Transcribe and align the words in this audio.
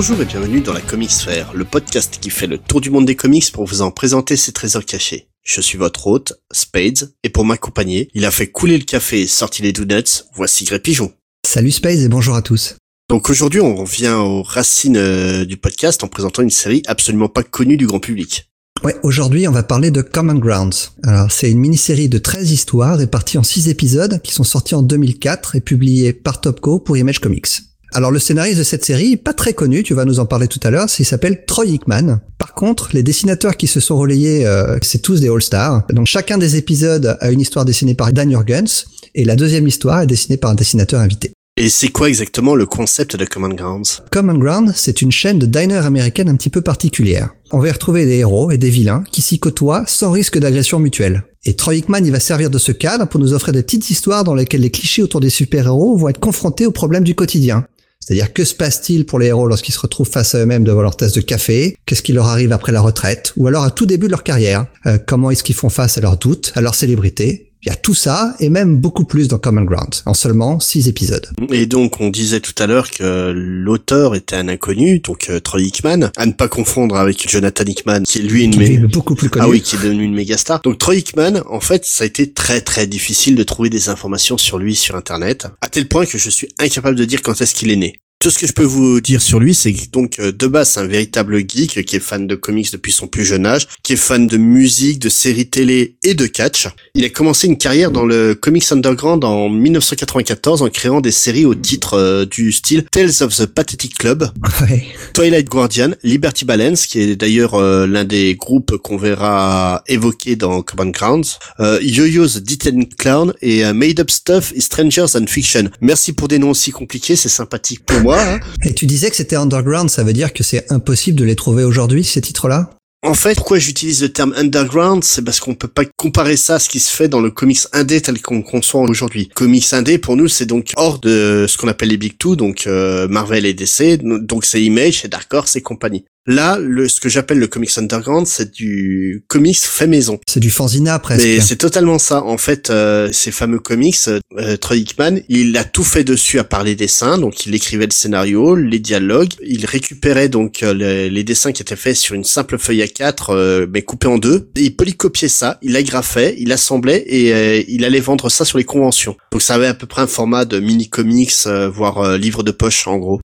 Bonjour 0.00 0.22
et 0.22 0.24
bienvenue 0.24 0.62
dans 0.62 0.72
la 0.72 0.80
Comics 0.80 1.10
Sphère, 1.10 1.52
le 1.52 1.66
podcast 1.66 2.16
qui 2.22 2.30
fait 2.30 2.46
le 2.46 2.56
tour 2.56 2.80
du 2.80 2.88
monde 2.88 3.04
des 3.04 3.16
comics 3.16 3.52
pour 3.52 3.66
vous 3.66 3.82
en 3.82 3.90
présenter 3.90 4.34
ses 4.34 4.50
trésors 4.50 4.86
cachés. 4.86 5.28
Je 5.44 5.60
suis 5.60 5.76
votre 5.76 6.06
hôte, 6.06 6.40
Spades, 6.50 7.12
et 7.22 7.28
pour 7.28 7.44
m'accompagner, 7.44 8.08
il 8.14 8.24
a 8.24 8.30
fait 8.30 8.46
couler 8.46 8.78
le 8.78 8.84
café 8.84 9.20
et 9.20 9.26
sorti 9.26 9.60
les 9.60 9.74
donuts, 9.74 10.24
voici 10.34 10.64
Gré 10.64 10.78
Pigeon. 10.78 11.12
Salut 11.46 11.70
Spades 11.70 11.98
et 11.98 12.08
bonjour 12.08 12.34
à 12.34 12.40
tous. 12.40 12.76
Donc 13.10 13.28
aujourd'hui, 13.28 13.60
on 13.60 13.76
revient 13.76 14.16
aux 14.18 14.42
racines 14.42 14.96
euh, 14.96 15.44
du 15.44 15.58
podcast 15.58 16.02
en 16.02 16.08
présentant 16.08 16.40
une 16.40 16.48
série 16.48 16.82
absolument 16.86 17.28
pas 17.28 17.42
connue 17.42 17.76
du 17.76 17.86
grand 17.86 18.00
public. 18.00 18.50
Ouais, 18.82 18.96
aujourd'hui, 19.02 19.46
on 19.48 19.52
va 19.52 19.64
parler 19.64 19.90
de 19.90 20.00
Common 20.00 20.36
Grounds. 20.36 20.92
Alors, 21.02 21.30
c'est 21.30 21.50
une 21.50 21.58
mini-série 21.58 22.08
de 22.08 22.16
13 22.16 22.52
histoires 22.52 22.96
réparties 22.96 23.36
en 23.36 23.42
6 23.42 23.68
épisodes 23.68 24.22
qui 24.22 24.32
sont 24.32 24.44
sortis 24.44 24.74
en 24.74 24.82
2004 24.82 25.56
et 25.56 25.60
publiés 25.60 26.14
par 26.14 26.40
Topco 26.40 26.78
pour 26.80 26.96
Image 26.96 27.18
Comics. 27.18 27.69
Alors, 27.92 28.12
le 28.12 28.18
scénariste 28.20 28.58
de 28.58 28.62
cette 28.62 28.84
série, 28.84 29.16
pas 29.16 29.32
très 29.32 29.52
connu, 29.52 29.82
tu 29.82 29.94
vas 29.94 30.04
nous 30.04 30.20
en 30.20 30.26
parler 30.26 30.46
tout 30.46 30.60
à 30.62 30.70
l'heure, 30.70 30.86
il 30.98 31.04
s'appelle 31.04 31.44
Troy 31.44 31.66
Hickman. 31.66 32.20
Par 32.38 32.54
contre, 32.54 32.90
les 32.92 33.02
dessinateurs 33.02 33.56
qui 33.56 33.66
se 33.66 33.80
sont 33.80 33.96
relayés, 33.98 34.46
euh, 34.46 34.78
c'est 34.82 35.02
tous 35.02 35.20
des 35.20 35.28
All-Stars. 35.28 35.86
Donc, 35.90 36.06
chacun 36.06 36.38
des 36.38 36.56
épisodes 36.56 37.16
a 37.20 37.30
une 37.30 37.40
histoire 37.40 37.64
dessinée 37.64 37.94
par 37.94 38.12
Dan 38.12 38.30
Jurgens 38.30 38.86
et 39.14 39.24
la 39.24 39.34
deuxième 39.34 39.66
histoire 39.66 40.02
est 40.02 40.06
dessinée 40.06 40.36
par 40.36 40.50
un 40.50 40.54
dessinateur 40.54 41.00
invité. 41.00 41.32
Et 41.56 41.68
c'est 41.68 41.88
quoi 41.88 42.08
exactement 42.08 42.54
le 42.54 42.64
concept 42.64 43.16
de 43.16 43.24
Common 43.24 43.50
Grounds? 43.50 44.02
Common 44.10 44.38
Ground, 44.38 44.72
c'est 44.74 45.02
une 45.02 45.10
chaîne 45.10 45.38
de 45.38 45.46
diners 45.46 45.84
américaine 45.84 46.28
un 46.28 46.36
petit 46.36 46.48
peu 46.48 46.62
particulière. 46.62 47.30
On 47.50 47.58
va 47.58 47.68
y 47.68 47.72
retrouver 47.72 48.06
des 48.06 48.18
héros 48.18 48.50
et 48.50 48.56
des 48.56 48.70
vilains 48.70 49.04
qui 49.10 49.20
s'y 49.20 49.38
côtoient 49.38 49.84
sans 49.86 50.12
risque 50.12 50.38
d'agression 50.38 50.78
mutuelle. 50.78 51.24
Et 51.44 51.56
Troy 51.56 51.74
Hickman, 51.74 52.04
il 52.04 52.12
va 52.12 52.20
servir 52.20 52.50
de 52.50 52.58
ce 52.58 52.72
cadre 52.72 53.06
pour 53.06 53.20
nous 53.20 53.34
offrir 53.34 53.52
des 53.52 53.62
petites 53.62 53.90
histoires 53.90 54.24
dans 54.24 54.34
lesquelles 54.34 54.60
les 54.60 54.70
clichés 54.70 55.02
autour 55.02 55.20
des 55.20 55.28
super-héros 55.28 55.96
vont 55.96 56.08
être 56.08 56.20
confrontés 56.20 56.66
aux 56.66 56.72
problèmes 56.72 57.04
du 57.04 57.14
quotidien. 57.14 57.66
C'est-à-dire 58.10 58.32
que 58.32 58.42
se 58.42 58.56
passe-t-il 58.56 59.06
pour 59.06 59.20
les 59.20 59.28
héros 59.28 59.46
lorsqu'ils 59.46 59.70
se 59.70 59.78
retrouvent 59.78 60.10
face 60.10 60.34
à 60.34 60.38
eux-mêmes 60.38 60.64
devant 60.64 60.82
leur 60.82 60.96
tasse 60.96 61.12
de 61.12 61.20
café? 61.20 61.76
Qu'est-ce 61.86 62.02
qui 62.02 62.12
leur 62.12 62.26
arrive 62.26 62.50
après 62.50 62.72
la 62.72 62.80
retraite? 62.80 63.32
Ou 63.36 63.46
alors 63.46 63.62
à 63.62 63.70
tout 63.70 63.86
début 63.86 64.06
de 64.06 64.10
leur 64.10 64.24
carrière 64.24 64.66
euh, 64.86 64.98
Comment 65.06 65.30
est-ce 65.30 65.44
qu'ils 65.44 65.54
font 65.54 65.68
face 65.68 65.96
à 65.96 66.00
leurs 66.00 66.16
doutes, 66.16 66.50
à 66.56 66.60
leur 66.60 66.74
célébrité 66.74 67.49
il 67.62 67.68
y 67.68 67.72
a 67.72 67.76
tout 67.76 67.94
ça 67.94 68.34
et 68.40 68.48
même 68.48 68.78
beaucoup 68.78 69.04
plus 69.04 69.28
dans 69.28 69.38
Common 69.38 69.64
Ground 69.64 69.94
en 70.06 70.14
seulement 70.14 70.60
six 70.60 70.88
épisodes. 70.88 71.26
Et 71.50 71.66
donc 71.66 72.00
on 72.00 72.08
disait 72.08 72.40
tout 72.40 72.54
à 72.58 72.66
l'heure 72.66 72.90
que 72.90 73.32
l'auteur 73.34 74.14
était 74.14 74.36
un 74.36 74.48
inconnu, 74.48 75.00
donc 75.00 75.28
euh, 75.28 75.40
Troy 75.40 75.62
Hickman, 75.62 76.10
à 76.16 76.26
ne 76.26 76.32
pas 76.32 76.48
confondre 76.48 76.96
avec 76.96 77.28
Jonathan 77.28 77.64
Hickman 77.64 78.02
qui 78.04 78.18
est 78.18 78.22
lui 78.22 78.44
une 78.44 78.52
qui 78.52 78.62
est 78.62 78.78
beaucoup 78.78 79.14
plus 79.14 79.28
connu. 79.28 79.44
Ah 79.44 79.48
oui, 79.48 79.60
qui 79.60 79.76
est 79.76 79.82
devenu 79.82 80.04
une 80.04 80.14
méga 80.14 80.36
star. 80.36 80.60
Donc 80.62 80.78
Troy 80.78 80.96
Hickman, 80.96 81.42
en 81.48 81.60
fait, 81.60 81.84
ça 81.84 82.04
a 82.04 82.06
été 82.06 82.32
très 82.32 82.60
très 82.60 82.86
difficile 82.86 83.36
de 83.36 83.42
trouver 83.42 83.70
des 83.70 83.88
informations 83.88 84.38
sur 84.38 84.58
lui 84.58 84.74
sur 84.74 84.96
internet, 84.96 85.46
à 85.60 85.68
tel 85.68 85.86
point 85.86 86.06
que 86.06 86.18
je 86.18 86.30
suis 86.30 86.48
incapable 86.58 86.96
de 86.96 87.04
dire 87.04 87.22
quand 87.22 87.40
est-ce 87.40 87.54
qu'il 87.54 87.70
est 87.70 87.76
né. 87.76 87.96
Tout 88.20 88.28
ce 88.28 88.38
que 88.38 88.46
je 88.46 88.52
peux 88.52 88.64
vous 88.64 89.00
dire 89.00 89.22
sur 89.22 89.40
lui, 89.40 89.54
c'est 89.54 89.72
que 89.72 89.88
donc 89.90 90.18
euh, 90.18 90.30
de 90.30 90.46
base 90.46 90.76
un 90.76 90.86
véritable 90.86 91.38
geek 91.38 91.86
qui 91.86 91.96
est 91.96 92.00
fan 92.00 92.26
de 92.26 92.34
comics 92.34 92.70
depuis 92.70 92.92
son 92.92 93.06
plus 93.06 93.24
jeune 93.24 93.46
âge, 93.46 93.66
qui 93.82 93.94
est 93.94 93.96
fan 93.96 94.26
de 94.26 94.36
musique, 94.36 94.98
de 94.98 95.08
séries 95.08 95.48
télé 95.48 95.94
et 96.04 96.12
de 96.12 96.26
catch. 96.26 96.68
Il 96.94 97.02
a 97.06 97.08
commencé 97.08 97.46
une 97.46 97.56
carrière 97.56 97.90
dans 97.90 98.04
le 98.04 98.34
comics 98.34 98.70
underground 98.72 99.24
en 99.24 99.48
1994 99.48 100.60
en 100.60 100.68
créant 100.68 101.00
des 101.00 101.12
séries 101.12 101.46
au 101.46 101.54
titre 101.54 101.94
euh, 101.94 102.26
du 102.26 102.52
style 102.52 102.84
Tales 102.92 103.22
of 103.22 103.34
the 103.34 103.46
Pathetic 103.46 103.96
Club, 103.96 104.30
Ouais. 104.60 104.84
Twilight 105.14 105.48
Guardian, 105.48 105.92
Liberty 106.02 106.44
Balance, 106.44 106.84
qui 106.84 107.00
est 107.00 107.16
d'ailleurs 107.16 107.54
euh, 107.54 107.86
l'un 107.86 108.04
des 108.04 108.34
groupes 108.34 108.76
qu'on 108.76 108.98
verra 108.98 109.82
évoquer 109.88 110.36
dans 110.36 110.60
Common 110.60 110.90
Grounds, 110.90 111.38
euh, 111.60 111.78
Yo-Yo's 111.80 112.42
Detain 112.42 112.82
Clown 112.98 113.32
et 113.40 113.64
euh, 113.64 113.72
Made 113.72 113.98
Up 114.00 114.10
Stuff 114.10 114.52
et 114.54 114.60
Strangers 114.60 115.16
and 115.16 115.24
Fiction. 115.26 115.70
Merci 115.80 116.12
pour 116.12 116.28
des 116.28 116.38
noms 116.38 116.50
aussi 116.50 116.70
compliqués, 116.70 117.16
c'est 117.16 117.30
sympathique 117.30 117.80
pour 117.86 117.98
moi. 118.00 118.09
Hein. 118.18 118.40
Et 118.64 118.74
tu 118.74 118.86
disais 118.86 119.10
que 119.10 119.16
c'était 119.16 119.36
underground, 119.36 119.90
ça 119.90 120.04
veut 120.04 120.12
dire 120.12 120.32
que 120.32 120.42
c'est 120.42 120.70
impossible 120.72 121.18
de 121.18 121.24
les 121.24 121.36
trouver 121.36 121.64
aujourd'hui, 121.64 122.04
ces 122.04 122.20
titres-là? 122.20 122.70
En 123.02 123.14
fait, 123.14 123.34
pourquoi 123.34 123.58
j'utilise 123.58 124.02
le 124.02 124.10
terme 124.10 124.34
underground, 124.36 125.02
c'est 125.04 125.22
parce 125.22 125.40
qu'on 125.40 125.54
peut 125.54 125.68
pas 125.68 125.84
comparer 125.96 126.36
ça 126.36 126.56
à 126.56 126.58
ce 126.58 126.68
qui 126.68 126.80
se 126.80 126.94
fait 126.94 127.08
dans 127.08 127.20
le 127.20 127.30
comics 127.30 127.60
indé 127.72 128.02
tel 128.02 128.20
qu'on 128.20 128.42
conçoit 128.42 128.82
aujourd'hui. 128.82 129.30
Comics 129.34 129.72
indé, 129.72 129.96
pour 129.96 130.16
nous, 130.16 130.28
c'est 130.28 130.44
donc 130.44 130.72
hors 130.76 130.98
de 130.98 131.46
ce 131.48 131.56
qu'on 131.56 131.68
appelle 131.68 131.88
les 131.88 131.96
big 131.96 132.18
two, 132.18 132.36
donc 132.36 132.66
euh, 132.66 133.08
Marvel 133.08 133.46
et 133.46 133.54
DC, 133.54 134.02
donc 134.02 134.44
c'est 134.44 134.62
Image, 134.62 135.00
c'est 135.00 135.08
Dark 135.08 135.32
Horse 135.32 135.56
et 135.56 135.62
compagnie. 135.62 136.04
Là, 136.26 136.58
le, 136.60 136.88
ce 136.88 137.00
que 137.00 137.08
j'appelle 137.08 137.38
le 137.38 137.46
comics 137.46 137.76
underground, 137.78 138.26
c'est 138.26 138.52
du 138.52 139.24
comics 139.26 139.56
fait 139.56 139.86
maison. 139.86 140.20
C'est 140.28 140.40
du 140.40 140.50
fanzina 140.50 140.98
presque. 140.98 141.24
Mais 141.24 141.40
c'est 141.40 141.56
totalement 141.56 141.98
ça. 141.98 142.22
En 142.22 142.36
fait, 142.36 142.68
euh, 142.68 143.08
ces 143.10 143.32
fameux 143.32 143.58
comics, 143.58 143.96
euh, 144.36 144.56
Troy 144.58 144.76
Hickman, 144.76 145.20
il 145.28 145.56
a 145.56 145.64
tout 145.64 145.82
fait 145.82 146.04
dessus 146.04 146.38
à 146.38 146.44
part 146.44 146.62
les 146.62 146.74
dessins. 146.74 147.16
Donc, 147.16 147.46
il 147.46 147.54
écrivait 147.54 147.86
le 147.86 147.92
scénario, 147.92 148.54
les 148.54 148.78
dialogues. 148.78 149.32
Il 149.42 149.64
récupérait 149.64 150.28
donc 150.28 150.62
euh, 150.62 150.74
les, 150.74 151.08
les 151.08 151.24
dessins 151.24 151.52
qui 151.52 151.62
étaient 151.62 151.74
faits 151.74 151.96
sur 151.96 152.14
une 152.14 152.24
simple 152.24 152.58
feuille 152.58 152.82
A4, 152.82 153.26
euh, 153.30 153.66
mais 153.72 153.82
coupée 153.82 154.08
en 154.08 154.18
deux. 154.18 154.50
Et 154.56 154.64
il 154.64 154.76
polycopiait 154.76 155.28
ça, 155.28 155.58
il 155.62 155.74
agrafait, 155.74 156.36
il 156.38 156.52
assemblait 156.52 157.02
et 157.06 157.32
euh, 157.32 157.62
il 157.66 157.84
allait 157.84 158.00
vendre 158.00 158.28
ça 158.28 158.44
sur 158.44 158.58
les 158.58 158.64
conventions. 158.64 159.16
Donc, 159.32 159.40
ça 159.40 159.54
avait 159.54 159.68
à 159.68 159.74
peu 159.74 159.86
près 159.86 160.02
un 160.02 160.06
format 160.06 160.44
de 160.44 160.60
mini 160.60 160.90
comics, 160.90 161.32
euh, 161.46 161.70
voire 161.70 161.98
euh, 161.98 162.18
livre 162.18 162.42
de 162.42 162.50
poche 162.50 162.86
en 162.86 162.98
gros. 162.98 163.20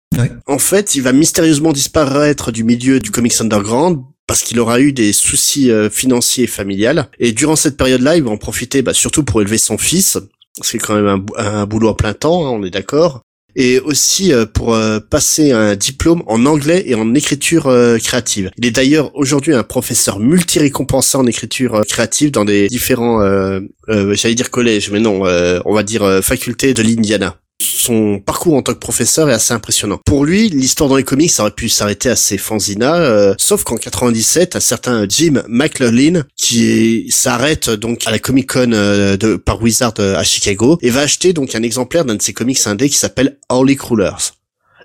En 0.48 0.58
fait, 0.60 0.96
il 0.96 1.02
va 1.02 1.12
mystérieusement 1.12 1.74
disparaître 1.74 2.52
du 2.52 2.64
milieu 2.64 3.00
du 3.00 3.12
comics 3.12 3.40
underground 3.40 4.00
parce 4.28 4.42
qu'il 4.42 4.60
aura 4.60 4.80
eu 4.80 4.92
des 4.92 5.14
soucis 5.14 5.70
euh, 5.70 5.90
financiers 5.90 6.46
et 6.46 6.48
familiales. 6.48 7.10
Et 7.20 7.32
durant 7.32 7.56
cette 7.56 7.78
période-là, 7.78 8.18
il 8.18 8.24
va 8.24 8.32
en 8.32 8.38
profiter 8.38 8.82
bah, 8.82 8.94
surtout 8.94 9.24
pour 9.24 9.42
élever 9.42 9.58
son 9.58 9.78
fils, 9.78 10.18
c'est 10.62 10.78
quand 10.80 10.96
même 10.96 11.08
un, 11.08 11.18
bou- 11.18 11.34
un 11.38 11.66
boulot 11.66 11.90
à 11.90 11.98
plein 11.98 12.14
temps, 12.14 12.48
hein, 12.48 12.50
on 12.50 12.64
est 12.64 12.72
d'accord. 12.72 13.22
Et 13.58 13.80
aussi 13.80 14.34
euh, 14.34 14.46
pour 14.46 14.74
euh, 14.74 15.00
passer 15.00 15.52
un 15.52 15.76
diplôme 15.76 16.24
en 16.28 16.46
anglais 16.46 16.84
et 16.88 16.96
en 16.96 17.14
écriture 17.14 17.68
euh, 17.68 17.98
créative. 17.98 18.52
Il 18.58 18.66
est 18.66 18.72
d'ailleurs 18.72 19.16
aujourd'hui 19.16 19.54
un 19.54 19.64
professeur 19.64 20.20
multi-récompensé 20.20 21.18
en 21.18 21.26
écriture 21.26 21.76
euh, 21.76 21.84
créative 21.84 22.32
dans 22.32 22.44
des 22.44 22.68
différents, 22.68 23.22
euh, 23.22 23.62
j'allais 23.88 24.36
dire 24.36 24.50
collèges, 24.52 24.90
mais 24.92 25.00
non, 25.00 25.22
on 25.22 25.74
va 25.74 25.84
dire 25.84 26.20
facultés 26.22 26.74
de 26.74 26.82
l'Indiana 26.82 27.38
son 27.62 28.20
parcours 28.20 28.56
en 28.56 28.62
tant 28.62 28.74
que 28.74 28.80
professeur 28.80 29.30
est 29.30 29.34
assez 29.34 29.54
impressionnant. 29.54 30.00
Pour 30.06 30.26
lui, 30.26 30.50
l'histoire 30.50 30.90
dans 30.90 30.98
les 30.98 31.04
comics 31.04 31.32
aurait 31.40 31.52
pu 31.52 31.70
s'arrêter 31.70 32.10
à 32.10 32.16
ses 32.16 32.38
fanzinas, 32.38 33.00
euh, 33.00 33.36
sauf 33.38 33.64
qu'en 33.64 33.78
97, 33.78 34.56
un 34.56 34.60
certain 34.60 35.06
Jim 35.08 35.44
McLaughlin 35.48 36.24
qui 36.36 37.08
s'arrête 37.10 37.70
donc 37.70 38.06
à 38.06 38.12
la 38.12 38.20
Comic 38.20 38.52
Con 38.54 38.72
euh, 38.74 39.38
par 39.38 39.62
Wizard 39.62 39.94
euh, 40.00 40.16
à 40.16 40.24
Chicago 40.24 40.78
et 40.82 40.90
va 40.90 41.02
acheter 41.02 41.34
donc 41.34 41.56
un 41.56 41.64
exemplaire 41.64 42.06
d'un 42.06 42.16
de 42.16 42.22
ses 42.22 42.34
comics 42.34 42.60
indés 42.66 42.90
qui 42.90 42.98
s'appelle 42.98 43.38
Holy 43.50 43.76
Crawlers. 43.76 44.35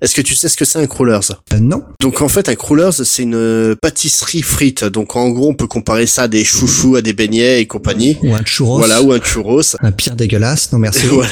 Est-ce 0.03 0.15
que 0.15 0.22
tu 0.22 0.34
sais 0.34 0.49
ce 0.49 0.56
que 0.56 0.65
c'est 0.65 0.78
un 0.78 0.87
Crawlers 0.87 1.21
Euh, 1.53 1.59
non. 1.61 1.83
donc 2.00 2.22
en 2.22 2.28
fait, 2.28 2.49
un 2.49 2.55
crawlers, 2.55 2.93
c'est 2.93 3.22
une 3.22 3.34
euh, 3.34 3.75
pâtisserie 3.81 4.43
frite. 4.43 4.84
Donc 4.84 5.15
en 5.16 5.28
gros, 5.31 5.49
on 5.50 5.55
peut 5.55 5.66
comparer 5.66 6.06
ça 6.06 6.22
à 6.22 6.28
des 6.28 6.44
chouchous, 6.44 6.97
à 6.97 7.03
des 7.03 7.12
beignets 7.12 7.61
et 7.61 7.66
compagnie. 7.66 8.16
Ou 8.22 8.34
un 8.34 8.44
churros. 8.44 8.78
Voilà, 8.78 9.03
ou 9.03 9.12
un 9.12 9.21
churros. 9.21 9.61
Un 9.81 9.93
pire 9.93 10.16
dégueulasse. 10.16 10.72
Non 10.72 10.78
merci. 10.78 11.06
voilà. 11.06 11.28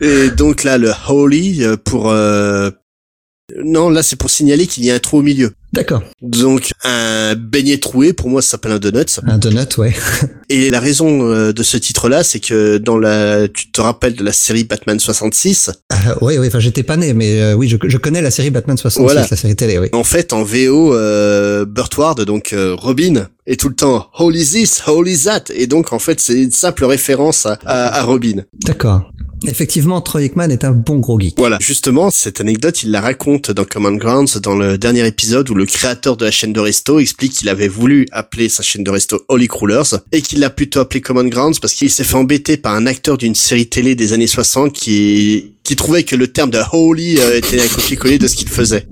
Et 0.00 0.30
donc 0.30 0.64
là, 0.64 0.76
le 0.78 0.92
holy 1.08 1.62
euh, 1.64 1.76
pour 1.76 2.10
euh, 2.10 2.70
non, 3.64 3.88
là 3.90 4.02
c'est 4.02 4.16
pour 4.16 4.30
signaler 4.30 4.66
qu'il 4.66 4.84
y 4.84 4.90
a 4.90 4.94
un 4.94 4.98
trou 4.98 5.18
au 5.18 5.22
milieu. 5.22 5.52
D'accord. 5.72 6.02
Donc 6.22 6.72
un 6.84 7.34
beignet 7.34 7.78
troué, 7.78 8.12
pour 8.14 8.28
moi 8.30 8.40
ça 8.42 8.52
s'appelle 8.52 8.72
un 8.72 8.78
donut. 8.78 9.20
Un 9.26 9.38
donut, 9.38 9.76
ouais. 9.78 9.94
Et 10.48 10.70
la 10.70 10.80
raison 10.80 11.30
euh, 11.30 11.52
de 11.52 11.62
ce 11.62 11.76
titre-là, 11.76 12.24
c'est 12.24 12.40
que 12.40 12.78
dans 12.78 12.96
la, 12.98 13.48
tu 13.48 13.70
te 13.70 13.80
rappelles 13.80 14.14
de 14.14 14.24
la 14.24 14.32
série 14.32 14.64
Batman 14.64 14.98
66, 14.98 15.70
Euh, 15.92 15.96
oui, 16.22 16.38
oui. 16.38 16.46
Enfin, 16.48 16.58
j'étais 16.58 16.82
pas 16.82 16.96
né, 16.96 17.12
mais 17.12 17.40
euh, 17.40 17.52
oui, 17.54 17.68
je, 17.68 17.76
je 17.82 17.96
connais 17.98 18.22
la 18.22 18.30
série 18.30 18.50
Batman 18.50 18.78
66, 18.78 19.02
Voilà. 19.04 19.26
la 19.30 19.36
série 19.36 19.56
télé, 19.56 19.78
oui. 19.78 19.88
En 19.92 20.04
fait, 20.04 20.32
en 20.32 20.42
VO, 20.42 20.94
euh, 20.94 21.66
Burt 21.66 21.94
Ward, 21.98 22.20
donc 22.24 22.54
euh, 22.54 22.74
Robin, 22.74 23.28
est 23.46 23.60
tout 23.60 23.68
le 23.68 23.74
temps 23.74 24.08
Holy 24.18 24.44
this, 24.44 24.82
Holy 24.86 25.18
that, 25.24 25.44
et 25.54 25.66
donc 25.66 25.92
en 25.92 25.98
fait 25.98 26.18
c'est 26.20 26.34
une 26.42 26.50
simple 26.50 26.84
référence 26.86 27.44
à, 27.46 27.58
à, 27.66 27.98
à 27.98 28.02
Robin. 28.04 28.42
D'accord. 28.64 29.10
Effectivement, 29.46 30.00
Troy 30.00 30.24
Hickman 30.24 30.50
est 30.50 30.64
un 30.64 30.72
bon 30.72 30.98
gros 30.98 31.18
geek. 31.18 31.34
Voilà, 31.38 31.58
justement, 31.60 32.10
cette 32.10 32.40
anecdote, 32.40 32.82
il 32.82 32.90
la 32.90 33.00
raconte 33.00 33.50
dans 33.50 33.64
Common 33.64 33.94
Grounds, 33.94 34.38
dans 34.38 34.56
le 34.56 34.78
dernier 34.78 35.06
épisode 35.06 35.48
où 35.50 35.54
le 35.54 35.66
créateur 35.66 36.16
de 36.16 36.24
la 36.24 36.30
chaîne 36.30 36.52
de 36.52 36.60
resto 36.60 36.98
explique 36.98 37.32
qu'il 37.32 37.48
avait 37.48 37.68
voulu 37.68 38.06
appeler 38.10 38.48
sa 38.48 38.62
chaîne 38.62 38.84
de 38.84 38.90
resto 38.90 39.22
Holy 39.28 39.48
Crawlers 39.48 40.00
et 40.12 40.22
qu'il 40.22 40.40
l'a 40.40 40.50
plutôt 40.50 40.80
appelé 40.80 41.00
Common 41.00 41.24
Grounds 41.24 41.60
parce 41.60 41.74
qu'il 41.74 41.90
s'est 41.90 42.04
fait 42.04 42.16
embêter 42.16 42.56
par 42.56 42.74
un 42.74 42.86
acteur 42.86 43.18
d'une 43.18 43.34
série 43.34 43.68
télé 43.68 43.94
des 43.94 44.12
années 44.12 44.26
60 44.26 44.72
qui 44.72 45.54
qui 45.68 45.76
trouvait 45.76 46.02
que 46.02 46.16
le 46.16 46.28
terme 46.28 46.48
de 46.48 46.58
Holy 46.72 47.18
euh, 47.18 47.36
était 47.36 47.60
un 47.60 47.68
copier-coller 47.68 48.18
de 48.18 48.26
ce 48.26 48.36
qu'il 48.36 48.48
faisait. 48.48 48.86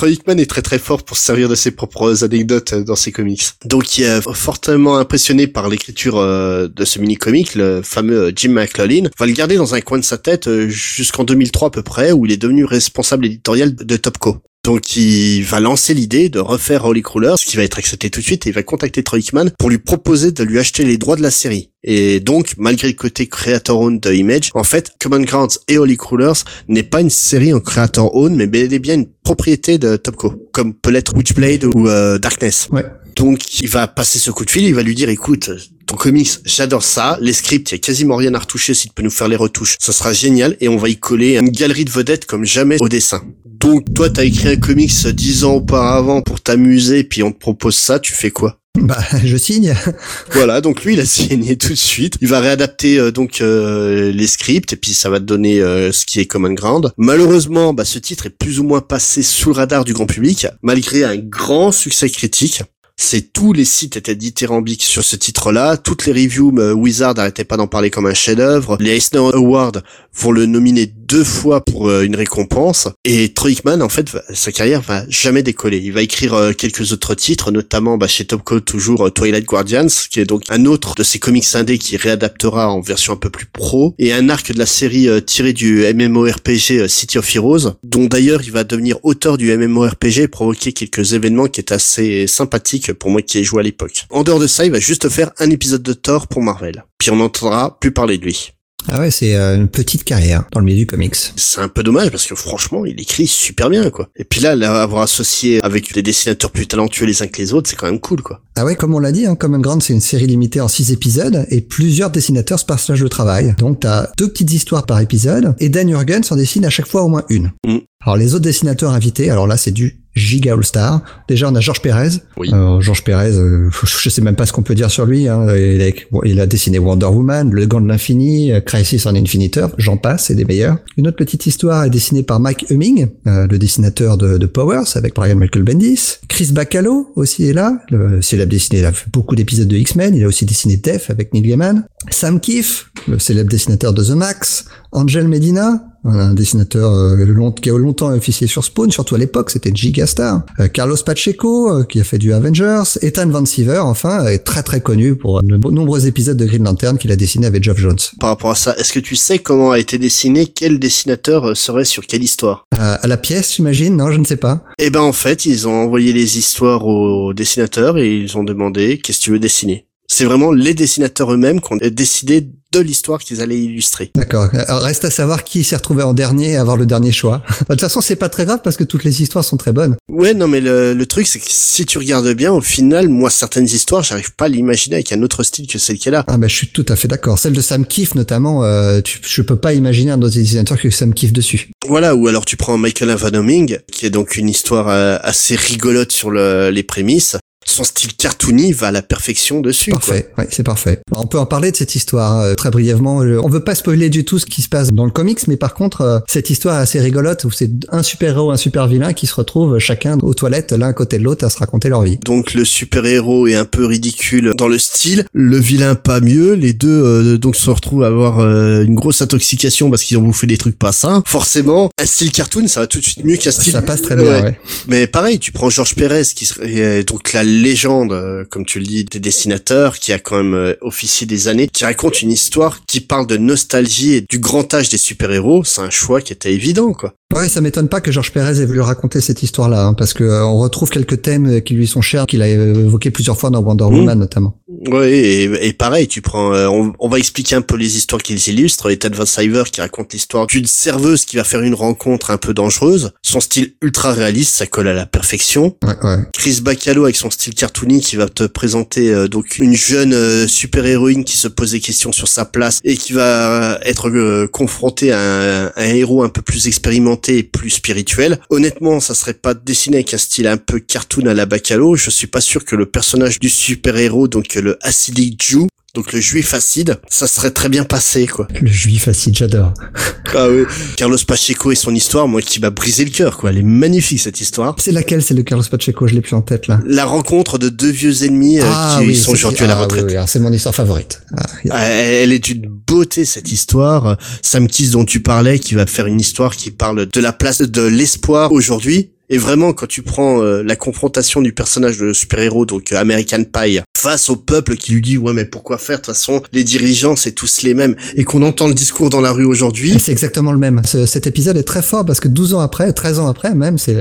Troy 0.00 0.12
Hickman 0.12 0.38
est 0.38 0.48
très 0.48 0.62
très 0.62 0.78
fort 0.78 1.02
pour 1.02 1.18
se 1.18 1.26
servir 1.26 1.46
de 1.46 1.54
ses 1.54 1.72
propres 1.72 2.24
anecdotes 2.24 2.72
dans 2.72 2.96
ses 2.96 3.12
comics. 3.12 3.42
Donc 3.66 3.98
il 3.98 4.04
est 4.04 4.22
fortement 4.32 4.96
impressionné 4.96 5.46
par 5.46 5.68
l'écriture 5.68 6.16
euh, 6.16 6.68
de 6.68 6.86
ce 6.86 6.98
mini-comic, 7.00 7.54
le 7.54 7.82
fameux 7.82 8.28
euh, 8.28 8.32
Jim 8.34 8.52
McLaughlin, 8.52 9.10
va 9.18 9.26
le 9.26 9.32
garder 9.32 9.56
dans 9.56 9.74
un 9.74 9.82
coin 9.82 9.98
de 9.98 10.02
sa 10.02 10.16
tête 10.16 10.48
euh, 10.48 10.70
jusqu'en 10.70 11.24
2003 11.24 11.68
à 11.68 11.70
peu 11.70 11.82
près, 11.82 12.12
où 12.12 12.24
il 12.24 12.32
est 12.32 12.38
devenu 12.38 12.64
responsable 12.64 13.26
éditorial 13.26 13.74
de 13.74 13.96
Topco. 13.98 14.38
Donc 14.70 14.94
il 14.94 15.42
va 15.42 15.58
lancer 15.58 15.94
l'idée 15.94 16.28
de 16.28 16.38
refaire 16.38 16.84
Holy 16.84 17.02
Crawler, 17.02 17.34
ce 17.36 17.44
qui 17.44 17.56
va 17.56 17.64
être 17.64 17.80
accepté 17.80 18.08
tout 18.08 18.20
de 18.20 18.24
suite, 18.24 18.46
et 18.46 18.50
il 18.50 18.52
va 18.52 18.62
contacter 18.62 19.02
Troy 19.02 19.18
pour 19.58 19.68
lui 19.68 19.78
proposer 19.78 20.30
de 20.30 20.44
lui 20.44 20.60
acheter 20.60 20.84
les 20.84 20.96
droits 20.96 21.16
de 21.16 21.22
la 21.22 21.32
série. 21.32 21.72
Et 21.82 22.20
donc, 22.20 22.54
malgré 22.56 22.86
le 22.86 22.94
côté 22.94 23.26
creator-owned 23.26 23.98
de 23.98 24.12
Image, 24.12 24.50
en 24.54 24.62
fait, 24.62 24.92
Common 25.00 25.22
Grounds 25.22 25.58
et 25.66 25.76
Holy 25.76 25.96
Crawlers 25.96 26.44
n'est 26.68 26.84
pas 26.84 27.00
une 27.00 27.10
série 27.10 27.52
en 27.52 27.58
creator-owned, 27.58 28.36
mais 28.36 28.46
bel 28.46 28.72
et 28.72 28.78
bien 28.78 28.94
une 28.94 29.08
propriété 29.24 29.78
de 29.78 29.96
Topco, 29.96 30.34
comme 30.52 30.72
peut 30.72 30.92
l'être 30.92 31.16
Witchblade 31.16 31.64
ou 31.64 31.88
euh, 31.88 32.18
Darkness. 32.18 32.68
Ouais. 32.70 32.84
Donc, 33.16 33.58
il 33.58 33.68
va 33.68 33.88
passer 33.88 34.20
ce 34.20 34.30
coup 34.30 34.44
de 34.44 34.50
fil, 34.50 34.62
il 34.62 34.74
va 34.76 34.84
lui 34.84 34.94
dire, 34.94 35.08
écoute, 35.08 35.50
ton 35.90 35.96
comics, 35.96 36.30
j'adore 36.44 36.84
ça, 36.84 37.18
les 37.20 37.32
scripts, 37.32 37.72
il 37.72 37.74
y 37.74 37.76
a 37.76 37.78
quasiment 37.78 38.14
rien 38.14 38.32
à 38.34 38.38
retoucher, 38.38 38.74
si 38.74 38.86
tu 38.86 38.94
peux 38.94 39.02
nous 39.02 39.10
faire 39.10 39.26
les 39.26 39.34
retouches, 39.34 39.74
ça 39.80 39.92
sera 39.92 40.12
génial, 40.12 40.56
et 40.60 40.68
on 40.68 40.76
va 40.76 40.88
y 40.88 40.96
coller 40.96 41.36
une 41.36 41.50
galerie 41.50 41.84
de 41.84 41.90
vedettes 41.90 42.26
comme 42.26 42.44
jamais 42.44 42.76
au 42.80 42.88
dessin. 42.88 43.22
Donc, 43.44 43.92
toi, 43.92 44.08
t'as 44.08 44.24
écrit 44.24 44.50
un 44.50 44.56
comics 44.56 45.08
dix 45.08 45.42
ans 45.42 45.54
auparavant 45.54 46.22
pour 46.22 46.40
t'amuser, 46.40 47.02
puis 47.02 47.24
on 47.24 47.32
te 47.32 47.38
propose 47.38 47.74
ça, 47.74 47.98
tu 47.98 48.12
fais 48.12 48.30
quoi? 48.30 48.60
Bah, 48.78 48.98
je 49.24 49.36
signe. 49.36 49.74
voilà, 50.30 50.60
donc 50.60 50.84
lui 50.84 50.94
il 50.94 51.00
a 51.00 51.04
signé 51.04 51.56
tout 51.56 51.70
de 51.70 51.74
suite. 51.74 52.14
Il 52.20 52.28
va 52.28 52.38
réadapter 52.38 53.00
euh, 53.00 53.10
donc 53.10 53.40
euh, 53.40 54.12
les 54.12 54.26
scripts 54.28 54.72
et 54.72 54.76
puis 54.76 54.94
ça 54.94 55.10
va 55.10 55.18
te 55.18 55.24
donner 55.24 55.60
euh, 55.60 55.90
ce 55.90 56.06
qui 56.06 56.20
est 56.20 56.26
Common 56.26 56.52
Ground. 56.52 56.92
Malheureusement, 56.96 57.74
bah, 57.74 57.84
ce 57.84 57.98
titre 57.98 58.26
est 58.26 58.30
plus 58.30 58.60
ou 58.60 58.64
moins 58.64 58.80
passé 58.80 59.24
sous 59.24 59.48
le 59.48 59.56
radar 59.56 59.84
du 59.84 59.92
grand 59.92 60.06
public 60.06 60.46
malgré 60.62 61.02
un 61.02 61.16
grand 61.16 61.72
succès 61.72 62.08
critique. 62.08 62.62
C'est 63.02 63.32
tous 63.32 63.54
les 63.54 63.64
sites 63.64 63.96
étaient 63.96 64.14
dithyrambiques 64.14 64.82
sur 64.82 65.02
ce 65.02 65.16
titre-là. 65.16 65.78
Toutes 65.78 66.04
les 66.04 66.12
reviews 66.12 66.52
Wizard 66.74 67.14
n'arrêtaient 67.14 67.44
pas 67.44 67.56
d'en 67.56 67.66
parler 67.66 67.88
comme 67.88 68.04
un 68.04 68.12
chef-d'œuvre. 68.12 68.76
Les 68.78 68.94
Eisner 68.94 69.30
Awards 69.32 69.72
vont 70.14 70.32
le 70.32 70.44
nominer 70.44 70.92
deux 71.10 71.24
fois 71.24 71.60
pour 71.64 71.88
euh, 71.88 72.04
une 72.04 72.14
récompense. 72.14 72.88
Et 73.04 73.32
Troy 73.32 73.50
Aikman, 73.50 73.82
en 73.82 73.88
fait, 73.88 74.16
sa 74.32 74.52
carrière 74.52 74.80
va 74.80 75.02
jamais 75.08 75.42
décoller. 75.42 75.78
Il 75.78 75.92
va 75.92 76.02
écrire 76.02 76.34
euh, 76.34 76.52
quelques 76.52 76.92
autres 76.92 77.14
titres, 77.14 77.50
notamment 77.50 77.98
bah, 77.98 78.06
chez 78.06 78.24
Topco 78.24 78.60
toujours 78.60 79.08
euh, 79.08 79.10
Twilight 79.10 79.44
Guardians, 79.44 79.88
qui 80.10 80.20
est 80.20 80.24
donc 80.24 80.44
un 80.50 80.66
autre 80.66 80.94
de 80.94 81.02
ses 81.02 81.18
comics 81.18 81.46
indés 81.54 81.78
qui 81.78 81.96
réadaptera 81.96 82.70
en 82.70 82.80
version 82.80 83.14
un 83.14 83.16
peu 83.16 83.28
plus 83.28 83.46
pro, 83.46 83.94
et 83.98 84.12
un 84.12 84.28
arc 84.28 84.52
de 84.52 84.58
la 84.58 84.66
série 84.66 85.08
tiré 85.24 85.52
du 85.52 85.84
MMORPG 85.92 86.86
City 86.86 87.18
of 87.18 87.34
Heroes, 87.34 87.74
dont 87.82 88.06
d'ailleurs 88.06 88.42
il 88.44 88.52
va 88.52 88.62
devenir 88.62 88.98
auteur 89.02 89.36
du 89.36 89.56
MMORPG 89.56 90.18
et 90.18 90.28
provoquer 90.28 90.72
quelques 90.72 91.12
événements 91.12 91.46
qui 91.46 91.60
est 91.60 91.72
assez 91.72 92.26
sympathiques 92.26 92.92
pour 92.92 93.10
moi 93.10 93.22
qui 93.22 93.38
ai 93.38 93.44
joué 93.44 93.60
à 93.60 93.62
l'époque. 93.64 94.06
En 94.10 94.22
dehors 94.22 94.38
de 94.38 94.46
ça, 94.46 94.64
il 94.64 94.70
va 94.70 94.80
juste 94.80 95.08
faire 95.08 95.32
un 95.38 95.50
épisode 95.50 95.82
de 95.82 95.92
Thor 95.92 96.28
pour 96.28 96.42
Marvel. 96.42 96.84
Puis 96.98 97.10
on 97.10 97.16
n'entendra 97.16 97.78
plus 97.80 97.92
parler 97.92 98.18
de 98.18 98.24
lui. 98.24 98.52
Ah 98.88 99.00
ouais, 99.00 99.10
c'est 99.10 99.34
euh, 99.34 99.56
une 99.56 99.68
petite 99.68 100.04
carrière 100.04 100.44
dans 100.52 100.60
le 100.60 100.66
milieu 100.66 100.78
du 100.78 100.86
comics. 100.86 101.14
C'est 101.14 101.60
un 101.60 101.68
peu 101.68 101.82
dommage 101.82 102.10
parce 102.10 102.26
que 102.26 102.34
franchement, 102.34 102.84
il 102.84 103.00
écrit 103.00 103.26
super 103.26 103.70
bien 103.70 103.90
quoi. 103.90 104.08
Et 104.16 104.24
puis 104.24 104.40
là, 104.40 104.54
l'avoir 104.54 105.02
associé 105.02 105.62
avec 105.62 105.92
des 105.92 106.02
dessinateurs 106.02 106.50
plus 106.50 106.66
talentueux 106.66 107.06
les 107.06 107.22
uns 107.22 107.26
que 107.26 107.38
les 107.38 107.52
autres, 107.52 107.68
c'est 107.68 107.76
quand 107.76 107.86
même 107.86 108.00
cool 108.00 108.22
quoi. 108.22 108.40
Ah 108.56 108.64
ouais, 108.64 108.76
comme 108.76 108.94
on 108.94 108.98
l'a 108.98 109.12
dit, 109.12 109.26
hein, 109.26 109.36
Common 109.36 109.60
Ground, 109.60 109.82
c'est 109.82 109.92
une 109.92 110.00
série 110.00 110.26
limitée 110.26 110.60
en 110.60 110.68
six 110.68 110.92
épisodes 110.92 111.46
et 111.50 111.60
plusieurs 111.60 112.10
dessinateurs 112.10 112.58
se 112.58 112.64
partagent 112.64 113.02
le 113.02 113.08
travail. 113.08 113.54
Donc 113.58 113.80
t'as 113.80 114.08
deux 114.18 114.28
petites 114.28 114.52
histoires 114.52 114.86
par 114.86 115.00
épisode 115.00 115.54
et 115.58 115.68
Dan 115.68 115.88
Jurgens 115.88 116.30
en 116.30 116.36
dessine 116.36 116.64
à 116.64 116.70
chaque 116.70 116.88
fois 116.88 117.02
au 117.02 117.08
moins 117.08 117.24
une. 117.28 117.52
Mm. 117.66 117.78
Alors 118.02 118.16
les 118.16 118.34
autres 118.34 118.44
dessinateurs 118.44 118.92
invités, 118.92 119.30
alors 119.30 119.46
là 119.46 119.56
c'est 119.56 119.72
du 119.72 120.00
giga 120.20 120.54
All-Star. 120.54 121.02
Déjà, 121.28 121.48
on 121.48 121.54
a 121.54 121.60
Georges 121.60 121.82
Pérez. 121.82 122.10
Oui. 122.36 122.50
Euh, 122.52 122.80
Georges 122.80 123.04
Pérez, 123.04 123.32
euh, 123.36 123.70
je 123.84 124.08
sais 124.08 124.22
même 124.22 124.36
pas 124.36 124.46
ce 124.46 124.52
qu'on 124.52 124.62
peut 124.62 124.74
dire 124.74 124.90
sur 124.90 125.06
lui. 125.06 125.28
Hein. 125.28 125.46
Il, 125.56 125.82
a, 125.82 125.90
il, 126.24 126.40
a, 126.40 126.46
dessiné 126.46 126.78
Wonder 126.78 127.06
Woman, 127.06 127.50
Le 127.50 127.66
Gant 127.66 127.80
de 127.80 127.88
l'Infini, 127.88 128.52
euh, 128.52 128.60
Crisis 128.60 129.06
on 129.06 129.14
Infinite 129.14 129.56
Earth, 129.56 129.74
j'en 129.78 129.96
passe, 129.96 130.26
c'est 130.26 130.34
des 130.34 130.44
meilleurs. 130.44 130.78
Une 130.96 131.08
autre 131.08 131.16
petite 131.16 131.46
histoire 131.46 131.84
est 131.84 131.90
dessinée 131.90 132.22
par 132.22 132.40
Mike 132.40 132.66
Humming, 132.70 133.08
euh, 133.26 133.46
le 133.46 133.58
dessinateur 133.58 134.16
de, 134.16 134.38
de, 134.38 134.46
Powers, 134.46 134.96
avec 134.96 135.14
Brian 135.14 135.36
Michael 135.36 135.62
Bendis. 135.62 136.18
Chris 136.28 136.50
Bacalo 136.52 137.12
aussi 137.16 137.44
est 137.44 137.52
là, 137.52 137.80
le 137.90 138.22
célèbre 138.22 138.50
dessiné, 138.50 138.80
il 138.80 138.84
a 138.84 138.92
fait 138.92 139.10
beaucoup 139.12 139.36
d'épisodes 139.36 139.68
de 139.68 139.76
X-Men, 139.76 140.14
il 140.14 140.24
a 140.24 140.26
aussi 140.26 140.44
dessiné 140.44 140.76
Def 140.76 141.10
avec 141.10 141.32
Neil 141.32 141.42
Gaiman. 141.42 141.84
Sam 142.10 142.40
Keefe, 142.40 142.90
le 143.08 143.18
célèbre 143.18 143.50
dessinateur 143.50 143.92
de 143.92 144.02
The 144.02 144.10
Max. 144.10 144.64
Angel 144.92 145.28
Medina, 145.28 145.84
un 146.04 146.34
dessinateur 146.34 146.92
euh, 146.92 147.50
qui 147.62 147.70
a 147.70 147.78
longtemps 147.78 148.08
officié 148.08 148.46
sur 148.46 148.64
Spawn, 148.64 148.90
surtout 148.90 149.14
à 149.14 149.18
l'époque, 149.18 149.50
c'était 149.50 149.70
Gigastar. 149.72 150.42
Euh, 150.58 150.68
Carlos 150.68 150.96
Pacheco, 151.04 151.70
euh, 151.70 151.84
qui 151.84 152.00
a 152.00 152.04
fait 152.04 152.18
du 152.18 152.32
Avengers. 152.32 152.82
Ethan 153.02 153.28
Van 153.28 153.44
Siever, 153.44 153.78
enfin, 153.78 154.26
est 154.26 154.38
très 154.38 154.62
très 154.62 154.80
connu 154.80 155.14
pour 155.14 155.42
de 155.42 155.56
nombreux 155.56 156.06
épisodes 156.06 156.36
de 156.36 156.44
Green 156.44 156.64
Lantern 156.64 156.98
qu'il 156.98 157.12
a 157.12 157.16
dessiné 157.16 157.46
avec 157.46 157.62
Geoff 157.62 157.78
Jones. 157.78 157.98
Par 158.18 158.30
rapport 158.30 158.50
à 158.50 158.54
ça, 158.54 158.74
est-ce 158.78 158.92
que 158.92 159.00
tu 159.00 159.14
sais 159.14 159.38
comment 159.38 159.70
a 159.70 159.78
été 159.78 159.98
dessiné 159.98 160.46
Quel 160.46 160.78
dessinateur 160.78 161.56
serait 161.56 161.84
sur 161.84 162.06
quelle 162.06 162.22
histoire? 162.22 162.66
À 162.72 163.06
la 163.06 163.16
pièce, 163.16 163.54
j'imagine 163.54 163.96
Non, 163.96 164.10
je 164.10 164.18
ne 164.18 164.24
sais 164.24 164.36
pas. 164.36 164.64
Eh 164.78 164.90
ben 164.90 165.00
en 165.00 165.12
fait, 165.12 165.44
ils 165.44 165.68
ont 165.68 165.74
envoyé 165.74 166.12
les 166.12 166.38
histoires 166.38 166.86
aux 166.86 167.32
dessinateurs 167.34 167.98
et 167.98 168.16
ils 168.16 168.36
ont 168.36 168.44
demandé 168.44 168.98
qu'est-ce 168.98 169.18
que 169.18 169.24
tu 169.24 169.30
veux 169.32 169.38
dessiner? 169.38 169.86
C'est 170.12 170.24
vraiment 170.24 170.50
les 170.50 170.74
dessinateurs 170.74 171.32
eux-mêmes 171.32 171.60
qui 171.60 171.72
ont 171.72 171.78
décidé 171.80 172.48
de 172.72 172.80
l'histoire 172.80 173.20
qu'ils 173.20 173.40
allaient 173.40 173.60
illustrer. 173.60 174.10
D'accord. 174.16 174.48
Reste 174.52 175.04
à 175.04 175.10
savoir 175.10 175.44
qui 175.44 175.62
s'est 175.62 175.76
retrouvé 175.76 176.02
en 176.02 176.14
dernier 176.14 176.56
à 176.56 176.62
avoir 176.62 176.76
le 176.76 176.84
dernier 176.84 177.12
choix. 177.12 177.42
de 177.60 177.64
toute 177.66 177.80
façon, 177.80 178.00
c'est 178.00 178.16
pas 178.16 178.28
très 178.28 178.44
grave 178.44 178.58
parce 178.62 178.76
que 178.76 178.82
toutes 178.82 179.04
les 179.04 179.22
histoires 179.22 179.44
sont 179.44 179.56
très 179.56 179.72
bonnes. 179.72 179.96
Ouais, 180.08 180.34
non, 180.34 180.48
mais 180.48 180.60
le, 180.60 180.94
le 180.94 181.06
truc, 181.06 181.28
c'est 181.28 181.38
que 181.38 181.46
si 181.48 181.86
tu 181.86 181.98
regardes 181.98 182.32
bien, 182.34 182.52
au 182.52 182.60
final, 182.60 183.08
moi, 183.08 183.30
certaines 183.30 183.66
histoires, 183.66 184.02
j'arrive 184.02 184.34
pas 184.34 184.46
à 184.46 184.48
l'imaginer 184.48 184.96
avec 184.96 185.12
un 185.12 185.22
autre 185.22 185.44
style 185.44 185.68
que 185.68 185.78
celle 185.78 185.98
qu'elle 185.98 186.16
a. 186.16 186.24
Ah, 186.26 186.38
ben, 186.38 186.48
je 186.48 186.56
suis 186.56 186.68
tout 186.68 186.86
à 186.88 186.96
fait 186.96 187.06
d'accord. 187.06 187.38
Celle 187.38 187.52
de 187.52 187.60
Sam 187.60 187.86
Keefe, 187.86 188.16
notamment, 188.16 188.64
euh, 188.64 189.00
tu, 189.02 189.20
je 189.22 189.42
peux 189.42 189.56
pas 189.56 189.74
imaginer 189.74 190.10
un 190.10 190.22
autre 190.22 190.34
dessinateur 190.34 190.76
que 190.80 190.90
Sam 190.90 191.14
Keefe 191.14 191.32
dessus. 191.32 191.70
Voilà, 191.86 192.16
ou 192.16 192.26
alors 192.26 192.44
tu 192.44 192.56
prends 192.56 192.76
Michael 192.78 193.10
Avanoming, 193.10 193.78
qui 193.92 194.06
est 194.06 194.10
donc 194.10 194.36
une 194.36 194.48
histoire 194.48 194.88
euh, 194.88 195.18
assez 195.22 195.54
rigolote 195.54 196.10
sur 196.10 196.30
le, 196.30 196.70
les 196.70 196.82
prémices, 196.82 197.36
son 197.70 197.84
style 197.84 198.14
cartoony 198.14 198.72
va 198.72 198.88
à 198.88 198.90
la 198.90 199.02
perfection 199.02 199.60
dessus. 199.60 199.90
Parfait, 199.90 200.30
ouais, 200.38 200.48
c'est 200.50 200.62
parfait. 200.62 201.00
On 201.12 201.26
peut 201.26 201.38
en 201.38 201.46
parler 201.46 201.70
de 201.70 201.76
cette 201.76 201.94
histoire 201.94 202.40
euh, 202.40 202.54
très 202.54 202.70
brièvement. 202.70 203.18
On 203.18 203.48
veut 203.48 203.64
pas 203.64 203.74
spoiler 203.74 204.10
du 204.10 204.24
tout 204.24 204.38
ce 204.38 204.46
qui 204.46 204.62
se 204.62 204.68
passe 204.68 204.92
dans 204.92 205.04
le 205.04 205.10
comics, 205.10 205.46
mais 205.48 205.56
par 205.56 205.74
contre, 205.74 206.00
euh, 206.02 206.18
cette 206.28 206.50
histoire 206.50 206.78
est 206.78 206.82
assez 206.82 207.00
rigolote 207.00 207.44
où 207.44 207.50
c'est 207.50 207.70
un 207.90 208.02
super-héros, 208.02 208.50
un 208.50 208.56
super-vilain 208.56 209.12
qui 209.12 209.26
se 209.26 209.34
retrouvent 209.34 209.78
chacun 209.78 210.18
aux 210.22 210.34
toilettes 210.34 210.72
l'un 210.72 210.92
côté 210.92 211.18
de 211.18 211.24
l'autre 211.24 211.44
à 211.44 211.50
se 211.50 211.58
raconter 211.58 211.88
leur 211.88 212.02
vie. 212.02 212.18
Donc 212.24 212.54
le 212.54 212.64
super-héros 212.64 213.46
est 213.46 213.54
un 213.54 213.64
peu 213.64 213.86
ridicule 213.86 214.52
dans 214.56 214.68
le 214.68 214.78
style, 214.78 215.24
le 215.32 215.58
vilain 215.58 215.94
pas 215.94 216.20
mieux, 216.20 216.54
les 216.54 216.72
deux 216.72 216.88
euh, 216.88 217.38
donc 217.38 217.56
se 217.56 217.70
retrouvent 217.70 218.04
à 218.04 218.08
avoir 218.08 218.40
une 218.40 218.94
grosse 218.94 219.22
intoxication 219.22 219.90
parce 219.90 220.02
qu'ils 220.02 220.18
ont 220.18 220.22
bouffé 220.22 220.46
des 220.46 220.58
trucs 220.58 220.78
pas 220.78 220.92
sains. 220.92 221.22
Forcément, 221.26 221.90
un 222.00 222.06
style 222.06 222.32
cartoon, 222.32 222.66
ça 222.66 222.80
va 222.80 222.86
tout 222.86 222.98
de 222.98 223.04
suite 223.04 223.24
mieux 223.24 223.36
qu'un 223.36 223.50
style... 223.50 223.72
Ça 223.72 223.82
passe 223.82 224.02
très 224.02 224.16
bien, 224.16 224.42
ouais. 224.42 224.58
Mais 224.88 225.06
pareil, 225.06 225.38
tu 225.38 225.52
prends 225.52 225.70
Georges 225.70 225.94
Pérez 225.94 226.24
qui 226.34 226.44
serait 226.44 227.04
donc 227.04 227.32
la 227.32 227.44
légende, 227.62 228.12
euh, 228.12 228.44
comme 228.44 228.64
tu 228.64 228.78
le 228.78 228.86
dis, 228.86 229.04
des 229.04 229.20
dessinateurs, 229.20 229.98
qui 229.98 230.12
a 230.12 230.18
quand 230.18 230.36
même 230.36 230.54
euh, 230.54 230.74
officié 230.80 231.26
des 231.26 231.48
années, 231.48 231.68
qui 231.68 231.84
raconte 231.84 232.22
une 232.22 232.30
histoire 232.30 232.84
qui 232.86 233.00
parle 233.00 233.26
de 233.26 233.36
nostalgie 233.36 234.14
et 234.14 234.24
du 234.28 234.38
grand 234.38 234.72
âge 234.74 234.88
des 234.88 234.98
super-héros. 234.98 235.64
C'est 235.64 235.80
un 235.80 235.90
choix 235.90 236.20
qui 236.20 236.32
était 236.32 236.52
évident, 236.52 236.92
quoi. 236.92 237.14
Ouais, 237.34 237.48
ça 237.48 237.60
m'étonne 237.60 237.88
pas 237.88 238.00
que 238.00 238.10
Georges 238.10 238.32
Pérez 238.32 238.60
ait 238.60 238.66
voulu 238.66 238.80
raconter 238.80 239.20
cette 239.20 239.42
histoire-là, 239.42 239.86
hein, 239.86 239.94
parce 239.94 240.14
que 240.14 240.24
euh, 240.24 240.44
on 240.44 240.58
retrouve 240.58 240.90
quelques 240.90 241.22
thèmes 241.22 241.62
qui 241.62 241.74
lui 241.74 241.86
sont 241.86 242.00
chers, 242.00 242.26
qu'il 242.26 242.42
a 242.42 242.48
évoqués 242.48 243.10
plusieurs 243.10 243.38
fois 243.38 243.50
dans 243.50 243.62
Wonder 243.62 243.84
mmh. 243.84 243.94
Woman 243.94 244.18
notamment. 244.18 244.56
Ouais, 244.88 245.12
et, 245.12 245.72
pareil, 245.72 246.08
tu 246.08 246.22
prends, 246.22 246.52
on, 246.98 247.08
va 247.08 247.18
expliquer 247.18 247.54
un 247.54 247.60
peu 247.60 247.76
les 247.76 247.96
histoires 247.96 248.22
qu'ils 248.22 248.48
illustrent. 248.48 248.90
Et 248.90 248.98
Ted 248.98 249.14
Van 249.14 249.26
Cyver 249.26 249.64
qui 249.70 249.80
raconte 249.80 250.12
l'histoire 250.12 250.46
d'une 250.46 250.66
serveuse 250.66 251.26
qui 251.26 251.36
va 251.36 251.44
faire 251.44 251.60
une 251.60 251.74
rencontre 251.74 252.30
un 252.30 252.38
peu 252.38 252.54
dangereuse. 252.54 253.12
Son 253.20 253.40
style 253.40 253.74
ultra 253.82 254.12
réaliste, 254.12 254.54
ça 254.54 254.66
colle 254.66 254.88
à 254.88 254.94
la 254.94 255.06
perfection. 255.06 255.76
Ouais, 255.84 255.96
ouais. 256.02 256.16
Chris 256.32 256.60
Bacalo 256.62 257.04
avec 257.04 257.16
son 257.16 257.30
style 257.30 257.54
cartoony 257.54 258.00
qui 258.00 258.16
va 258.16 258.28
te 258.28 258.44
présenter 258.44 259.12
euh, 259.12 259.28
donc 259.28 259.58
une 259.58 259.74
jeune 259.74 260.14
euh, 260.14 260.46
super 260.46 260.86
héroïne 260.86 261.24
qui 261.24 261.36
se 261.36 261.48
pose 261.48 261.72
des 261.72 261.80
questions 261.80 262.12
sur 262.12 262.28
sa 262.28 262.44
place 262.44 262.80
et 262.82 262.96
qui 262.96 263.12
va 263.12 263.78
être 263.82 264.08
euh, 264.08 264.48
confrontée 264.50 265.12
à 265.12 265.72
un, 265.76 265.84
héros 265.84 266.22
un 266.22 266.28
peu 266.28 266.42
plus 266.42 266.66
expérimenté 266.66 267.19
plus 267.52 267.70
spirituel. 267.70 268.40
Honnêtement, 268.50 269.00
ça 269.00 269.14
serait 269.14 269.34
pas 269.34 269.54
dessiné 269.54 269.98
avec 269.98 270.14
un 270.14 270.18
style 270.18 270.46
un 270.46 270.56
peu 270.56 270.80
cartoon 270.80 271.26
à 271.26 271.34
la 271.34 271.46
Bacalo. 271.46 271.96
Je 271.96 272.10
suis 272.10 272.26
pas 272.26 272.40
sûr 272.40 272.64
que 272.64 272.76
le 272.76 272.86
personnage 272.86 273.38
du 273.38 273.48
super 273.48 273.96
héros, 273.96 274.28
donc 274.28 274.54
le 274.54 274.78
Acidic 274.82 275.42
Jew, 275.42 275.66
donc 275.92 276.12
le 276.12 276.20
juif 276.20 276.54
acide, 276.54 277.00
ça 277.08 277.26
serait 277.26 277.50
très 277.50 277.68
bien 277.68 277.82
passé, 277.82 278.28
quoi. 278.28 278.46
Le 278.60 278.68
juif 278.68 279.08
acide, 279.08 279.36
j'adore. 279.36 279.74
ah 280.34 280.48
oui. 280.48 280.62
Carlos 280.96 281.18
Pacheco 281.26 281.72
et 281.72 281.74
son 281.74 281.92
histoire, 281.92 282.28
moi, 282.28 282.42
qui 282.42 282.60
m'a 282.60 282.70
brisé 282.70 283.04
le 283.04 283.10
cœur, 283.10 283.36
quoi. 283.36 283.50
Elle 283.50 283.58
est 283.58 283.62
magnifique, 283.62 284.20
cette 284.20 284.40
histoire. 284.40 284.76
C'est 284.78 284.92
laquelle, 284.92 285.20
c'est 285.20 285.34
le 285.34 285.42
Carlos 285.42 285.64
Pacheco, 285.68 286.06
je 286.06 286.14
l'ai 286.14 286.20
plus 286.20 286.36
en 286.36 286.42
tête, 286.42 286.68
là. 286.68 286.80
La 286.86 287.04
rencontre 287.04 287.58
de 287.58 287.68
deux 287.68 287.90
vieux 287.90 288.24
ennemis 288.24 288.60
euh, 288.60 288.64
ah 288.66 289.00
qui 289.02 289.16
sont 289.16 289.32
aujourd'hui 289.32 289.64
à 289.64 289.66
la 289.66 289.78
ah 289.78 289.82
retraite. 289.82 290.04
Oui, 290.06 290.14
c'est 290.28 290.38
mon 290.38 290.52
histoire 290.52 290.76
favorite. 290.76 291.22
Ah, 291.70 291.82
elle 291.88 292.32
est 292.32 292.38
d'une 292.38 292.68
beauté, 292.68 293.24
cette 293.24 293.50
histoire. 293.50 294.16
Sam 294.42 294.68
Kiss 294.68 294.92
dont 294.92 295.04
tu 295.04 295.20
parlais, 295.20 295.58
qui 295.58 295.74
va 295.74 295.86
faire 295.86 296.06
une 296.06 296.20
histoire 296.20 296.54
qui 296.54 296.70
parle 296.70 297.06
de 297.06 297.20
la 297.20 297.32
place 297.32 297.62
de 297.62 297.82
l'espoir 297.82 298.52
aujourd'hui 298.52 299.10
et 299.30 299.38
vraiment, 299.38 299.72
quand 299.72 299.86
tu 299.86 300.02
prends 300.02 300.42
euh, 300.42 300.62
la 300.62 300.76
confrontation 300.76 301.40
du 301.40 301.52
personnage 301.52 301.98
de 301.98 302.12
super-héros, 302.12 302.66
donc 302.66 302.92
euh, 302.92 302.98
American 302.98 303.44
Pie, 303.44 303.80
face 303.96 304.28
au 304.28 304.36
peuple 304.36 304.76
qui 304.76 304.92
lui 304.92 305.00
dit 305.00 305.16
ouais 305.18 305.32
mais 305.32 305.44
pourquoi 305.44 305.78
faire? 305.78 305.98
De 305.98 306.02
toute 306.02 306.14
façon 306.14 306.42
les 306.52 306.64
dirigeants 306.64 307.16
c'est 307.16 307.32
tous 307.32 307.62
les 307.62 307.74
mêmes 307.74 307.94
et 308.16 308.24
qu'on 308.24 308.42
entend 308.42 308.66
le 308.66 308.74
discours 308.74 309.08
dans 309.08 309.20
la 309.20 309.32
rue 309.32 309.44
aujourd'hui. 309.44 309.98
C'est 310.00 310.12
exactement 310.12 310.52
le 310.52 310.58
même. 310.58 310.82
cet 310.84 311.26
épisode 311.26 311.56
est 311.56 311.62
très 311.62 311.82
fort 311.82 312.04
parce 312.04 312.20
que 312.20 312.28
12 312.28 312.54
ans 312.54 312.60
après, 312.60 312.92
13 312.92 313.20
ans 313.20 313.28
après 313.28 313.54
même, 313.54 313.78
c'est 313.78 313.96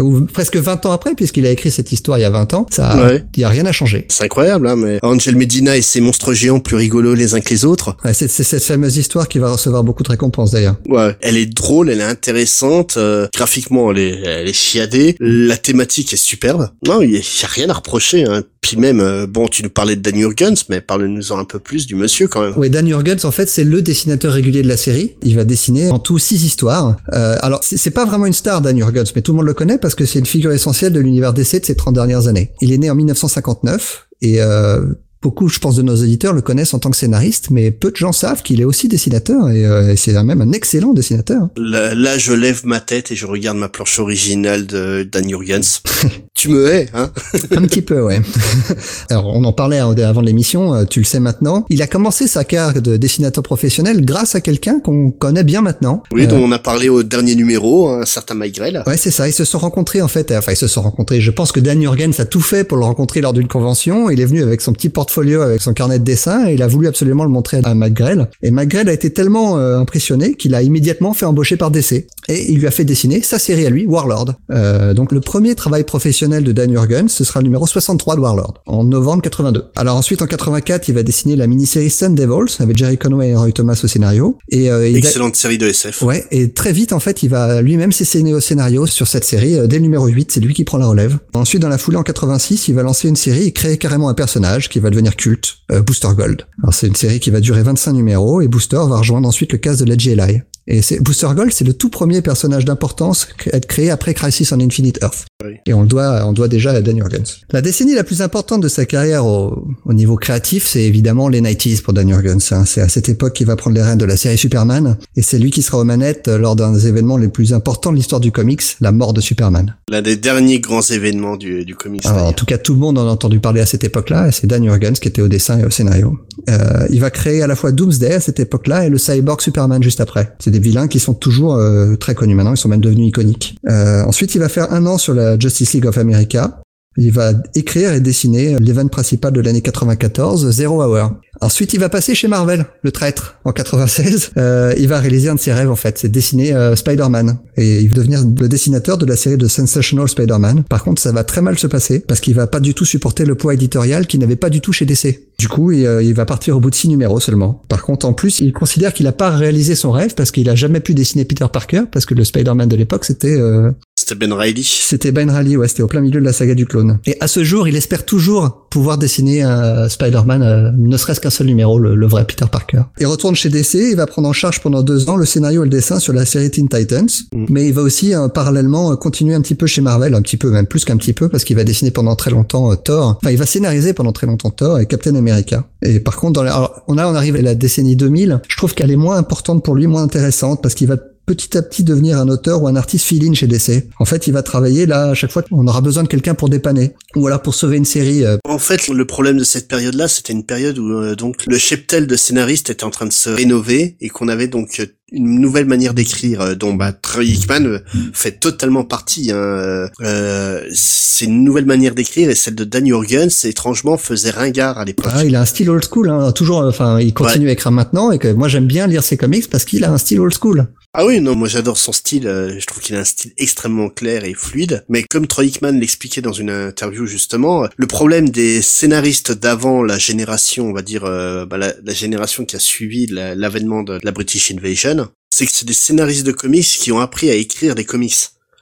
ou 0.00 0.22
presque 0.26 0.56
20 0.56 0.86
ans 0.86 0.92
après, 0.92 1.14
puisqu'il 1.14 1.46
a 1.46 1.50
écrit 1.50 1.70
cette 1.70 1.92
histoire 1.92 2.18
il 2.18 2.22
y 2.22 2.24
a 2.24 2.30
20 2.30 2.54
ans, 2.54 2.66
ça, 2.70 2.96
Ouais. 3.06 3.24
il 3.36 3.40
y 3.40 3.44
a 3.44 3.48
rien 3.48 3.66
à 3.66 3.72
changer. 3.72 4.06
C'est 4.08 4.24
incroyable, 4.24 4.66
hein, 4.68 4.76
mais 4.76 4.98
Angel 5.02 5.36
Medina 5.36 5.76
et 5.76 5.82
ses 5.82 6.00
monstres 6.00 6.32
géants 6.32 6.60
plus 6.60 6.76
rigolos 6.76 7.14
les 7.14 7.34
uns 7.34 7.40
que 7.40 7.50
les 7.50 7.64
autres. 7.64 7.96
Ouais, 8.04 8.14
c'est 8.14 8.28
c'est 8.28 8.44
cette 8.44 8.62
fameuse 8.64 8.96
histoire 8.96 9.28
qui 9.28 9.38
va 9.38 9.50
recevoir 9.52 9.84
beaucoup 9.84 10.02
de 10.02 10.08
récompenses 10.10 10.52
d'ailleurs. 10.52 10.76
Ouais, 10.88 11.16
elle 11.20 11.36
est 11.36 11.46
drôle, 11.46 11.90
elle 11.90 12.00
est 12.00 12.04
intéressante, 12.04 12.94
euh, 12.96 13.28
graphiquement 13.34 13.90
elle 13.90 13.98
est, 13.98 14.20
elle 14.24 14.48
est 14.48 14.52
chiadée, 14.52 15.16
la 15.20 15.56
thématique 15.56 16.12
est 16.12 16.16
superbe. 16.16 16.70
Non, 16.86 17.00
il 17.02 17.10
y, 17.10 17.14
y 17.14 17.18
a 17.44 17.48
rien 17.48 17.68
à 17.70 17.74
reprocher. 17.74 18.24
Hein. 18.24 18.42
Puis 18.60 18.76
même, 18.76 19.00
euh, 19.00 19.26
bon, 19.26 19.48
tu 19.48 19.62
nous 19.62 19.70
parlais 19.70 19.96
de 19.96 20.02
Dan 20.02 20.14
Jurgens, 20.16 20.64
mais 20.68 20.80
parle-nous-en 20.80 21.38
un 21.38 21.44
peu 21.44 21.58
plus 21.58 21.86
du 21.86 21.94
monsieur 21.94 22.28
quand 22.28 22.42
même. 22.42 22.52
Oui, 22.56 22.68
Dan 22.68 22.86
Jurgens, 22.86 23.24
en 23.24 23.30
fait, 23.30 23.48
c'est 23.48 23.64
le 23.64 23.80
dessinateur 23.82 24.32
régulier 24.32 24.62
de 24.62 24.68
la 24.68 24.76
série. 24.76 25.14
Il 25.22 25.36
va 25.36 25.44
dessiner 25.44 25.90
en 25.90 25.98
tout 25.98 26.18
six 26.18 26.44
histoires. 26.44 26.96
Euh, 27.14 27.36
alors, 27.40 27.60
c'est 27.62 27.76
c'est 27.78 27.90
pas 27.92 28.04
vraiment 28.04 28.26
une 28.26 28.32
star, 28.34 28.60
Dan 28.60 28.76
Jurgens, 28.76 29.12
mais 29.14 29.22
tout 29.22 29.32
le 29.32 29.36
monde 29.36 29.46
le 29.46 29.54
connaît 29.54 29.78
parce 29.78 29.87
que 29.94 30.04
c'est 30.04 30.18
une 30.18 30.26
figure 30.26 30.52
essentielle 30.52 30.92
de 30.92 31.00
l'univers 31.00 31.32
DC 31.32 31.60
de 31.60 31.66
ces 31.66 31.76
30 31.76 31.94
dernières 31.94 32.26
années. 32.26 32.52
Il 32.60 32.72
est 32.72 32.78
né 32.78 32.90
en 32.90 32.94
1959 32.94 34.08
et 34.22 34.40
euh, 34.40 34.86
beaucoup, 35.22 35.48
je 35.48 35.58
pense, 35.58 35.76
de 35.76 35.82
nos 35.82 35.96
auditeurs 35.96 36.32
le 36.32 36.42
connaissent 36.42 36.74
en 36.74 36.78
tant 36.78 36.90
que 36.90 36.96
scénariste, 36.96 37.50
mais 37.50 37.70
peu 37.70 37.90
de 37.90 37.96
gens 37.96 38.12
savent 38.12 38.42
qu'il 38.42 38.60
est 38.60 38.64
aussi 38.64 38.88
dessinateur 38.88 39.50
et, 39.50 39.64
euh, 39.66 39.92
et 39.92 39.96
c'est 39.96 40.12
même 40.22 40.40
un 40.40 40.52
excellent 40.52 40.92
dessinateur. 40.92 41.48
Là, 41.56 41.94
là, 41.94 42.18
je 42.18 42.32
lève 42.32 42.62
ma 42.64 42.80
tête 42.80 43.10
et 43.10 43.16
je 43.16 43.26
regarde 43.26 43.56
ma 43.58 43.68
planche 43.68 43.98
originale 43.98 44.66
de 44.66 45.08
Dan 45.10 45.28
Jurgens. 45.28 45.80
tu 46.34 46.48
me 46.48 46.66
hais, 46.72 46.88
hein? 46.94 47.10
Un 47.56 47.62
petit 47.62 47.82
peu, 47.82 48.00
ouais. 48.02 48.20
Alors, 49.10 49.26
on 49.26 49.44
en 49.44 49.52
parlait 49.52 49.78
hein, 49.78 49.94
avant 49.98 50.20
l'émission, 50.20 50.74
euh, 50.74 50.84
tu 50.84 51.00
le 51.00 51.04
sais 51.04 51.20
maintenant. 51.20 51.64
Il 51.70 51.82
a 51.82 51.86
commencé 51.86 52.26
sa 52.26 52.44
carrière 52.44 52.80
de 52.80 52.96
dessinateur 52.96 53.42
professionnel 53.42 54.04
grâce 54.04 54.34
à 54.34 54.40
quelqu'un 54.40 54.80
qu'on 54.80 55.10
connaît 55.10 55.44
bien 55.44 55.62
maintenant. 55.62 56.02
Oui, 56.12 56.24
Euh, 56.24 56.26
dont 56.26 56.38
on 56.42 56.52
a 56.52 56.58
parlé 56.58 56.88
au 56.88 57.02
dernier 57.02 57.34
numéro, 57.34 57.88
un 57.88 58.04
certain 58.04 58.34
Mike 58.34 58.56
Grell. 58.56 58.82
Ouais, 58.86 58.96
c'est 58.96 59.10
ça. 59.10 59.28
Ils 59.28 59.32
se 59.32 59.44
sont 59.44 59.58
rencontrés 59.58 60.02
en 60.02 60.08
fait. 60.08 60.32
Enfin, 60.32 60.52
ils 60.52 60.56
se 60.56 60.66
sont 60.68 60.82
rencontrés. 60.82 61.20
Je 61.20 61.30
pense 61.30 61.52
que 61.52 61.60
Dan 61.60 61.80
Jurgens 61.80 62.18
a 62.20 62.24
tout 62.24 62.40
fait 62.40 62.64
pour 62.64 62.76
le 62.78 62.84
rencontrer 62.84 63.20
lors 63.20 63.32
d'une 63.32 63.48
convention. 63.48 64.10
Il 64.10 64.20
est 64.20 64.24
venu 64.26 64.42
avec 64.42 64.60
son 64.60 64.72
petit 64.72 64.88
portfolio, 65.08 65.40
avec 65.40 65.62
son 65.62 65.72
carnet 65.72 65.98
de 65.98 66.04
dessin, 66.04 66.46
et 66.48 66.52
il 66.52 66.62
a 66.62 66.66
voulu 66.66 66.86
absolument 66.86 67.24
le 67.24 67.30
montrer 67.30 67.60
à 67.64 67.74
McGrell. 67.74 68.28
Et 68.42 68.50
McGrell 68.50 68.90
a 68.90 68.92
été 68.92 69.10
tellement 69.10 69.58
euh, 69.58 69.78
impressionné 69.78 70.34
qu'il 70.34 70.54
a 70.54 70.60
immédiatement 70.60 71.14
fait 71.14 71.24
embaucher 71.24 71.56
par 71.56 71.70
DC. 71.70 72.06
Et 72.28 72.52
il 72.52 72.58
lui 72.58 72.66
a 72.66 72.70
fait 72.70 72.84
dessiner 72.84 73.22
sa 73.22 73.38
série 73.38 73.64
à 73.66 73.70
lui, 73.70 73.86
Warlord. 73.86 74.34
Euh, 74.50 74.92
donc 74.94 75.12
le 75.12 75.20
premier 75.20 75.54
travail 75.54 75.84
professionnel 75.84 76.44
de 76.44 76.52
Dan 76.52 76.70
Jurgens, 76.70 77.08
ce 77.08 77.24
sera 77.24 77.40
le 77.40 77.44
numéro 77.44 77.66
63 77.66 78.16
de 78.16 78.20
Warlord, 78.20 78.54
en 78.66 78.84
novembre 78.84 79.22
82. 79.22 79.64
Alors 79.76 79.96
ensuite, 79.96 80.20
en 80.22 80.26
84, 80.26 80.88
il 80.88 80.94
va 80.94 81.02
dessiner 81.02 81.36
la 81.36 81.46
mini-série 81.46 81.90
Sun 81.90 82.14
Devils, 82.14 82.56
avec 82.60 82.76
Jerry 82.76 82.98
Conway 82.98 83.30
et 83.30 83.36
Roy 83.36 83.52
Thomas 83.52 83.80
au 83.82 83.86
scénario. 83.86 84.36
Et 84.50 84.70
euh, 84.70 84.92
Excellente 84.94 85.36
série 85.36 85.58
de 85.58 85.66
SF. 85.66 86.02
Ouais, 86.02 86.26
et 86.30 86.52
très 86.52 86.72
vite, 86.72 86.92
en 86.92 87.00
fait, 87.00 87.22
il 87.22 87.28
va 87.30 87.62
lui-même 87.62 87.92
s'essayer 87.92 88.34
au 88.34 88.40
scénario 88.40 88.86
sur 88.86 89.06
cette 89.08 89.24
série. 89.24 89.56
euh, 89.56 89.66
Dès 89.66 89.76
le 89.76 89.82
numéro 89.82 90.06
8, 90.06 90.32
c'est 90.32 90.40
lui 90.40 90.54
qui 90.54 90.64
prend 90.64 90.78
la 90.78 90.86
relève. 90.86 91.18
Ensuite, 91.34 91.62
dans 91.62 91.68
la 91.68 91.78
foulée, 91.78 91.96
en 91.96 92.02
86, 92.02 92.68
il 92.68 92.74
va 92.74 92.82
lancer 92.82 93.08
une 93.08 93.16
série 93.16 93.44
et 93.44 93.52
créer 93.52 93.78
carrément 93.78 94.08
un 94.08 94.14
personnage 94.14 94.68
qui 94.68 94.80
va 94.80 94.90
devenir 94.90 95.16
culte, 95.16 95.56
euh, 95.72 95.80
Booster 95.80 96.08
Gold. 96.16 96.42
Alors, 96.62 96.74
c'est 96.74 96.86
une 96.88 96.94
série 96.96 97.20
qui 97.20 97.30
va 97.30 97.40
durer 97.40 97.62
25 97.62 97.92
numéros 97.92 98.40
et 98.42 98.48
Booster 98.48 98.76
va 98.76 98.98
rejoindre 98.98 99.26
ensuite 99.28 99.52
le 99.52 99.58
cast 99.58 99.80
de 99.82 99.86
la 99.88 99.96
GLI. 99.96 100.42
Et 100.70 100.82
Booster 101.00 101.28
Gold, 101.34 101.50
c'est 101.52 101.64
le 101.64 101.72
tout 101.72 101.88
premier 101.88 102.20
personnage 102.20 102.66
d'importance 102.66 103.26
à 103.52 103.56
être 103.56 103.66
créé 103.66 103.90
après 103.90 104.12
Crisis 104.12 104.52
on 104.52 104.60
Infinite 104.60 104.98
Earth. 105.02 105.24
Oui. 105.42 105.52
Et 105.66 105.72
on 105.72 105.80
le 105.82 105.86
doit, 105.86 106.22
on 106.26 106.28
le 106.28 106.34
doit 106.34 106.48
déjà 106.48 106.72
à 106.72 106.80
Dan 106.82 106.96
Jurgens. 106.98 107.40
La 107.52 107.62
décennie 107.62 107.94
la 107.94 108.04
plus 108.04 108.20
importante 108.22 108.60
de 108.60 108.68
sa 108.68 108.84
carrière 108.84 109.24
au, 109.24 109.66
au 109.86 109.94
niveau 109.94 110.16
créatif, 110.16 110.66
c'est 110.66 110.82
évidemment 110.82 111.28
les 111.28 111.40
90s 111.40 111.80
pour 111.82 111.94
Dan 111.94 112.08
Jurgens. 112.08 112.52
hein. 112.52 112.64
C'est 112.66 112.82
à 112.82 112.88
cette 112.88 113.08
époque 113.08 113.32
qu'il 113.32 113.46
va 113.46 113.56
prendre 113.56 113.76
les 113.76 113.82
rênes 113.82 113.98
de 113.98 114.04
la 114.04 114.16
série 114.18 114.36
Superman, 114.36 114.96
et 115.16 115.22
c'est 115.22 115.38
lui 115.38 115.50
qui 115.50 115.62
sera 115.62 115.78
aux 115.78 115.84
manettes 115.84 116.28
lors 116.28 116.54
d'un 116.54 116.72
des 116.72 116.86
événements 116.86 117.16
les 117.16 117.28
plus 117.28 117.54
importants 117.54 117.90
de 117.92 117.96
l'histoire 117.96 118.20
du 118.20 118.30
comics, 118.30 118.62
la 118.82 118.92
mort 118.92 119.14
de 119.14 119.22
Superman. 119.22 119.74
L'un 119.90 120.02
des 120.02 120.16
derniers 120.16 120.60
grands 120.60 120.82
événements 120.82 121.36
du, 121.36 121.64
du 121.64 121.76
comics. 121.76 122.04
Alors, 122.04 122.26
en 122.26 122.32
tout 122.32 122.44
cas, 122.44 122.58
tout 122.58 122.74
le 122.74 122.80
monde 122.80 122.98
en 122.98 123.06
a 123.08 123.10
entendu 123.10 123.40
parler 123.40 123.62
à 123.62 123.66
cette 123.66 123.84
époque-là, 123.84 124.28
et 124.28 124.32
c'est 124.32 124.46
Dan 124.46 124.62
Jurgens 124.64 124.98
qui 125.00 125.08
était 125.08 125.22
au 125.22 125.28
dessin 125.28 125.58
et 125.60 125.64
au 125.64 125.70
scénario. 125.70 126.18
Euh, 126.50 126.86
il 126.90 127.00
va 127.00 127.10
créer 127.10 127.42
à 127.42 127.46
la 127.46 127.56
fois 127.56 127.72
Doomsday 127.72 128.14
à 128.14 128.20
cette 128.20 128.40
époque-là 128.40 128.84
et 128.86 128.90
le 128.90 128.98
Cyborg 128.98 129.40
Superman 129.40 129.82
juste 129.82 130.00
après. 130.00 130.34
C'est 130.38 130.50
vilains 130.58 130.88
qui 130.88 130.98
sont 130.98 131.14
toujours 131.14 131.54
euh, 131.54 131.96
très 131.96 132.14
connus 132.14 132.34
maintenant, 132.34 132.54
ils 132.54 132.58
sont 132.58 132.68
même 132.68 132.80
devenus 132.80 133.08
iconiques. 133.08 133.56
Euh, 133.68 134.02
ensuite, 134.04 134.34
il 134.34 134.38
va 134.38 134.48
faire 134.48 134.72
un 134.72 134.86
an 134.86 134.98
sur 134.98 135.14
la 135.14 135.38
Justice 135.38 135.72
League 135.74 135.86
of 135.86 135.98
America. 135.98 136.60
Il 136.96 137.12
va 137.12 137.32
écrire 137.54 137.92
et 137.92 138.00
dessiner 138.00 138.56
l'event 138.58 138.88
principal 138.88 139.32
de 139.32 139.40
l'année 139.40 139.60
94, 139.60 140.50
Zero 140.50 140.82
Hour. 140.82 141.12
Ensuite, 141.40 141.72
il 141.74 141.80
va 141.80 141.88
passer 141.88 142.14
chez 142.14 142.28
Marvel, 142.28 142.66
le 142.82 142.92
traître, 142.92 143.36
en 143.44 143.52
96. 143.52 144.32
Euh, 144.36 144.74
il 144.78 144.88
va 144.88 144.98
réaliser 144.98 145.28
un 145.28 145.34
de 145.34 145.40
ses 145.40 145.52
rêves, 145.52 145.70
en 145.70 145.76
fait, 145.76 145.98
c'est 145.98 146.08
dessiner 146.10 146.52
euh, 146.52 146.76
Spider-Man. 146.76 147.38
Et 147.56 147.80
il 147.80 147.88
va 147.88 147.96
devenir 147.96 148.20
le 148.20 148.48
dessinateur 148.48 148.98
de 148.98 149.06
la 149.06 149.16
série 149.16 149.36
de 149.36 149.48
Sensational 149.48 150.08
Spider-Man. 150.08 150.64
Par 150.64 150.84
contre, 150.84 151.00
ça 151.00 151.12
va 151.12 151.24
très 151.24 151.40
mal 151.42 151.58
se 151.58 151.66
passer, 151.66 152.00
parce 152.00 152.20
qu'il 152.20 152.34
va 152.34 152.46
pas 152.46 152.60
du 152.60 152.74
tout 152.74 152.84
supporter 152.84 153.24
le 153.24 153.34
poids 153.34 153.54
éditorial 153.54 154.06
qu'il 154.06 154.20
n'avait 154.20 154.36
pas 154.36 154.50
du 154.50 154.60
tout 154.60 154.72
chez 154.72 154.84
DC. 154.84 155.28
Du 155.38 155.48
coup, 155.48 155.70
il, 155.70 155.86
euh, 155.86 156.02
il 156.02 156.14
va 156.14 156.24
partir 156.24 156.56
au 156.56 156.60
bout 156.60 156.70
de 156.70 156.74
six 156.74 156.88
numéros 156.88 157.20
seulement. 157.20 157.62
Par 157.68 157.82
contre, 157.82 158.06
en 158.06 158.12
plus, 158.12 158.40
il 158.40 158.52
considère 158.52 158.92
qu'il 158.92 159.06
a 159.06 159.12
pas 159.12 159.30
réalisé 159.30 159.76
son 159.76 159.92
rêve, 159.92 160.14
parce 160.14 160.32
qu'il 160.32 160.48
a 160.50 160.56
jamais 160.56 160.80
pu 160.80 160.94
dessiner 160.94 161.24
Peter 161.24 161.46
Parker, 161.52 161.82
parce 161.92 162.06
que 162.06 162.14
le 162.14 162.24
Spider-Man 162.24 162.68
de 162.68 162.76
l'époque, 162.76 163.04
c'était 163.04 163.38
euh, 163.38 163.70
C'était 163.96 164.16
Ben 164.16 164.32
Riley. 164.32 164.62
c'était 164.64 165.12
Ben 165.12 165.30
Reilly, 165.30 165.56
ouais, 165.56 165.68
c'était 165.68 165.82
au 165.82 165.86
plein 165.86 166.00
milieu 166.00 166.20
de 166.20 166.24
la 166.24 166.32
saga 166.32 166.54
du 166.54 166.66
clone. 166.66 166.98
Et 167.06 167.16
à 167.20 167.28
ce 167.28 167.44
jour, 167.44 167.68
il 167.68 167.76
espère 167.76 168.04
toujours 168.04 168.67
pouvoir 168.70 168.98
dessiner 168.98 169.42
un 169.42 169.88
Spider-Man, 169.88 170.42
euh, 170.42 170.70
ne 170.76 170.96
serait-ce 170.96 171.20
qu'un 171.20 171.30
seul 171.30 171.46
numéro, 171.46 171.78
le, 171.78 171.94
le 171.94 172.06
vrai 172.06 172.24
Peter 172.26 172.44
Parker. 172.50 172.82
Il 173.00 173.06
retourne 173.06 173.34
chez 173.34 173.48
DC, 173.48 173.74
il 173.74 173.96
va 173.96 174.06
prendre 174.06 174.28
en 174.28 174.32
charge 174.32 174.60
pendant 174.60 174.82
deux 174.82 175.08
ans 175.08 175.16
le 175.16 175.24
scénario 175.24 175.62
et 175.62 175.66
le 175.66 175.70
dessin 175.70 175.98
sur 175.98 176.12
la 176.12 176.24
série 176.24 176.50
Teen 176.50 176.68
Titans, 176.68 177.06
Mm. 177.32 177.46
mais 177.48 177.66
il 177.68 177.74
va 177.74 177.82
aussi 177.82 178.14
euh, 178.14 178.28
parallèlement 178.28 178.92
euh, 178.92 178.96
continuer 178.96 179.34
un 179.34 179.40
petit 179.40 179.54
peu 179.54 179.66
chez 179.66 179.80
Marvel, 179.80 180.14
un 180.14 180.22
petit 180.22 180.36
peu, 180.36 180.50
même 180.50 180.66
plus 180.66 180.84
qu'un 180.84 180.96
petit 180.96 181.12
peu, 181.12 181.28
parce 181.28 181.44
qu'il 181.44 181.56
va 181.56 181.64
dessiner 181.64 181.90
pendant 181.90 182.16
très 182.16 182.30
longtemps 182.30 182.70
euh, 182.72 182.76
Thor. 182.76 183.18
Enfin, 183.22 183.30
il 183.30 183.38
va 183.38 183.46
scénariser 183.46 183.92
pendant 183.92 184.12
très 184.12 184.26
longtemps 184.26 184.50
Thor 184.50 184.78
et 184.78 184.86
Captain 184.86 185.14
America. 185.14 185.64
Et 185.82 186.00
par 186.00 186.16
contre, 186.16 186.34
dans 186.34 186.42
la, 186.42 186.54
alors, 186.54 186.82
on 186.88 186.98
a, 186.98 187.06
on 187.06 187.14
arrive 187.14 187.36
à 187.36 187.42
la 187.42 187.54
décennie 187.54 187.96
2000, 187.96 188.40
je 188.48 188.56
trouve 188.56 188.74
qu'elle 188.74 188.90
est 188.90 188.96
moins 188.96 189.16
importante 189.16 189.64
pour 189.64 189.74
lui, 189.74 189.86
moins 189.86 190.02
intéressante, 190.02 190.62
parce 190.62 190.74
qu'il 190.74 190.88
va 190.88 190.96
petit 191.28 191.56
à 191.56 191.62
petit 191.62 191.84
devenir 191.84 192.18
un 192.18 192.28
auteur 192.28 192.62
ou 192.62 192.66
un 192.68 192.74
artiste 192.74 193.04
fill-in 193.04 193.34
chez 193.34 193.46
DC. 193.46 193.88
En 194.00 194.04
fait, 194.04 194.26
il 194.26 194.32
va 194.32 194.42
travailler 194.42 194.86
là 194.86 195.10
à 195.10 195.14
chaque 195.14 195.30
fois 195.30 195.42
qu'on 195.42 195.66
aura 195.68 195.80
besoin 195.82 196.02
de 196.02 196.08
quelqu'un 196.08 196.34
pour 196.34 196.48
dépanner 196.48 196.94
ou 197.14 197.26
alors 197.26 197.42
pour 197.42 197.54
sauver 197.54 197.76
une 197.76 197.84
série. 197.84 198.24
euh, 198.24 198.38
En 198.48 198.58
fait, 198.58 198.88
le 198.88 199.04
problème 199.04 199.36
de 199.36 199.44
cette 199.44 199.68
période-là, 199.68 200.08
c'était 200.08 200.32
une 200.32 200.44
période 200.44 200.78
où 200.78 200.90
euh, 200.90 201.14
donc 201.14 201.44
le 201.46 201.58
cheptel 201.58 202.06
de 202.06 202.16
scénaristes 202.16 202.70
était 202.70 202.84
en 202.84 202.90
train 202.90 203.06
de 203.06 203.12
se 203.12 203.30
rénover 203.30 203.96
et 204.00 204.08
qu'on 204.08 204.26
avait 204.28 204.48
donc 204.48 204.80
euh, 204.80 204.86
une 205.12 205.40
nouvelle 205.40 205.64
manière 205.66 205.94
d'écrire 205.94 206.40
euh, 206.42 206.54
dont 206.54 206.74
bah, 206.74 206.92
Troy 206.92 207.24
Hickman 207.24 207.78
fait 208.12 208.32
totalement 208.40 208.84
partie. 208.84 209.30
Hein. 209.32 209.88
Euh, 210.02 210.60
c'est 210.72 211.24
une 211.26 211.44
nouvelle 211.44 211.64
manière 211.66 211.94
d'écrire 211.94 212.30
et 212.30 212.34
celle 212.34 212.54
de 212.54 212.64
Dan 212.64 212.86
Jurgens 212.86 213.44
étrangement 213.44 213.96
faisait 213.96 214.30
ringard 214.30 214.78
à 214.78 214.84
l'époque. 214.84 215.06
ah, 215.12 215.24
il 215.24 215.34
a 215.36 215.40
un 215.40 215.44
style 215.46 215.70
old 215.70 215.84
school, 215.84 216.08
hein, 216.10 216.30
toujours. 216.32 216.58
Enfin, 216.58 217.00
il 217.00 217.12
continue 217.14 217.48
à 217.48 217.52
écrire 217.52 217.72
maintenant 217.72 218.10
et 218.12 218.18
que 218.18 218.28
moi 218.32 218.48
j'aime 218.48 218.66
bien 218.66 218.86
lire 218.86 219.02
ses 219.02 219.16
comics 219.16 219.48
parce 219.50 219.64
qu'il 219.64 219.84
a 219.84 219.90
un 219.90 219.98
style 219.98 220.20
old 220.20 220.34
school. 220.38 220.68
Ah 220.94 221.04
oui, 221.06 221.20
non, 221.20 221.36
moi 221.36 221.48
j'adore 221.48 221.76
son 221.78 221.92
style. 221.92 222.26
euh, 222.26 222.58
je 222.58 222.66
trouve 222.66 222.82
qu'il 222.82 222.96
a 222.96 223.00
un 223.00 223.04
style 223.04 223.32
extrêmement 223.36 223.88
clair 223.90 224.24
et 224.24 224.34
fluide. 224.34 224.84
Mais 224.88 225.04
comme 225.04 225.26
Troy 225.26 225.44
Hickman 225.44 225.72
l'expliquait 225.78 226.22
dans 226.22 226.32
une 226.32 226.50
interview 226.50 227.06
justement, 227.06 227.68
le 227.76 227.86
problème 227.86 228.30
des 228.30 228.62
scénaristes 228.62 229.32
d'avant 229.32 229.82
la 229.82 229.98
génération, 229.98 230.66
on 230.66 230.72
va 230.72 230.82
dire 230.82 231.04
euh, 231.04 231.44
bah, 231.44 231.58
la, 231.58 231.74
génération 231.94 232.44
qui 232.44 232.56
a 232.56 232.58
suivi 232.58 233.06
la- 233.06 233.34
l'avènement 233.34 233.82
de 233.82 233.98
la 234.02 234.12
British 234.12 234.50
Invasion, 234.50 235.08
c'est 235.32 235.46
que 235.46 235.52
c'est 235.52 235.66
des 235.66 235.74
scénaristes 235.74 236.26
de 236.26 236.32
comics 236.32 236.64
qui 236.66 236.90
ont 236.90 237.00
appris 237.00 237.30
à 237.30 237.34
écrire 237.34 237.74
des 237.74 237.84
comics. 237.84 238.14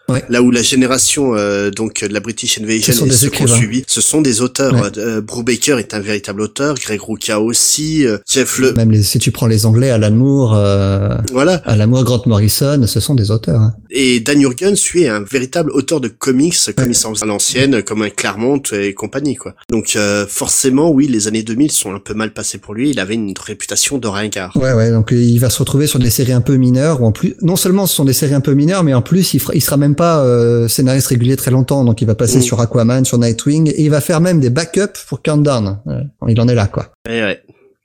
Ouais. 0.09 0.23
Là 0.29 0.41
où 0.43 0.51
la 0.51 0.63
génération 0.63 1.35
euh, 1.35 1.71
donc 1.71 2.05
de 2.05 2.13
la 2.13 2.21
British 2.21 2.61
Invasion 2.61 2.93
Ce 2.93 2.99
sont 3.01 3.07
et 3.07 3.09
des 3.11 3.15
ceux 3.17 3.29
qui 3.29 3.43
ont 3.43 3.47
écrivains. 3.47 3.57
suivi, 3.61 3.85
ce 3.89 4.01
sont 4.01 4.21
des 4.23 4.41
auteurs. 4.41 4.73
Ouais. 4.75 4.89
Euh, 4.99 5.21
Brubaker 5.21 5.79
est 5.79 5.95
un 5.95 6.01
véritable 6.01 6.41
auteur, 6.43 6.77
Greg 6.77 7.01
Rucka 7.01 7.41
aussi, 7.41 8.07
euh, 8.07 8.19
Jeff 8.29 8.59
Le, 8.59 8.73
Même 8.75 8.91
les- 8.93 9.03
si 9.03 9.19
tu 9.19 9.31
prends 9.33 9.47
les 9.47 9.67
Anglais, 9.67 9.91
Alan 9.91 10.11
Moore, 10.13 10.55
euh, 10.55 11.17
voilà. 11.33 11.55
Alan 11.65 11.87
Moore, 11.89 12.05
Grant 12.05 12.23
Morrison, 12.27 12.85
ce 12.87 13.01
sont 13.01 13.15
des 13.15 13.31
auteurs. 13.31 13.61
hein. 13.61 13.75
Et 13.91 14.21
Dan 14.21 14.41
Jurgens, 14.41 14.77
lui, 14.93 15.03
est 15.05 15.09
un 15.09 15.21
véritable 15.23 15.71
auteur 15.73 16.01
de 16.01 16.09
comics, 16.09 16.57
comme 16.77 16.91
il 16.91 16.95
s'en 16.95 17.13
faisait 17.15 17.25
à 17.25 17.27
l'ancienne, 17.27 17.83
comme 17.83 18.03
un 18.03 18.11
Claremont 18.11 18.61
et 18.73 18.95
compagnie, 18.95 19.35
quoi. 19.37 19.55
Donc, 19.71 19.95
euh, 19.97 20.27
forcément, 20.29 20.91
oui, 20.91 21.09
les 21.09 21.27
années 21.29 21.43
2000 21.43 21.73
sont 21.73 21.95
un 21.95 21.99
peu 22.01 22.15
mal 22.15 22.33
passées 22.33 22.59
pour 22.59 22.75
lui. 22.75 22.91
Il 22.91 23.01
avait 23.01 23.15
une 23.15 23.35
réputation 23.45 23.99
de 23.99 24.07
ringard. 24.07 24.57
Ouais, 24.57 24.73
ouais. 24.73 24.91
Donc 24.91 25.13
euh, 25.13 25.17
il 25.17 25.39
va 25.41 25.51
se 25.51 25.59
retrouver 25.59 25.87
sur 25.87 25.99
des 25.99 26.11
séries 26.11 26.33
un 26.33 26.41
peu 26.41 26.57
mineures 26.57 27.01
ou 27.03 27.07
en 27.07 27.13
plus, 27.13 27.35
non 27.43 27.57
seulement 27.57 27.87
ce 27.87 27.95
sont 27.97 28.05
des 28.05 28.13
séries 28.13 28.35
un 28.35 28.41
peu 28.41 28.53
mineures, 28.55 28.85
mais 28.85 28.95
en 28.95 29.03
plus 29.03 29.35
il, 29.35 29.41
fera, 29.41 29.55
il 29.55 29.61
sera 29.61 29.77
même 29.77 29.95
pas 29.97 30.21
euh, 30.21 30.69
scénariste 30.69 31.09
régulier 31.09 31.37
très 31.37 31.51
longtemps. 31.51 31.85
Donc 31.85 32.01
il 32.03 32.07
va 32.07 32.15
passer 32.15 32.39
Mm. 32.39 32.43
sur 32.43 32.61
Aquaman, 32.61 33.05
sur 33.05 33.19
Nightwing, 33.19 33.69
et 33.71 33.83
il 33.83 33.91
va 33.91 34.01
faire 34.01 34.21
même 34.21 34.39
des 34.41 34.51
backups 34.51 35.05
pour 35.09 35.23
Countdown. 35.23 35.79
Ouais. 35.87 36.03
Il 36.29 36.41
en 36.41 36.47
est 36.49 36.55
là, 36.55 36.67
quoi. 36.69 36.91
Ouais. 37.09 37.43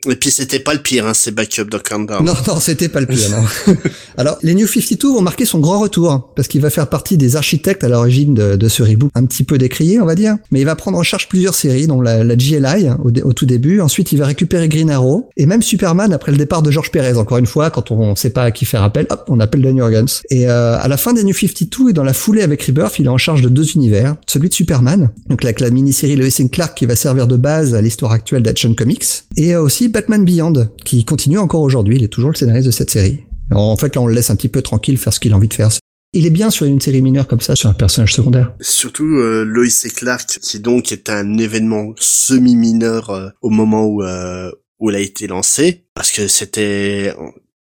Et 0.10 0.16
puis 0.16 0.32
c'était 0.32 0.60
pas 0.60 0.74
le 0.74 0.80
pire, 0.80 1.06
hein, 1.06 1.14
ces 1.14 1.32
backups 1.32 1.70
de 1.70 1.78
Countdown. 1.78 2.26
Non, 2.26 2.34
non, 2.48 2.60
c'était 2.60 2.90
pas 2.90 3.02
le 3.02 3.06
pire, 3.06 3.30
non. 3.30 3.76
Alors, 4.18 4.38
les 4.42 4.56
New 4.56 4.68
52 4.68 5.10
vont 5.10 5.22
marquer 5.22 5.46
son 5.46 5.60
grand 5.60 5.80
retour, 5.80 6.32
parce 6.36 6.48
qu'il 6.48 6.62
va 6.62 6.70
faire 6.70 6.88
partie 6.88 7.18
des 7.18 7.36
architectes 7.36 7.84
à 7.84 7.90
l'origine 7.90 8.34
de, 8.34 8.68
ce 8.68 8.82
reboot 8.84 9.12
un 9.14 9.26
petit 9.26 9.44
peu 9.44 9.58
décrié, 9.58 10.00
on 10.00 10.06
va 10.06 10.16
dire. 10.16 10.38
Mais 10.52 10.62
il 10.62 10.66
va 10.66 10.76
prendre 10.76 10.98
en 10.98 11.04
charge 11.04 11.30
plusieurs 11.30 11.54
séries, 11.54 11.88
dont 11.88 12.02
la, 12.02 12.24
la 12.24 12.36
GLI 12.36 12.90
au, 13.04 13.10
au, 13.10 13.34
tout 13.34 13.46
début. 13.46 13.80
Ensuite, 13.82 14.12
il 14.12 14.18
va 14.18 14.26
récupérer 14.26 14.68
Green 14.70 14.90
Arrow, 14.90 15.30
et 15.38 15.46
même 15.46 15.62
Superman 15.62 16.14
après 16.14 16.32
le 16.32 16.38
départ 16.38 16.62
de 16.64 16.72
George 16.72 16.92
Perez. 16.92 17.18
Encore 17.18 17.38
une 17.38 17.46
fois, 17.46 17.70
quand 17.70 17.92
on 17.92 18.16
sait 18.16 18.32
pas 18.32 18.44
à 18.44 18.52
qui 18.52 18.66
faire 18.66 18.84
appel, 18.84 19.06
hop, 19.10 19.26
on 19.28 19.40
appelle 19.40 19.62
Danny 19.62 19.82
Organs. 19.82 20.06
Et 20.30 20.50
euh, 20.50 20.80
à 20.80 20.88
la 20.88 20.98
fin 20.98 21.14
des 21.14 21.24
New 21.24 21.34
52 21.34 21.90
et 21.90 21.94
dans 21.94 22.04
la 22.04 22.14
foulée 22.14 22.42
avec 22.42 22.64
Rebirth, 22.64 22.98
il 22.98 23.06
est 23.06 23.10
en 23.10 23.18
charge 23.18 23.42
de 23.42 23.50
deux 23.50 23.72
univers, 23.74 24.16
celui 24.26 24.50
de 24.50 24.54
Superman, 24.54 25.12
donc 25.30 25.44
avec 25.44 25.60
la 25.60 25.70
mini-série 25.70 26.16
Lois 26.16 26.30
Clark 26.52 26.78
qui 26.78 26.86
va 26.86 26.96
servir 26.96 27.28
de 27.28 27.38
base 27.38 27.76
à 27.76 27.82
l'histoire 27.82 28.12
actuelle 28.12 28.42
d'Action 28.42 28.74
Comics, 28.74 29.06
et 29.38 29.56
aussi 29.56 29.91
Batman 29.92 30.26
Beyond, 30.26 30.70
qui 30.84 31.06
continue 31.06 31.38
encore 31.38 31.62
aujourd'hui, 31.62 31.98
il 31.98 32.04
est 32.04 32.08
toujours 32.08 32.32
le 32.32 32.36
scénariste 32.36 32.68
de 32.68 32.72
cette 32.72 32.90
série. 32.90 33.26
En 33.52 33.76
fait, 33.76 33.96
là, 33.96 34.02
on 34.02 34.08
le 34.08 34.14
laisse 34.14 34.30
un 34.30 34.36
petit 34.36 34.50
peu 34.50 34.62
tranquille 34.62 34.98
faire 34.98 35.14
ce 35.14 35.20
qu'il 35.20 35.34
a 35.34 35.36
envie 35.36 35.48
de 35.48 35.54
faire. 35.54 35.70
Il 36.14 36.26
est 36.26 36.32
bien 36.32 36.50
sur 36.50 36.66
une 36.66 36.82
série 36.82 37.02
mineure 37.02 37.28
comme 37.28 37.40
ça, 37.40 37.56
sur 37.56 37.70
un 37.70 37.74
personnage 37.74 38.14
secondaire. 38.14 38.54
Surtout 38.60 39.18
euh, 39.18 39.44
Lois 39.46 39.66
et 39.86 39.90
Clark, 39.90 40.40
qui 40.42 40.60
donc 40.60 40.92
est 40.92 41.10
un 41.10 41.38
événement 41.38 41.94
semi-mineur 41.98 43.10
euh, 43.12 43.30
au 43.42 43.50
moment 43.50 43.86
où, 43.86 44.04
euh, 44.04 44.52
où 44.80 44.90
elle 44.90 44.98
a 44.98 45.00
été 45.00 45.28
lancée, 45.28 45.86
parce 45.94 46.12
que 46.12 46.28
c'était 46.28 47.14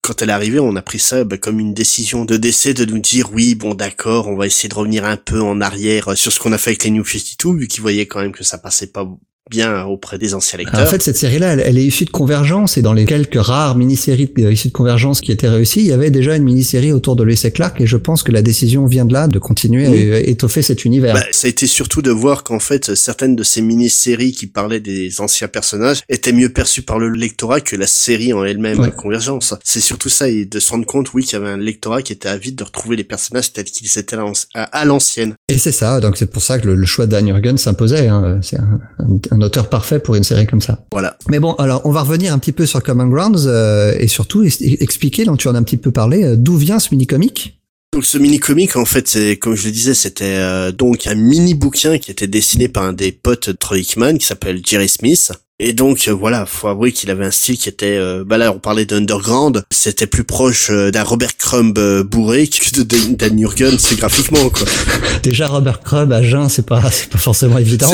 quand 0.01 0.21
elle 0.21 0.29
est 0.29 0.33
arrivée, 0.33 0.59
on 0.59 0.75
a 0.77 0.81
pris 0.81 0.99
ça 0.99 1.25
bah, 1.25 1.37
comme 1.37 1.59
une 1.59 1.73
décision 1.73 2.23
de 2.23 2.37
décès 2.37 2.73
de 2.73 2.85
nous 2.85 2.99
dire 2.99 3.29
oui, 3.33 3.55
bon 3.55 3.75
d'accord, 3.75 4.27
on 4.27 4.37
va 4.37 4.47
essayer 4.47 4.69
de 4.69 4.75
revenir 4.75 5.03
un 5.03 5.17
peu 5.17 5.41
en 5.41 5.59
arrière 5.59 6.17
sur 6.17 6.31
ce 6.31 6.39
qu'on 6.39 6.53
a 6.53 6.57
fait 6.57 6.71
avec 6.71 6.85
les 6.85 6.91
New 6.91 7.03
52, 7.03 7.59
vu 7.59 7.67
qu'ils 7.67 7.81
voyaient 7.81 8.05
quand 8.05 8.21
même 8.21 8.31
que 8.31 8.45
ça 8.45 8.57
passait 8.57 8.87
pas 8.87 9.05
bien 9.49 9.83
auprès 9.85 10.17
des 10.17 10.35
anciens 10.35 10.59
lecteurs. 10.59 10.81
En 10.81 10.85
fait, 10.85 11.01
cette 11.01 11.17
série-là, 11.17 11.53
elle, 11.53 11.63
elle, 11.65 11.77
est 11.77 11.85
issue 11.85 12.05
de 12.05 12.11
Convergence 12.11 12.77
et 12.77 12.81
dans 12.81 12.93
les 12.93 13.05
quelques 13.05 13.41
rares 13.41 13.75
mini-séries 13.75 14.31
issues 14.37 14.67
de 14.67 14.73
Convergence 14.73 15.21
qui 15.21 15.31
étaient 15.31 15.49
réussies, 15.49 15.79
il 15.79 15.87
y 15.87 15.91
avait 15.91 16.11
déjà 16.11 16.35
une 16.35 16.43
mini-série 16.43 16.91
autour 16.91 17.15
de 17.15 17.29
et 17.29 17.51
Clark 17.51 17.79
et 17.79 17.87
je 17.87 17.97
pense 17.97 18.23
que 18.23 18.31
la 18.31 18.41
décision 18.41 18.85
vient 18.85 19.05
de 19.05 19.13
là, 19.13 19.27
de 19.27 19.39
continuer 19.39 19.87
oui. 19.87 20.13
à 20.13 20.19
étoffer 20.19 20.61
cet 20.61 20.83
univers. 20.83 21.13
Bah, 21.13 21.23
ça 21.31 21.47
a 21.47 21.49
été 21.49 21.67
surtout 21.67 22.01
de 22.01 22.11
voir 22.11 22.43
qu'en 22.43 22.59
fait, 22.59 22.95
certaines 22.95 23.35
de 23.35 23.43
ces 23.43 23.61
mini-séries 23.61 24.31
qui 24.31 24.47
parlaient 24.47 24.79
des 24.79 25.21
anciens 25.21 25.47
personnages 25.47 26.01
étaient 26.09 26.33
mieux 26.33 26.49
perçues 26.49 26.81
par 26.81 26.99
le 26.99 27.09
lectorat 27.09 27.61
que 27.61 27.75
la 27.75 27.87
série 27.87 28.33
en 28.33 28.43
elle-même, 28.43 28.79
ouais. 28.79 28.91
Convergence. 28.91 29.53
C'est 29.63 29.79
surtout 29.79 30.09
ça 30.09 30.27
et 30.27 30.45
de 30.45 30.59
se 30.59 30.71
rendre 30.71 30.85
compte, 30.85 31.13
oui, 31.13 31.23
qu'il 31.23 31.33
y 31.33 31.41
avait 31.41 31.49
un 31.49 31.57
lectorat 31.57 32.01
qui 32.01 32.13
était 32.13 32.29
avide 32.29 32.55
de 32.55 32.63
retrouver 32.63 32.95
les 32.95 33.03
personnages 33.03 33.53
tels 33.53 33.65
qu'ils 33.65 33.97
étaient 33.97 34.17
à 34.53 34.85
l'ancienne. 34.85 35.35
Et 35.47 35.57
c'est 35.57 35.71
ça, 35.71 35.99
donc 35.99 36.17
c'est 36.17 36.29
pour 36.29 36.41
ça 36.41 36.59
que 36.59 36.67
le, 36.67 36.75
le 36.75 36.85
choix 36.85 37.05
de 37.05 37.11
Dan 37.11 37.27
Jurgen 37.27 37.57
s'imposait. 37.57 38.07
Hein. 38.07 38.39
C'est 38.41 38.57
un, 38.57 38.79
un, 38.99 39.28
un 39.31 39.41
auteur 39.41 39.69
parfait 39.69 39.99
pour 39.99 40.15
une 40.15 40.23
série 40.23 40.47
comme 40.47 40.61
ça. 40.61 40.85
Voilà. 40.91 41.17
Mais 41.29 41.39
bon, 41.39 41.53
alors 41.53 41.81
on 41.85 41.91
va 41.91 42.01
revenir 42.01 42.33
un 42.33 42.39
petit 42.39 42.51
peu 42.51 42.65
sur 42.65 42.81
Common 42.83 43.07
Grounds 43.07 43.45
euh, 43.45 43.95
et 43.99 44.07
surtout 44.07 44.43
expliquer, 44.43 45.25
donc 45.25 45.39
tu 45.39 45.47
en 45.47 45.55
as 45.55 45.57
un 45.57 45.63
petit 45.63 45.77
peu 45.77 45.91
parlé, 45.91 46.23
euh, 46.23 46.35
d'où 46.35 46.57
vient 46.57 46.79
ce 46.79 46.89
mini-comic? 46.91 47.59
Donc 47.91 48.05
ce 48.05 48.17
mini-comic, 48.17 48.75
en 48.75 48.85
fait, 48.85 49.07
c'est 49.07 49.37
comme 49.37 49.55
je 49.55 49.65
le 49.65 49.71
disais, 49.71 49.93
c'était 49.93 50.25
euh, 50.25 50.71
donc 50.71 51.07
un 51.07 51.15
mini-bouquin 51.15 51.97
qui 51.97 52.11
était 52.11 52.27
dessiné 52.27 52.67
par 52.67 52.83
un 52.83 52.93
des 52.93 53.11
potes 53.11 53.49
de 53.49 53.55
Troy 53.55 53.79
Hickman 53.79 54.17
qui 54.17 54.25
s'appelle 54.25 54.61
Jerry 54.63 54.89
Smith. 54.89 55.31
Et 55.61 55.73
donc 55.73 56.07
euh, 56.07 56.11
voilà, 56.11 56.45
faut 56.45 56.69
avouer 56.69 56.93
qu'il 56.93 57.11
avait 57.11 57.25
un 57.25 57.31
style 57.31 57.57
qui 57.57 57.67
était, 57.67 57.97
euh, 57.97 58.23
bah 58.25 58.37
là 58.37 58.53
on 58.53 58.59
parlait 58.59 58.85
d'underground, 58.85 59.65
c'était 59.69 60.07
plus 60.07 60.23
proche 60.23 60.69
euh, 60.71 60.89
d'un 60.89 61.03
Robert 61.03 61.35
Crumb 61.35 61.77
bourré 62.03 62.47
que 62.47 62.79
de 62.79 62.83
Dan 62.83 63.37
Jurgen, 63.37 63.77
c'est 63.77 63.97
graphiquement 63.97 64.49
quoi. 64.49 64.65
Déjà 65.23 65.47
Robert 65.47 65.81
Crumb 65.81 66.13
à 66.13 66.23
jeun, 66.23 66.47
c'est 66.47 66.65
pas, 66.65 66.89
c'est 66.91 67.09
pas 67.09 67.17
forcément 67.17 67.57
évident. 67.57 67.91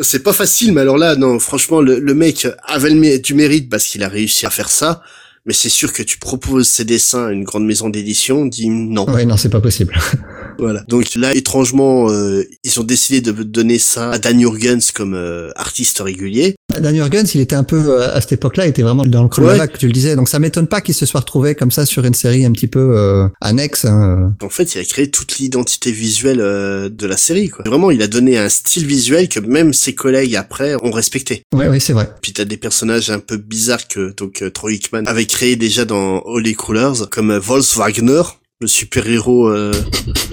C'est 0.00 0.22
pas 0.22 0.32
facile, 0.32 0.72
mais 0.72 0.80
alors 0.80 0.96
là 0.96 1.14
non, 1.14 1.38
franchement 1.38 1.82
le, 1.82 1.98
le 1.98 2.14
mec 2.14 2.48
avait 2.62 2.88
le, 2.88 3.18
du 3.18 3.34
mérite 3.34 3.68
parce 3.68 3.84
qu'il 3.84 4.02
a 4.02 4.08
réussi 4.08 4.46
à 4.46 4.50
faire 4.50 4.70
ça 4.70 5.02
mais 5.46 5.52
c'est 5.52 5.68
sûr 5.68 5.92
que 5.92 6.02
tu 6.02 6.18
proposes 6.18 6.68
ces 6.68 6.84
dessins 6.84 7.26
à 7.26 7.32
une 7.32 7.44
grande 7.44 7.66
maison 7.66 7.90
d'édition, 7.90 8.46
dit 8.46 8.70
non. 8.70 9.08
Ouais, 9.10 9.24
non, 9.24 9.36
c'est 9.36 9.50
pas 9.50 9.60
possible. 9.60 9.94
voilà. 10.58 10.82
Donc 10.88 11.14
là, 11.16 11.34
étrangement, 11.34 12.10
euh, 12.10 12.44
ils 12.64 12.80
ont 12.80 12.84
décidé 12.84 13.20
de 13.20 13.32
donner 13.42 13.78
ça 13.78 14.10
à 14.10 14.18
Dan 14.18 14.40
Jurgens 14.40 14.92
comme 14.94 15.14
euh, 15.14 15.50
artiste 15.56 16.00
régulier. 16.00 16.56
Dan 16.80 16.94
Jurgens, 16.94 17.34
il 17.34 17.40
était 17.40 17.56
un 17.56 17.64
peu 17.64 17.76
euh, 17.76 18.14
à 18.14 18.20
cette 18.20 18.32
époque-là, 18.32 18.66
il 18.66 18.70
était 18.70 18.82
vraiment 18.82 19.04
dans 19.04 19.22
le 19.22 19.28
creux 19.28 19.44
ouais. 19.44 19.68
tu 19.78 19.86
le 19.86 19.92
disais. 19.92 20.16
Donc 20.16 20.28
ça 20.28 20.38
m'étonne 20.38 20.66
pas 20.66 20.80
qu'il 20.80 20.94
se 20.94 21.06
soit 21.06 21.20
retrouvé 21.20 21.54
comme 21.54 21.70
ça 21.70 21.86
sur 21.86 22.04
une 22.04 22.14
série 22.14 22.44
un 22.44 22.52
petit 22.52 22.66
peu 22.66 22.96
euh, 22.96 23.28
annexe. 23.40 23.84
Hein. 23.84 24.34
En 24.42 24.48
fait, 24.48 24.74
il 24.74 24.80
a 24.80 24.84
créé 24.84 25.10
toute 25.10 25.38
l'identité 25.38 25.92
visuelle 25.92 26.40
euh, 26.40 26.88
de 26.88 27.06
la 27.06 27.16
série. 27.16 27.48
Quoi. 27.48 27.64
Vraiment, 27.66 27.90
il 27.90 28.02
a 28.02 28.06
donné 28.06 28.38
un 28.38 28.48
style 28.48 28.86
visuel 28.86 29.28
que 29.28 29.40
même 29.40 29.72
ses 29.72 29.94
collègues 29.94 30.36
après 30.36 30.74
ont 30.82 30.90
respecté. 30.90 31.42
Ouais, 31.54 31.68
oui, 31.68 31.80
c'est 31.80 31.92
vrai. 31.92 32.08
Puis 32.22 32.32
t'as 32.32 32.44
des 32.44 32.56
personnages 32.56 33.10
un 33.10 33.20
peu 33.20 33.36
bizarres 33.36 33.86
que 33.86 34.14
donc 34.16 34.42
Troy 34.52 34.74
Hickman 34.74 35.04
avait 35.06 35.26
créé 35.34 35.56
déjà 35.56 35.84
dans 35.84 36.22
Holy 36.26 36.54
Crawlers, 36.54 37.08
comme 37.10 37.36
Volkswagen, 37.36 38.22
le 38.60 38.68
super-héros 38.68 39.48
euh, 39.48 39.72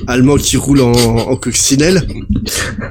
allemand 0.05 0.35
qui 0.35 0.57
roule 0.57 0.79
en, 0.79 0.91
en 0.91 1.35
coccinelle. 1.37 2.07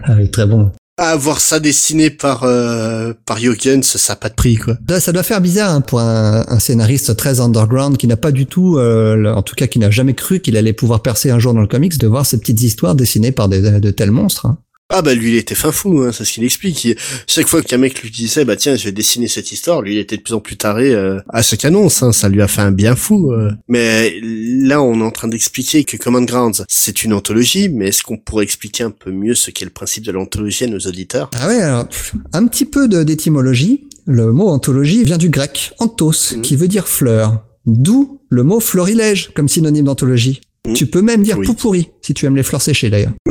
Ah 0.03 0.15
oui, 0.19 0.29
très 0.29 0.45
bon. 0.45 0.73
À 0.99 1.15
voir 1.15 1.39
ça 1.39 1.61
dessiné 1.61 2.11
par 2.11 2.43
euh, 2.43 3.13
par 3.27 3.39
Jürgens, 3.39 3.85
ça 3.85 4.13
n'a 4.13 4.17
pas 4.17 4.29
de 4.29 4.35
prix 4.35 4.57
quoi. 4.57 4.77
Ça 4.99 5.13
doit 5.13 5.23
faire 5.23 5.41
bizarre 5.41 5.73
hein, 5.73 5.83
pour 5.83 6.01
un, 6.01 6.45
un, 6.49 6.59
scénariste 6.59 7.17
très 7.17 7.41
underground 7.41 7.97
qui 7.97 8.09
n'a 8.09 8.17
pas 8.17 8.33
du 8.33 8.47
tout, 8.47 8.77
euh, 8.77 9.33
en 9.33 9.43
tout 9.43 9.55
cas 9.55 9.69
qui 9.69 9.79
n'a 9.79 9.93
jamais 9.93 10.15
cru 10.15 10.41
qu'il 10.41 10.57
allait 10.57 10.73
pouvoir 10.73 11.03
percer 11.03 11.31
un 11.31 11.39
jour 11.39 11.55
dans 11.55 11.61
le 11.61 11.69
comics, 11.69 11.97
de 11.97 12.09
voir 12.09 12.27
ces 12.27 12.41
petites 12.41 12.61
histoires 12.61 12.97
dessinées 12.97 13.31
par 13.31 13.49
des, 13.49 13.79
de 13.79 13.91
tels 13.93 14.11
monstres. 14.11 14.47
Hein. 14.47 14.59
Ah 14.93 15.03
bah 15.03 15.15
lui 15.15 15.31
il 15.31 15.37
était 15.37 15.55
fin 15.55 15.71
fou, 15.71 16.01
hein, 16.01 16.11
c'est 16.13 16.25
ce 16.25 16.33
qu'il 16.33 16.45
explique. 16.45 16.85
Il, 16.85 16.97
chaque 17.29 17.47
fois 17.47 17.63
qu'un 17.63 17.79
mec 17.79 18.03
lui 18.03 18.11
disait 18.11 18.45
bah 18.45 18.57
tiens 18.57 18.75
je 18.75 18.85
vais 18.85 18.93
dessiner 18.93 19.29
cette 19.29 19.53
histoire, 19.53 19.83
lui 19.83 19.95
il 19.95 19.99
était 19.99 20.17
de 20.17 20.23
plus 20.23 20.35
en 20.35 20.41
plus 20.41 20.57
taré 20.57 20.93
euh, 20.93 21.21
à 21.29 21.43
chaque 21.43 21.65
annonce. 21.65 22.03
Hein, 22.03 22.13
ça 22.13 22.29
lui 22.29 22.43
a 22.43 22.49
fait 22.49 22.63
un 22.63 22.73
bien 22.73 22.97
fou. 22.97 23.33
Euh. 23.33 23.53
Mais 23.69 24.19
là 24.23 24.83
on 24.83 25.01
est 25.01 25.05
en 25.05 25.13
train 25.13 25.29
d'expliquer 25.29 25.85
que 25.85 25.97
Common 25.97 26.23
Grounds 26.23 26.65
c'est 26.69 27.05
une 27.05 27.13
anthologie, 27.13 27.69
mais 27.69 27.89
est-ce 27.89 28.03
qu'on 28.03 28.19
pourrait 28.19 28.45
expliquer 28.45 28.83
un 28.83 28.91
peu 28.91 29.13
mieux 29.13 29.37
ce 29.37 29.53
qu'est 29.53 29.65
le 29.65 29.71
principe 29.71 30.05
de 30.05 30.11
l'anthologie 30.11 30.65
à 30.65 30.67
nos 30.67 30.81
auditeurs? 30.81 31.31
Ah 31.39 31.47
ouais 31.47 31.63
alors 31.63 31.87
un 32.33 32.47
petit 32.47 32.65
peu 32.65 32.89
d'étymologie. 32.89 33.87
Le 34.07 34.33
mot 34.33 34.49
anthologie 34.49 35.05
vient 35.05 35.19
du 35.19 35.29
grec 35.29 35.73
anthos 35.79 36.35
mmh. 36.35 36.41
qui 36.41 36.57
veut 36.57 36.67
dire 36.67 36.89
fleur, 36.89 37.45
d'où 37.67 38.21
le 38.29 38.43
mot 38.43 38.59
florilège 38.59 39.31
comme 39.35 39.49
synonyme 39.49 39.85
d'anthologie. 39.85 40.41
Mmh. 40.67 40.73
Tu 40.73 40.87
peux 40.87 41.03
même 41.03 41.23
dire 41.23 41.39
oui. 41.39 41.47
pourri 41.57 41.91
si 42.03 42.13
tu 42.13 42.27
aimes 42.27 42.37
les 42.37 42.43
fleurs 42.43 42.63
séchées 42.63 42.91
d'ailleurs. 42.91 43.13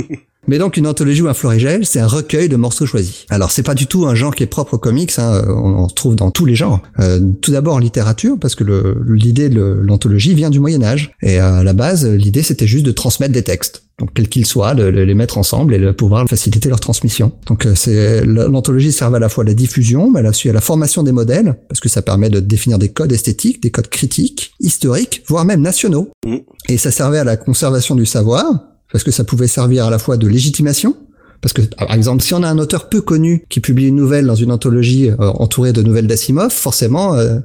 Mais 0.50 0.58
donc 0.58 0.78
une 0.78 0.88
anthologie 0.88 1.22
ou 1.22 1.28
un 1.28 1.36
florigel, 1.36 1.86
c'est 1.86 2.00
un 2.00 2.08
recueil 2.08 2.50
de 2.50 2.56
morceaux 2.56 2.88
choisis. 2.88 3.28
Alors 3.30 3.52
c'est 3.52 3.62
pas 3.62 3.76
du 3.76 3.86
tout 3.86 4.08
un 4.08 4.16
genre 4.16 4.34
qui 4.34 4.42
est 4.42 4.48
propre 4.48 4.74
aux 4.74 4.78
comics, 4.80 5.14
hein, 5.20 5.44
on 5.48 5.76
en 5.76 5.88
trouve 5.88 6.16
dans 6.16 6.32
tous 6.32 6.48
les 6.48 6.56
genres. 6.56 6.82
Euh, 7.00 7.20
tout 7.40 7.52
d'abord 7.52 7.76
en 7.76 7.78
littérature, 7.78 8.36
parce 8.42 8.56
que 8.56 8.64
l'idée 9.08 9.50
de 9.50 9.62
l'anthologie 9.62 10.34
vient 10.34 10.50
du 10.50 10.60
Moyen 10.60 10.82
Âge. 10.82 11.12
Et 11.22 11.38
à 11.38 11.64
la 11.64 11.74
base, 11.74 12.08
l'idée 12.08 12.42
c'était 12.42 12.66
juste 12.66 12.84
de 12.84 12.92
transmettre 12.92 13.32
des 13.32 13.44
textes. 13.44 13.84
Donc 14.00 14.10
quels 14.16 14.28
qu'ils 14.28 14.48
soient, 14.48 14.74
de, 14.74 14.90
de, 14.90 15.02
les 15.02 15.14
mettre 15.14 15.38
ensemble 15.38 15.76
et 15.76 15.78
de 15.78 15.92
pouvoir 15.92 16.28
faciliter 16.28 16.70
leur 16.70 16.80
transmission. 16.80 17.32
Donc 17.46 17.68
euh, 17.68 17.76
c'est 17.76 18.26
l'anthologie 18.26 18.92
sert 18.92 19.14
à 19.14 19.20
la 19.20 19.30
fois 19.30 19.44
à 19.44 19.48
la 19.48 19.54
diffusion, 19.54 20.10
mais 20.10 20.22
elle 20.22 20.28
aussi 20.28 20.50
à 20.50 20.54
la 20.54 20.62
formation 20.62 21.04
des 21.04 21.12
modèles, 21.12 21.60
parce 21.68 21.80
que 21.80 21.90
ça 21.90 22.02
permet 22.02 22.32
de 22.32 22.40
définir 22.40 22.80
des 22.80 22.90
codes 22.90 23.12
esthétiques, 23.12 23.62
des 23.62 23.70
codes 23.70 23.90
critiques, 23.90 24.54
historiques, 24.60 25.22
voire 25.28 25.46
même 25.46 25.62
nationaux. 25.62 26.10
Mmh. 26.26 26.38
Et 26.70 26.78
ça 26.78 26.90
servait 26.90 27.20
à 27.20 27.24
la 27.24 27.38
conservation 27.38 27.96
du 27.96 28.08
savoir, 28.08 28.69
parce 28.92 29.04
que 29.04 29.12
ça 29.12 29.24
pouvait 29.24 29.48
servir 29.48 29.86
à 29.86 29.90
la 29.90 30.00
fois 30.00 30.18
de 30.18 30.28
légitimation, 30.28 30.96
parce 31.42 31.54
que, 31.54 31.62
par 31.62 31.94
exemple, 31.94 32.22
si 32.22 32.34
on 32.34 32.44
a 32.44 32.48
un 32.48 32.58
auteur 32.58 32.90
peu 32.90 33.02
connu 33.02 33.46
qui 33.50 33.60
publie 33.60 33.88
une 33.88 33.96
nouvelle 33.96 34.26
dans 34.26 34.36
une 34.36 34.52
anthologie 34.52 35.10
euh, 35.10 35.16
entourée 35.20 35.72
de 35.72 35.82
nouvelles 35.82 36.08
d'Asimov, 36.08 36.52
forcément, 36.52 37.16
euh, 37.16 37.40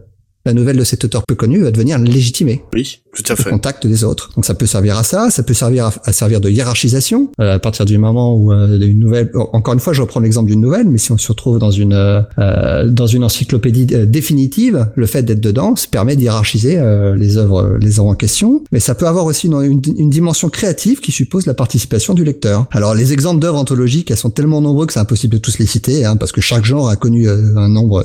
la 0.44 0.52
nouvelle 0.52 0.76
de 0.76 0.84
cet 0.84 1.04
auteur 1.04 1.22
peu 1.26 1.34
connu 1.34 1.62
va 1.62 1.70
devenir 1.70 1.98
légitimée. 1.98 2.64
Oui, 2.74 3.00
tout 3.14 3.32
à 3.32 3.36
fait. 3.36 3.44
Le 3.46 3.50
contact 3.50 3.86
des 3.86 4.04
autres. 4.04 4.30
Donc 4.34 4.44
ça 4.44 4.54
peut 4.54 4.66
servir 4.66 4.98
à 4.98 5.04
ça, 5.04 5.30
ça 5.30 5.42
peut 5.42 5.54
servir 5.54 5.86
à, 5.86 5.92
à 6.04 6.12
servir 6.12 6.40
de 6.40 6.50
hiérarchisation 6.50 7.30
euh, 7.40 7.54
à 7.54 7.58
partir 7.58 7.84
du 7.84 7.98
moment 7.98 8.36
où 8.36 8.52
euh, 8.52 8.78
une 8.80 8.98
nouvelle. 8.98 9.30
Encore 9.52 9.74
une 9.74 9.80
fois, 9.80 9.92
je 9.92 10.02
reprends 10.02 10.20
l'exemple 10.20 10.48
d'une 10.48 10.60
nouvelle, 10.60 10.88
mais 10.88 10.98
si 10.98 11.12
on 11.12 11.18
se 11.18 11.28
retrouve 11.28 11.58
dans 11.58 11.70
une 11.70 12.24
euh, 12.38 12.88
dans 12.88 13.06
une 13.06 13.24
encyclopédie 13.24 13.86
euh, 13.92 14.06
définitive, 14.06 14.88
le 14.94 15.06
fait 15.06 15.22
d'être 15.22 15.40
dedans 15.40 15.76
ça 15.76 15.86
permet 15.90 16.16
d'hiérarchiser 16.16 16.76
euh, 16.78 17.14
les 17.16 17.36
œuvres 17.36 17.76
les 17.80 17.98
œuvres 17.98 18.10
en 18.10 18.14
question. 18.14 18.64
Mais 18.72 18.80
ça 18.80 18.94
peut 18.94 19.06
avoir 19.06 19.24
aussi 19.24 19.46
une, 19.46 19.62
une, 19.62 19.82
une, 19.96 20.10
dimension 20.10 20.48
créative 20.48 21.00
qui 21.00 21.12
suppose 21.12 21.46
la 21.46 21.54
participation 21.54 22.14
du 22.14 22.24
lecteur. 22.24 22.66
Alors 22.70 22.94
les 22.94 23.12
exemples 23.12 23.40
d'œuvres 23.40 23.58
anthologiques, 23.58 24.10
elles 24.10 24.16
sont 24.16 24.30
tellement 24.30 24.60
nombreux 24.60 24.86
que 24.86 24.92
c'est 24.92 25.00
impossible 25.00 25.34
de 25.34 25.38
tous 25.38 25.58
les 25.58 25.66
citer, 25.66 26.04
hein, 26.04 26.16
parce 26.16 26.32
que 26.32 26.40
chaque 26.40 26.64
genre 26.64 26.88
a 26.88 26.96
connu 26.96 27.28
un 27.28 27.68
nombre 27.68 28.04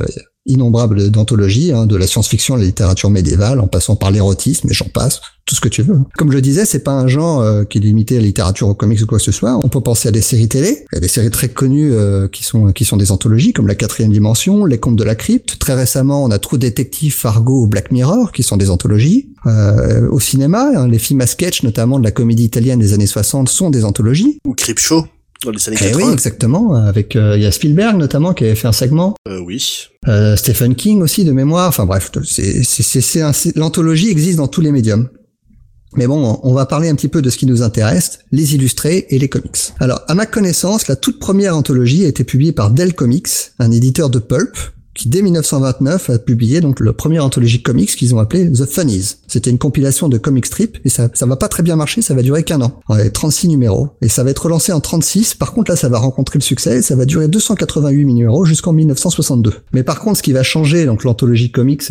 innombrables 0.49 1.09
d'anthologies, 1.11 1.71
hein, 1.71 1.85
de 1.85 1.95
la 1.95 2.07
science-fiction 2.07 2.55
à 2.55 2.57
la 2.57 2.65
littérature 2.65 3.09
médiévale, 3.09 3.59
en 3.59 3.67
passant 3.67 3.95
par 3.95 4.11
l'érotisme 4.11 4.67
et 4.69 4.73
j'en 4.73 4.89
passe, 4.89 5.21
tout 5.45 5.55
ce 5.55 5.61
que 5.61 5.69
tu 5.69 5.81
veux. 5.81 5.97
Comme 6.17 6.31
je 6.31 6.37
disais, 6.37 6.65
c'est 6.65 6.83
pas 6.83 6.91
un 6.91 7.07
genre 7.07 7.41
euh, 7.41 7.63
qui 7.63 7.79
est 7.79 7.81
limité 7.81 8.17
à 8.17 8.19
la 8.19 8.25
littérature, 8.25 8.67
aux 8.67 8.75
comics 8.75 9.01
ou 9.01 9.05
quoi 9.05 9.17
que 9.17 9.23
ce 9.23 9.31
soit. 9.31 9.59
On 9.63 9.69
peut 9.69 9.81
penser 9.81 10.07
à 10.07 10.11
des 10.11 10.21
séries 10.21 10.47
télé, 10.47 10.85
a 10.93 10.99
des 10.99 11.07
séries 11.07 11.31
très 11.31 11.49
connues 11.49 11.91
euh, 11.93 12.27
qui 12.27 12.43
sont 12.43 12.71
qui 12.71 12.85
sont 12.85 12.97
des 12.97 13.11
anthologies, 13.11 13.53
comme 13.53 13.67
La 13.67 13.75
Quatrième 13.75 14.11
Dimension, 14.11 14.65
Les 14.65 14.77
Contes 14.77 14.95
de 14.95 15.03
la 15.03 15.15
Crypte. 15.15 15.57
Très 15.59 15.73
récemment, 15.73 16.23
on 16.23 16.31
a 16.31 16.39
True 16.39 16.59
Detective, 16.59 17.15
Fargo 17.15 17.63
ou 17.63 17.67
Black 17.67 17.91
Mirror, 17.91 18.31
qui 18.31 18.43
sont 18.43 18.57
des 18.57 18.69
anthologies. 18.69 19.29
Euh, 19.45 20.07
au 20.09 20.19
cinéma, 20.19 20.69
hein, 20.75 20.87
les 20.87 20.99
films 20.99 21.21
à 21.21 21.27
sketch, 21.27 21.63
notamment 21.63 21.99
de 21.99 22.03
la 22.03 22.11
comédie 22.11 22.43
italienne 22.43 22.79
des 22.79 22.93
années 22.93 23.07
60, 23.07 23.49
sont 23.49 23.69
des 23.69 23.85
anthologies. 23.85 24.39
Ou 24.45 24.53
Creepshow 24.53 25.05
Dans 25.45 25.51
les 25.51 25.67
années 25.69 25.77
Eh 25.79 25.85
80. 25.85 26.05
oui, 26.07 26.13
exactement. 26.13 26.73
Avec 26.75 27.15
euh, 27.15 27.37
il 27.37 27.43
y 27.43 27.45
a 27.45 27.51
Spielberg 27.51 27.95
notamment 27.97 28.33
qui 28.33 28.43
avait 28.43 28.55
fait 28.55 28.67
un 28.67 28.73
segment. 28.73 29.15
Euh, 29.27 29.39
oui. 29.39 29.85
Euh, 30.07 30.35
Stephen 30.35 30.75
King 30.75 31.01
aussi 31.01 31.23
de 31.23 31.31
mémoire. 31.31 31.69
Enfin 31.69 31.85
bref, 31.85 32.11
c'est- 32.25 33.55
l'anthologie 33.55 34.09
existe 34.09 34.37
dans 34.37 34.47
tous 34.47 34.61
les 34.61 34.71
médiums. 34.71 35.09
Mais 35.95 36.05
bon, 36.05 36.39
on 36.43 36.53
va 36.53 36.65
parler 36.67 36.87
un 36.89 36.95
petit 36.95 37.07
peu 37.07 37.21
de 37.21 37.29
ce 37.31 37.37
qui 37.37 37.47
nous 37.47 37.63
intéresse, 37.63 38.19
les 38.31 38.53
illustrés 38.53 39.07
et 39.09 39.17
les 39.17 39.27
comics. 39.27 39.73
Alors, 39.79 40.01
à 40.07 40.13
ma 40.13 40.27
connaissance, 40.27 40.87
la 40.87 40.95
toute 40.95 41.17
première 41.19 41.55
anthologie 41.57 42.05
a 42.05 42.07
été 42.09 42.23
publiée 42.23 42.51
par 42.51 42.69
Dell 42.69 42.93
Comics, 42.93 43.27
un 43.57 43.71
éditeur 43.71 44.11
de 44.11 44.19
pulp, 44.19 44.55
qui 44.93 45.07
dès 45.09 45.21
1929 45.21 46.09
a 46.09 46.19
publié 46.19 46.61
donc 46.61 46.79
le 46.79 46.93
premier 46.93 47.19
anthologie 47.19 47.61
comics 47.61 47.89
qu'ils 47.95 48.13
ont 48.15 48.19
appelé 48.19 48.51
The 48.51 48.65
Funnies. 48.65 49.15
C'était 49.27 49.49
une 49.49 49.57
compilation 49.57 50.09
de 50.09 50.17
comic 50.17 50.45
strips 50.45 50.79
et 50.83 50.89
ça 50.89 51.09
ça 51.13 51.25
va 51.25 51.35
pas 51.35 51.47
très 51.47 51.63
bien 51.63 51.75
marcher, 51.75 52.01
ça 52.01 52.13
va 52.13 52.21
durer 52.21 52.43
qu'un 52.43 52.61
an. 52.61 52.79
Ouais, 52.89 53.09
36 53.09 53.47
numéros 53.47 53.89
et 54.01 54.09
ça 54.09 54.23
va 54.23 54.31
être 54.31 54.43
relancé 54.43 54.71
en 54.73 54.79
36. 54.79 55.35
Par 55.35 55.53
contre 55.53 55.71
là, 55.71 55.77
ça 55.77 55.89
va 55.89 55.99
rencontrer 55.99 56.39
le 56.39 56.43
succès 56.43 56.77
et 56.77 56.81
ça 56.81 56.95
va 56.95 57.05
durer 57.05 57.27
288 57.27 58.05
numéros 58.05 58.45
jusqu'en 58.45 58.73
1962. 58.73 59.53
Mais 59.73 59.83
par 59.83 59.99
contre, 60.01 60.17
ce 60.17 60.23
qui 60.23 60.33
va 60.33 60.43
changer 60.43 60.85
donc 60.85 61.03
l'anthologie 61.03 61.51
comics 61.51 61.83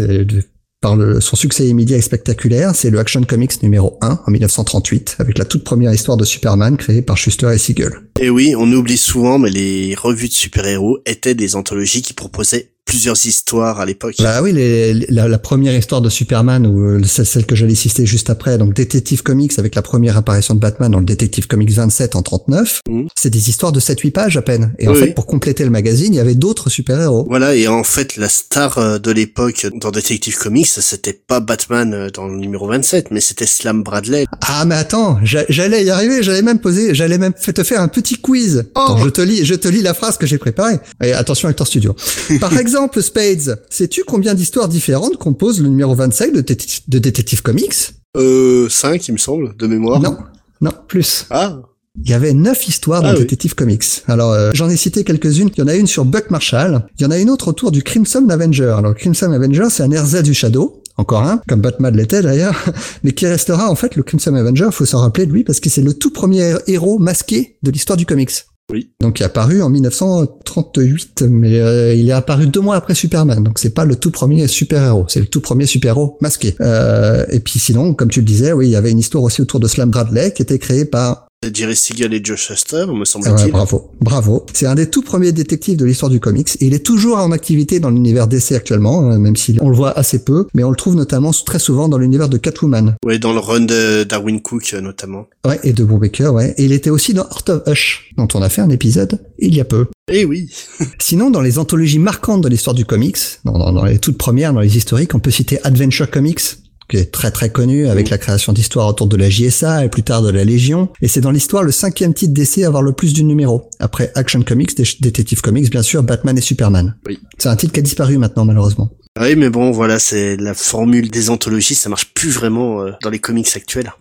par 0.80 0.94
le- 0.94 1.20
son 1.20 1.34
succès 1.34 1.66
immédiat 1.66 1.96
et 1.96 2.00
spectaculaire, 2.00 2.72
c'est 2.74 2.90
le 2.90 2.98
Action 3.00 3.22
Comics 3.24 3.62
numéro 3.64 3.98
1 4.00 4.20
en 4.26 4.30
1938 4.30 5.16
avec 5.18 5.37
la 5.38 5.44
toute 5.44 5.64
première 5.64 5.92
histoire 5.92 6.16
de 6.16 6.24
Superman 6.24 6.76
créée 6.76 7.02
par 7.02 7.16
Schuster 7.16 7.50
et 7.52 7.58
Siegel. 7.58 7.92
Et 8.20 8.30
oui, 8.30 8.54
on 8.56 8.70
oublie 8.72 8.96
souvent, 8.96 9.38
mais 9.40 9.50
les 9.50 9.96
revues 9.96 10.28
de 10.28 10.32
super-héros 10.32 10.98
étaient 11.04 11.34
des 11.34 11.56
anthologies 11.56 12.02
qui 12.02 12.12
proposaient 12.12 12.70
plusieurs 12.88 13.27
histoires 13.27 13.79
à 13.81 13.87
l'époque. 13.87 14.16
Bah 14.18 14.40
oui, 14.42 14.53
les- 14.53 14.94
la, 15.11 15.29
la 15.29 15.38
première 15.38 15.77
histoire 15.77 16.01
de 16.01 16.09
Superman, 16.09 16.66
ou 16.66 16.83
euh, 16.83 17.03
celle, 17.05 17.44
que 17.46 17.55
j'allais 17.55 17.74
citer 17.74 18.07
juste 18.07 18.31
après, 18.31 18.57
donc 18.59 18.72
Detective 18.74 19.22
Comics 19.22 19.53
avec 19.59 19.74
la 19.74 19.83
première 19.83 20.16
apparition 20.16 20.55
de 20.55 20.61
Batman 20.61 20.90
dans 20.90 20.98
le 20.98 21.05
Detective 21.05 21.46
Comics 21.46 21.70
27 21.70 22.16
en 22.16 22.22
39, 22.22 22.81
Mhm. 22.88 23.07
c'est 23.14 23.29
des 23.31 23.51
histoires 23.51 23.72
de 23.72 23.79
7-8 23.81 24.11
pages 24.11 24.37
à 24.38 24.42
peine. 24.42 24.72
Et 24.79 24.88
en 24.88 24.94
fait, 24.94 25.03
oui. 25.09 25.12
pour 25.12 25.27
compléter 25.27 25.64
le 25.64 25.70
magazine, 25.70 26.14
il 26.14 26.16
y 26.16 26.20
avait 26.20 26.35
d'autres 26.35 26.70
super-héros. 26.70 27.27
Voilà, 27.29 27.55
et 27.55 27.68
en 27.68 27.85
fait, 27.85 28.16
la 28.16 28.29
star 28.31 28.79
euh, 28.79 28.98
de 28.98 29.11
l'époque 29.11 29.66
dans 29.74 29.90
Detective 29.90 30.37
Comics, 30.38 30.66
c'était 30.66 31.12
pas 31.12 31.40
Batman 31.40 31.92
euh, 31.92 32.09
dans 32.11 32.27
le 32.27 32.37
numéro 32.37 32.66
27, 32.68 33.11
mais 33.11 33.20
c'était 33.20 33.46
Slam 33.46 33.83
Bradley. 33.83 34.24
Ah 34.46 34.64
mais 34.64 34.77
attends, 34.77 35.18
j'a- 35.22 35.44
j'allais 35.51 35.85
y 35.85 35.90
arriver, 35.90 36.22
j'allais 36.22 36.42
même 36.42 36.59
poser, 36.59 36.94
j'allais 36.94 37.18
même 37.18 37.35
te 37.35 37.62
faire 37.62 37.83
un 37.83 37.88
petit 37.88 38.16
quiz. 38.16 38.64
Oh. 38.74 38.81
Attends, 38.81 38.96
je 39.05 39.09
te 39.11 39.20
lis, 39.20 39.44
je 39.44 39.55
te 39.55 39.68
lis 39.68 39.83
la 39.83 39.92
phrase 39.92 40.16
que 40.16 40.27
j'ai 40.27 40.38
préparée. 40.38 40.79
Et 41.03 41.12
attention 41.12 41.48
Actor 41.51 41.66
Studio. 41.66 41.94
Par 42.40 42.57
exemple, 42.57 42.78
Spades, 43.01 43.62
sais-tu 43.71 44.05
combien 44.05 44.35
d'histoires 44.35 44.69
différentes 44.69 45.17
composent 45.17 45.61
le 45.61 45.69
numéro 45.69 45.95
25 45.95 46.33
de, 46.33 46.41
de 46.41 46.99
Detective 46.99 47.43
Comics? 47.43 47.93
Euh, 48.17 48.69
5, 48.69 49.09
il 49.09 49.12
me 49.12 49.19
semble, 49.19 49.57
de 49.57 49.67
mémoire. 49.67 50.01
Non, 50.01 50.17
non, 50.61 50.73
plus. 50.87 51.27
Ah, 51.31 51.59
Il 52.03 52.11
y 52.11 52.14
avait 52.14 52.33
neuf 52.33 52.69
histoires 52.69 53.03
dans 53.03 53.09
Ah 53.09 53.14
oui. 53.14 53.21
Detective 53.21 53.55
Comics. 53.55 53.85
Alors, 54.07 54.33
euh, 54.33 54.51
j'en 54.55 54.69
ai 54.69 54.77
cité 54.77 55.05
quelques-unes. 55.05 55.51
Il 55.57 55.61
y 55.61 55.62
en 55.62 55.69
a 55.69 55.75
une 55.75 55.87
sur 55.87 56.05
Buck 56.05 56.31
Marshall. 56.31 56.87
Il 56.99 57.03
y 57.03 57.07
en 57.07 57.11
a 57.11 57.19
une 57.19 57.31
autre 57.31 57.49
autour 57.49 57.71
du 57.73 57.83
Crimson 57.83 58.27
Avenger. 58.29 58.75
Alors, 58.79 58.91
le 58.91 58.95
Crimson 58.95 59.33
Avenger, 59.33 59.67
c'est 59.71 59.83
un 59.83 59.91
RZ 59.91 60.23
du 60.23 60.35
Shadow. 60.35 60.83
Encore 60.97 61.23
un, 61.23 61.41
comme 61.47 61.61
Batman 61.61 61.97
l'était 61.97 62.23
d'ailleurs, 62.23 62.57
mais 63.05 63.12
qui 63.12 63.25
restera 63.25 63.71
en 63.71 63.77
fait 63.77 63.95
le 63.95 64.03
Crimson 64.03 64.35
Avenger, 64.35 64.67
faut 64.73 64.85
s'en 64.85 64.99
rappeler 64.99 65.27
de 65.27 65.33
lui, 65.33 65.45
parce 65.45 65.61
que 65.61 65.71
c'est 65.71 65.81
le 65.81 65.95
tout 65.95 66.11
premier 66.11 66.55
héros 66.67 66.99
masqué 66.99 67.57
de 67.62 67.71
l'histoire 67.71 67.97
du 67.97 68.05
comics. 68.05 68.33
Oui. 68.70 68.90
Donc 69.00 69.20
il 69.20 69.22
est 69.22 69.26
apparu 69.26 69.62
en 69.62 69.70
1938, 69.70 71.22
mais 71.22 71.59
euh, 71.59 71.94
il 71.94 72.09
est 72.09 72.12
apparu 72.12 72.46
deux 72.46 72.61
mois 72.61 72.76
après 72.76 72.94
Superman, 72.94 73.42
donc 73.42 73.59
c'est 73.59 73.72
pas 73.72 73.87
le 73.87 73.96
tout 73.96 74.11
premier 74.11 74.46
super-héros, 74.46 75.07
c'est 75.09 75.20
le 75.20 75.26
tout 75.26 75.40
premier 75.40 75.64
super-héros 75.64 76.18
masqué. 76.20 76.54
Euh, 76.61 77.24
et 77.31 77.40
puis 77.40 77.59
sinon, 77.59 77.94
comme 77.94 78.11
tu 78.11 78.20
le 78.20 78.26
disais, 78.26 78.52
oui, 78.52 78.66
il 78.66 78.72
y 78.72 78.76
avait 78.76 78.90
une 78.90 78.98
histoire 78.98 79.24
aussi 79.24 79.40
autour 79.40 79.61
de 79.61 79.68
Slam 79.68 79.90
Bradley, 79.90 80.33
qui 80.33 80.42
était 80.42 80.59
créée 80.59 80.85
par 80.85 81.28
Jerry 81.55 81.77
Siegel 81.77 82.12
et 82.14 82.20
Joe 82.22 82.37
Shuster, 82.37 82.87
me 82.88 82.92
ah 82.94 82.98
ouais, 82.98 83.05
semble-t-il. 83.05 83.53
bravo, 83.53 83.92
bravo. 84.01 84.44
C'est 84.53 84.66
un 84.66 84.74
des 84.74 84.90
tout 84.90 85.03
premiers 85.03 85.31
détectives 85.31 85.77
de 85.77 85.85
l'histoire 85.85 86.11
du 86.11 86.18
comics 86.18 86.48
et 86.61 86.66
il 86.66 86.74
est 86.74 86.85
toujours 86.85 87.18
en 87.18 87.31
activité 87.31 87.79
dans 87.79 87.90
l'univers 87.90 88.27
DC 88.27 88.53
actuellement, 88.53 89.09
euh, 89.12 89.18
même 89.18 89.37
si 89.37 89.57
on 89.61 89.68
le 89.68 89.77
voit 89.77 89.96
assez 89.96 90.24
peu, 90.24 90.46
mais 90.55 90.64
on 90.64 90.70
le 90.70 90.77
trouve 90.77 90.96
notamment 90.96 91.31
très 91.31 91.61
souvent 91.61 91.88
dans 91.88 91.96
l'univers 91.96 92.29
de 92.29 92.38
Catwoman. 92.38 92.96
ouais, 93.05 93.20
dans 93.20 93.33
le 93.33 93.38
run 93.38 93.61
de 93.61 94.03
Darwin 94.03 94.40
Cook, 94.42 94.70
euh, 94.74 94.81
notamment. 94.81 95.29
Ouais, 95.46 95.61
et 95.62 95.72
de 95.72 95.85
Brubaker, 95.85 96.35
ouais. 96.35 96.55
Et 96.59 96.64
il 96.64 96.72
était 96.72 96.90
aussi 96.90 97.14
dans 97.14 97.22
Art 97.24 97.44
of 97.51 97.62
Hush, 97.68 98.11
dont 98.16 98.27
on 98.35 98.42
a 98.42 98.48
fait 98.48 98.61
un 98.62 98.70
épisode 98.70 99.20
il 99.38 99.55
y 99.55 99.61
a 99.61 99.64
peu. 99.64 99.87
Eh 100.12 100.24
oui. 100.24 100.51
Sinon, 100.98 101.31
dans 101.31 101.40
les 101.40 101.61
anthologies 101.61 102.01
marquantes 102.01 102.40
de 102.42 102.48
l'histoire 102.48 102.74
du 102.74 102.85
comics, 102.85 103.16
dans, 103.44 103.57
dans- 103.57 103.72
dans 103.72 103.85
les 103.85 104.01
toutes 104.01 104.18
premières, 104.18 104.53
dans 104.53 104.61
les 104.61 104.77
historiques, 104.77 105.14
on 105.14 105.20
peut 105.20 105.31
citer 105.31 105.61
Adventure 105.64 106.11
Comics, 106.11 106.40
qui 106.88 106.96
est 106.96 107.12
très 107.12 107.31
très 107.31 107.51
connu 107.51 107.87
avec 107.88 108.07
Mm. 108.09 108.11
la 108.11 108.18
création 108.18 108.53
d'histoires 108.53 108.87
autour 108.88 109.07
de 109.07 109.16
la 109.16 109.29
JSA 109.29 109.85
et 109.85 109.88
plus 109.88 110.03
tard 110.03 110.22
de 110.22 110.31
la 110.31 110.44
Légion. 110.44 110.88
Et 111.03 111.09
c'est 111.09 111.20
dans 111.20 111.31
l'histoire 111.31 111.62
le 111.62 111.70
cinquième 111.72 112.14
titre 112.14 112.33
d'essai 112.33 112.64
à 112.64 112.68
avoir 112.68 112.83
le 112.83 112.92
plus 112.92 113.12
de 113.12 113.22
numéros. 113.22 113.68
Après 113.79 114.11
Action 114.14 114.42
Comics, 114.42 114.77
Detective 115.01 115.40
Comics, 115.40 115.70
bien 115.70 115.83
sûr, 115.83 116.03
Batman 116.03 116.37
et 116.38 116.40
Superman. 116.40 116.96
Oui. 117.07 117.18
C'est 117.38 117.48
un 117.48 117.57
titre 117.57 117.72
qui 117.72 117.81
a 117.81 117.83
disparu 117.83 118.18
maintenant, 118.18 118.44
malheureusement. 118.44 118.90
Oui, 119.20 119.35
mais 119.37 119.51
bon, 119.51 119.70
voilà, 119.72 119.98
c'est 119.98 120.37
la 120.37 120.55
formule 120.55 121.11
des 121.11 121.29
anthologies, 121.31 121.74
ça 121.74 121.88
marche 121.88 122.12
plus 122.14 122.31
vraiment 122.31 122.83
euh, 122.83 122.92
dans 123.03 123.11
les 123.11 123.18
comics 123.18 123.48
actuels. 123.57 123.92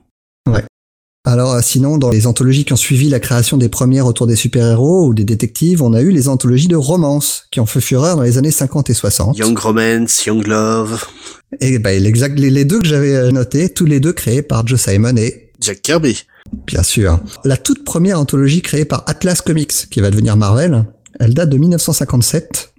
Alors 1.26 1.54
euh, 1.54 1.62
sinon, 1.62 1.98
dans 1.98 2.10
les 2.10 2.26
anthologies 2.28 2.66
qui 2.66 2.74
ont 2.74 2.78
suivi 2.78 3.10
la 3.10 3.20
création 3.20 3.58
des 3.58 3.70
premières 3.70 4.06
autour 4.06 4.28
des 4.28 4.36
super-héros 4.36 5.08
ou 5.08 5.14
des 5.14 5.26
détectives, 5.26 5.82
on 5.82 5.94
a 5.94 6.02
eu 6.02 6.12
les 6.12 6.30
anthologies 6.30 6.68
de 6.68 6.76
romance 6.76 7.46
qui 7.52 7.60
ont 7.60 7.66
fait 7.66 7.82
fureur 7.82 8.16
dans 8.16 8.24
les 8.24 8.38
années 8.38 8.52
50 8.52 8.90
et 8.90 8.94
60. 8.94 9.38
Young 9.38 9.58
Romance, 9.58 10.26
Young 10.26 10.46
Love, 10.48 11.04
Et 11.60 11.80
ben, 11.80 12.02
les 12.02 12.66
deux 12.66 12.80
que 12.80 12.88
j'avais 12.88 13.16
euh, 13.16 13.32
notés, 13.32 13.70
tous 13.70 13.86
les 13.86 14.00
deux 14.00 14.14
créés 14.14 14.42
par 14.42 14.66
Joe 14.66 14.80
Simon 14.80 15.18
et, 15.18 15.52
Jack 15.60 15.82
Kirby. 15.82 16.24
bien 16.68 16.84
sûr, 16.84 17.20
la 17.44 17.58
toute 17.58 17.84
première 17.84 18.20
anthologie 18.20 18.62
créée 18.62 18.86
par 18.86 19.04
Atlas 19.08 19.42
Comics, 19.42 19.90
qui 19.90 20.02
va 20.02 20.12
devenir 20.12 20.38
Marvel, 20.38 20.86
elle 21.20 21.34
date 21.34 21.50
de 21.50 21.58
1957 21.58 22.74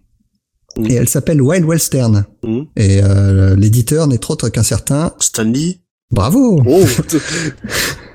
Mm. 0.78 0.86
et 0.86 0.94
elle 0.94 1.08
s'appelle 1.08 1.42
Wild 1.42 1.64
Western. 1.64 2.24
Mm. 2.42 2.60
Et 2.76 3.00
euh, 3.02 3.56
l'éditeur 3.56 4.06
n'est 4.06 4.30
autre 4.30 4.48
qu'un 4.48 4.62
certain... 4.62 5.12
Stanley. 5.18 5.80
Bravo 6.10 6.62
Oh, 6.66 6.84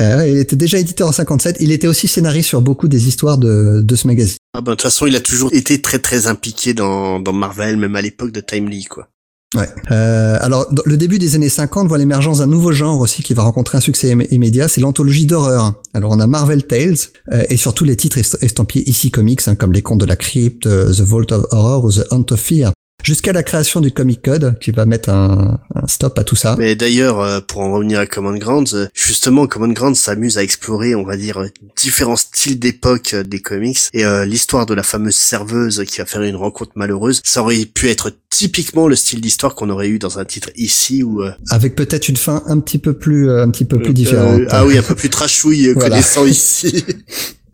Euh, 0.00 0.28
Il 0.28 0.38
était 0.38 0.56
déjà 0.56 0.78
éditeur 0.78 1.08
en 1.08 1.12
57, 1.12 1.56
il 1.60 1.72
était 1.72 1.86
aussi 1.88 2.08
scénariste 2.08 2.48
sur 2.48 2.60
beaucoup 2.62 2.88
des 2.88 3.08
histoires 3.08 3.38
de, 3.38 3.80
de 3.82 3.96
ce 3.96 4.06
magazine. 4.06 4.36
ah 4.54 4.60
ben 4.60 4.72
de 4.72 4.76
toute 4.76 4.82
façon, 4.82 5.06
il 5.06 5.16
a 5.16 5.20
toujours 5.20 5.52
été 5.52 5.80
très 5.82 5.98
très 5.98 6.26
impliqué 6.26 6.74
dans, 6.74 7.20
dans 7.20 7.32
Marvel, 7.32 7.76
même 7.76 7.96
à 7.96 8.02
l'époque 8.02 8.32
de 8.32 8.40
Timely, 8.40 8.84
quoi. 8.84 9.08
Ouais. 9.54 9.68
Euh, 9.92 10.36
alors, 10.40 10.70
dans 10.72 10.82
le 10.84 10.96
début 10.96 11.18
des 11.20 11.36
années 11.36 11.48
50 11.48 11.86
voit 11.86 11.98
l'émergence 11.98 12.38
d'un 12.38 12.46
nouveau 12.48 12.72
genre 12.72 13.00
aussi 13.00 13.22
qui 13.22 13.32
va 13.32 13.42
rencontrer 13.44 13.78
un 13.78 13.80
succès 13.80 14.08
immé- 14.12 14.26
immédiat, 14.32 14.66
c'est 14.68 14.80
l'anthologie 14.80 15.24
d'horreur. 15.24 15.74
Alors, 15.94 16.10
on 16.10 16.18
a 16.20 16.26
Marvel 16.26 16.64
Tales 16.66 16.96
euh, 17.32 17.44
et 17.48 17.56
surtout 17.56 17.84
les 17.84 17.96
titres 17.96 18.18
est- 18.18 18.36
estampillés 18.42 18.86
ici 18.90 19.10
comics, 19.12 19.40
hein, 19.46 19.54
comme 19.54 19.72
les 19.72 19.82
contes 19.82 20.00
de 20.00 20.04
la 20.04 20.16
crypte, 20.16 20.66
euh, 20.66 20.92
The 20.92 21.00
Vault 21.02 21.32
of 21.32 21.46
Horror 21.52 21.84
ou 21.84 21.92
The 21.92 22.04
Hunt 22.10 22.26
of 22.32 22.40
Fear, 22.40 22.72
jusqu'à 23.06 23.32
la 23.32 23.44
création 23.44 23.80
du 23.80 23.92
Comic 23.92 24.20
Code 24.20 24.58
qui 24.60 24.72
va 24.72 24.84
mettre 24.84 25.10
un, 25.10 25.60
un 25.76 25.86
stop 25.86 26.18
à 26.18 26.24
tout 26.24 26.34
ça. 26.34 26.56
Mais 26.58 26.74
d'ailleurs, 26.74 27.20
euh, 27.20 27.40
pour 27.40 27.60
en 27.60 27.72
revenir 27.72 28.00
à 28.00 28.06
Common 28.06 28.36
Grounds, 28.36 28.74
euh, 28.74 28.88
justement, 28.94 29.46
Common 29.46 29.68
Grounds 29.72 29.96
s'amuse 29.96 30.38
à 30.38 30.42
explorer, 30.42 30.96
on 30.96 31.04
va 31.04 31.16
dire, 31.16 31.38
euh, 31.38 31.46
différents 31.76 32.16
styles 32.16 32.58
d'époque 32.58 33.14
des 33.14 33.38
comics. 33.40 33.78
Et 33.94 34.04
euh, 34.04 34.24
l'histoire 34.24 34.66
de 34.66 34.74
la 34.74 34.82
fameuse 34.82 35.14
serveuse 35.14 35.84
qui 35.86 35.98
va 35.98 36.06
faire 36.06 36.22
une 36.22 36.34
rencontre 36.34 36.72
malheureuse, 36.74 37.20
ça 37.24 37.42
aurait 37.42 37.64
pu 37.64 37.88
être 37.88 38.10
typiquement 38.28 38.88
le 38.88 38.96
style 38.96 39.20
d'histoire 39.20 39.54
qu'on 39.54 39.70
aurait 39.70 39.88
eu 39.88 39.98
dans 40.00 40.18
un 40.18 40.24
titre 40.24 40.50
ici 40.56 41.04
ou 41.04 41.22
euh, 41.22 41.30
Avec 41.50 41.76
peut-être 41.76 42.08
une 42.08 42.16
fin 42.16 42.42
un 42.46 42.58
petit 42.58 42.78
peu 42.78 42.92
plus, 42.92 43.30
un 43.30 43.48
petit 43.50 43.64
peu 43.64 43.78
plus 43.80 43.94
différente. 43.94 44.40
euh, 44.40 44.46
ah 44.50 44.66
oui, 44.66 44.76
un 44.76 44.82
peu 44.82 44.96
plus 44.96 45.10
trashouille 45.10 45.68
Voilà. 45.74 45.90
connaissant 45.90 46.26
ici. 46.26 46.84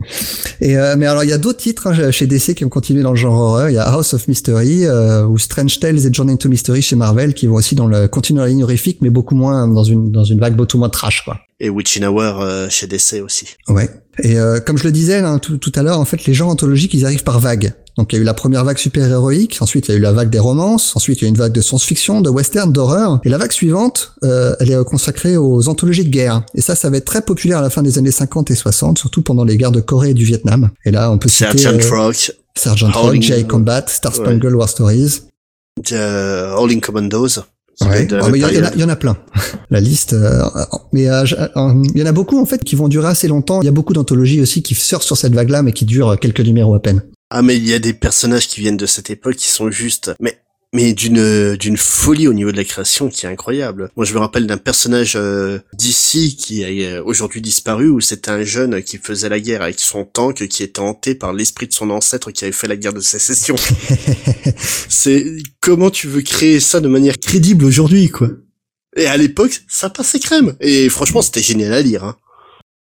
Et 0.61 0.77
euh, 0.77 0.97
mais 0.97 1.07
alors 1.07 1.25
il 1.25 1.31
y 1.31 1.33
a 1.33 1.39
d'autres 1.39 1.59
titres 1.59 1.89
hein, 1.89 2.11
chez 2.11 2.27
DC 2.27 2.55
qui 2.55 2.65
ont 2.65 2.69
continué 2.69 3.03
dans 3.03 3.11
le 3.11 3.17
genre 3.17 3.35
horreur. 3.35 3.71
Il 3.71 3.75
y 3.75 3.79
a 3.79 3.89
House 3.89 4.15
of 4.15 4.29
Mystery 4.29 4.87
euh, 4.87 5.27
ou 5.27 5.39
Strange 5.39 5.81
Tales 5.81 6.07
et 6.07 6.13
Journey 6.13 6.33
into 6.33 6.49
Mystery 6.49 6.83
chez 6.83 6.97
Marvel 6.97 7.35
qui 7.35 7.47
vont 7.47 7.55
aussi 7.55 7.75
dans 7.75 7.87
le 7.87 8.09
continuer 8.09 8.41
la 8.41 8.49
ligne 8.49 8.65
horrifique, 8.65 8.99
mais 9.01 9.11
beaucoup 9.11 9.35
moins 9.35 9.69
dans 9.69 9.85
une 9.85 10.11
dans 10.11 10.25
une 10.25 10.41
vague 10.41 10.57
beaucoup 10.57 10.79
moins 10.79 10.89
trash 10.89 11.23
quoi. 11.25 11.39
Et 11.61 11.71
Witching 11.71 12.05
Hour 12.05 12.41
euh, 12.41 12.69
chez 12.69 12.87
DC 12.87 13.23
aussi. 13.23 13.47
Ouais. 13.69 13.89
Et 14.19 14.39
euh, 14.39 14.61
comme 14.61 14.77
je 14.79 14.85
le 14.85 14.93
disais 14.93 15.21
là, 15.23 15.39
tout, 15.39 15.57
tout 15.59 15.73
à 15.75 15.83
l'heure, 15.83 15.99
en 15.99 16.05
fait, 16.05 16.25
les 16.27 16.35
genres 16.35 16.51
anthologiques, 16.51 16.93
ils 16.95 17.05
arrivent 17.07 17.25
par 17.25 17.41
vagues. 17.41 17.73
Donc 17.99 18.13
il 18.13 18.17
y 18.17 18.19
a 18.19 18.23
eu 18.23 18.25
la 18.25 18.33
première 18.33 18.65
vague 18.65 18.79
super-héroïque, 18.79 19.59
ensuite 19.61 19.89
il 19.89 19.91
y 19.93 19.95
a 19.95 19.99
eu 19.99 20.01
la 20.01 20.13
vague 20.13 20.31
des 20.31 20.39
romances, 20.39 20.97
ensuite 20.97 21.21
il 21.21 21.23
y 21.23 21.27
a 21.27 21.29
eu 21.29 21.31
une 21.31 21.37
vague 21.37 21.53
de 21.53 21.61
science-fiction, 21.61 22.23
de 22.23 22.31
western, 22.31 22.73
d'horreur, 22.73 23.21
et 23.25 23.29
la 23.29 23.37
vague 23.37 23.53
suivante, 23.53 24.15
euh, 24.25 24.57
elle 24.61 24.71
est 24.71 24.85
consacrée 24.85 25.37
aux 25.37 25.69
anthologies 25.69 26.05
de 26.05 26.09
guerre. 26.09 26.43
Et 26.55 26.63
ça, 26.63 26.75
ça 26.75 26.89
va 26.89 26.97
être 26.97 27.05
très 27.05 27.21
populaire 27.21 27.59
à 27.59 27.63
la 27.63 27.69
fin 27.69 27.83
des 27.83 27.99
années 27.99 28.11
50 28.11 28.51
et 28.51 28.55
60, 28.55 28.99
surtout 28.99 29.21
pendant 29.21 29.45
les 29.45 29.59
guerres 29.59 29.73
de 29.73 29.81
Corée 29.81 30.11
et 30.11 30.15
du 30.15 30.25
Vietnam. 30.25 30.71
Et 30.87 30.91
là, 30.91 31.11
on 31.11 31.19
peut 31.19 31.29
citer 31.29 31.59
Sergeant 31.59 31.79
euh, 31.95 32.05
Rock, 32.07 32.33
Sergeant 32.57 32.91
Rock, 32.93 33.21
J.I. 33.21 33.47
Combat, 33.47 33.85
Star 33.89 34.15
Spangled 34.15 34.55
War 34.55 34.69
Stories. 34.71 35.25
euh, 35.93 36.55
Howling 36.57 36.81
Commandos. 36.81 37.41
Ouais. 37.89 38.09
Oh, 38.23 38.29
mais 38.31 38.39
il 38.39 38.43
y, 38.43 38.45
en 38.45 38.49
a- 38.49 38.51
période. 38.51 38.73
il 38.75 38.81
y 38.81 38.85
en 38.85 38.89
a 38.89 38.97
plein. 38.97 39.17
La 39.71 39.81
liste, 39.81 40.13
euh, 40.13 40.43
mais 40.93 41.09
euh, 41.09 41.25
euh, 41.57 41.83
il 41.95 42.01
y 42.01 42.03
en 42.03 42.07
a 42.07 42.13
beaucoup 42.13 42.41
en 42.41 42.45
fait 42.47 42.63
qui 42.65 42.75
vont 42.77 42.89
durer 42.89 43.09
assez 43.09 43.29
longtemps. 43.29 43.63
Il 43.63 43.67
y 43.67 43.69
a 43.69 43.73
beaucoup 43.73 43.93
d'anthologies 43.93 44.41
aussi 44.41 44.63
qui 44.63 44.75
sortent 44.75 45.05
sur 45.05 45.17
cette 45.17 45.35
vague-là, 45.35 45.63
mais 45.63 45.73
qui 45.73 45.85
durent 45.85 46.19
quelques 46.21 46.41
numéros 46.41 46.75
à 46.75 46.81
peine. 46.81 47.03
Ah 47.31 47.41
mais 47.43 47.57
il 47.57 47.67
y 47.67 47.73
a 47.73 47.79
des 47.79 47.95
personnages 47.95 48.47
qui 48.49 48.61
viennent 48.61 48.77
de 48.77 48.85
cette 48.87 49.09
époque 49.09 49.37
qui 49.37 49.49
sont 49.49 49.71
juste 49.71 50.13
mais 50.21 50.39
mais 50.73 50.95
d'une 50.95 51.57
d'une 51.57 51.77
folie 51.77 52.29
au 52.29 52.33
niveau 52.33 52.51
de 52.51 52.57
la 52.57 52.65
création 52.65 53.09
qui 53.09 53.27
est 53.27 53.29
incroyable. 53.29 53.91
Moi, 53.97 54.07
je 54.07 54.15
me 54.15 54.19
rappelle 54.19 54.47
d'un 54.47 54.57
personnage 54.57 55.15
euh, 55.17 55.59
d'ici 55.75 56.37
qui 56.37 56.65
a 56.65 56.69
euh, 56.69 57.03
aujourd'hui 57.05 57.41
disparu, 57.43 57.89
où 57.89 58.01
c'était 58.01 58.31
un 58.31 58.43
jeune 58.43 58.83
qui 58.83 58.99
faisait 58.99 59.29
la 59.29 59.41
guerre 59.41 59.63
avec 59.63 59.79
son 59.79 60.05
tank, 60.05 60.47
qui 60.49 60.63
était 60.63 60.81
hanté 60.81 61.15
par 61.15 61.33
l'esprit 61.33 61.67
de 61.67 61.73
son 61.73 61.91
ancêtre 61.91 62.31
qui 62.31 62.45
avait 62.45 62.53
fait 62.53 62.69
la 62.69 62.77
guerre 62.77 62.95
de 62.95 63.01
sécession. 63.01 63.57
C'est 64.89 65.37
comment 65.61 65.91
tu 65.91 66.09
veux 66.09 66.23
créer 66.23 66.61
ça 66.61 66.81
de 66.81 66.89
manière 66.89 67.19
crédible 67.19 67.65
aujourd'hui, 67.65 68.09
quoi? 68.09 68.29
Et 68.97 69.07
à 69.07 69.17
l'époque, 69.17 69.63
ça 69.69 69.91
passait 69.91 70.19
crème. 70.19 70.55
Et 70.61 70.89
franchement, 70.89 71.23
c'était 71.23 71.43
génial 71.43 71.73
à 71.73 71.81
lire. 71.81 72.05
Hein. 72.05 72.17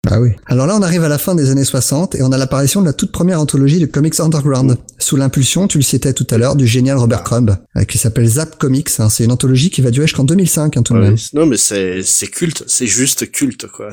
Ah 0.09 0.21
oui. 0.21 0.31
Alors 0.45 0.67
là, 0.67 0.75
on 0.77 0.81
arrive 0.81 1.03
à 1.03 1.09
la 1.09 1.17
fin 1.17 1.35
des 1.35 1.49
années 1.49 1.63
60 1.63 2.15
et 2.15 2.23
on 2.23 2.31
a 2.31 2.37
l'apparition 2.37 2.81
de 2.81 2.85
la 2.85 2.93
toute 2.93 3.11
première 3.11 3.41
anthologie 3.41 3.79
de 3.79 3.85
comics 3.85 4.19
underground, 4.19 4.77
sous 4.99 5.15
l'impulsion, 5.15 5.67
tu 5.67 5.77
le 5.77 5.83
citais 5.83 6.13
tout 6.13 6.27
à 6.29 6.37
l'heure, 6.37 6.55
du 6.55 6.67
génial 6.67 6.97
Robert 6.97 7.23
Crumb, 7.23 7.57
euh, 7.75 7.83
qui 7.83 7.97
s'appelle 7.97 8.27
Zap 8.27 8.57
Comics. 8.57 8.89
Hein. 8.99 9.09
C'est 9.09 9.23
une 9.23 9.31
anthologie 9.31 9.69
qui 9.69 9.81
va 9.81 9.91
durer 9.91 10.07
jusqu'en 10.07 10.23
2005, 10.23 10.77
hein, 10.77 10.83
tout 10.83 10.93
de 10.93 10.99
même. 10.99 11.15
Non, 11.33 11.45
mais 11.45 11.57
c'est 11.57 12.01
c'est 12.03 12.27
culte, 12.27 12.63
c'est 12.67 12.87
juste 12.87 13.31
culte, 13.31 13.67
quoi. 13.67 13.89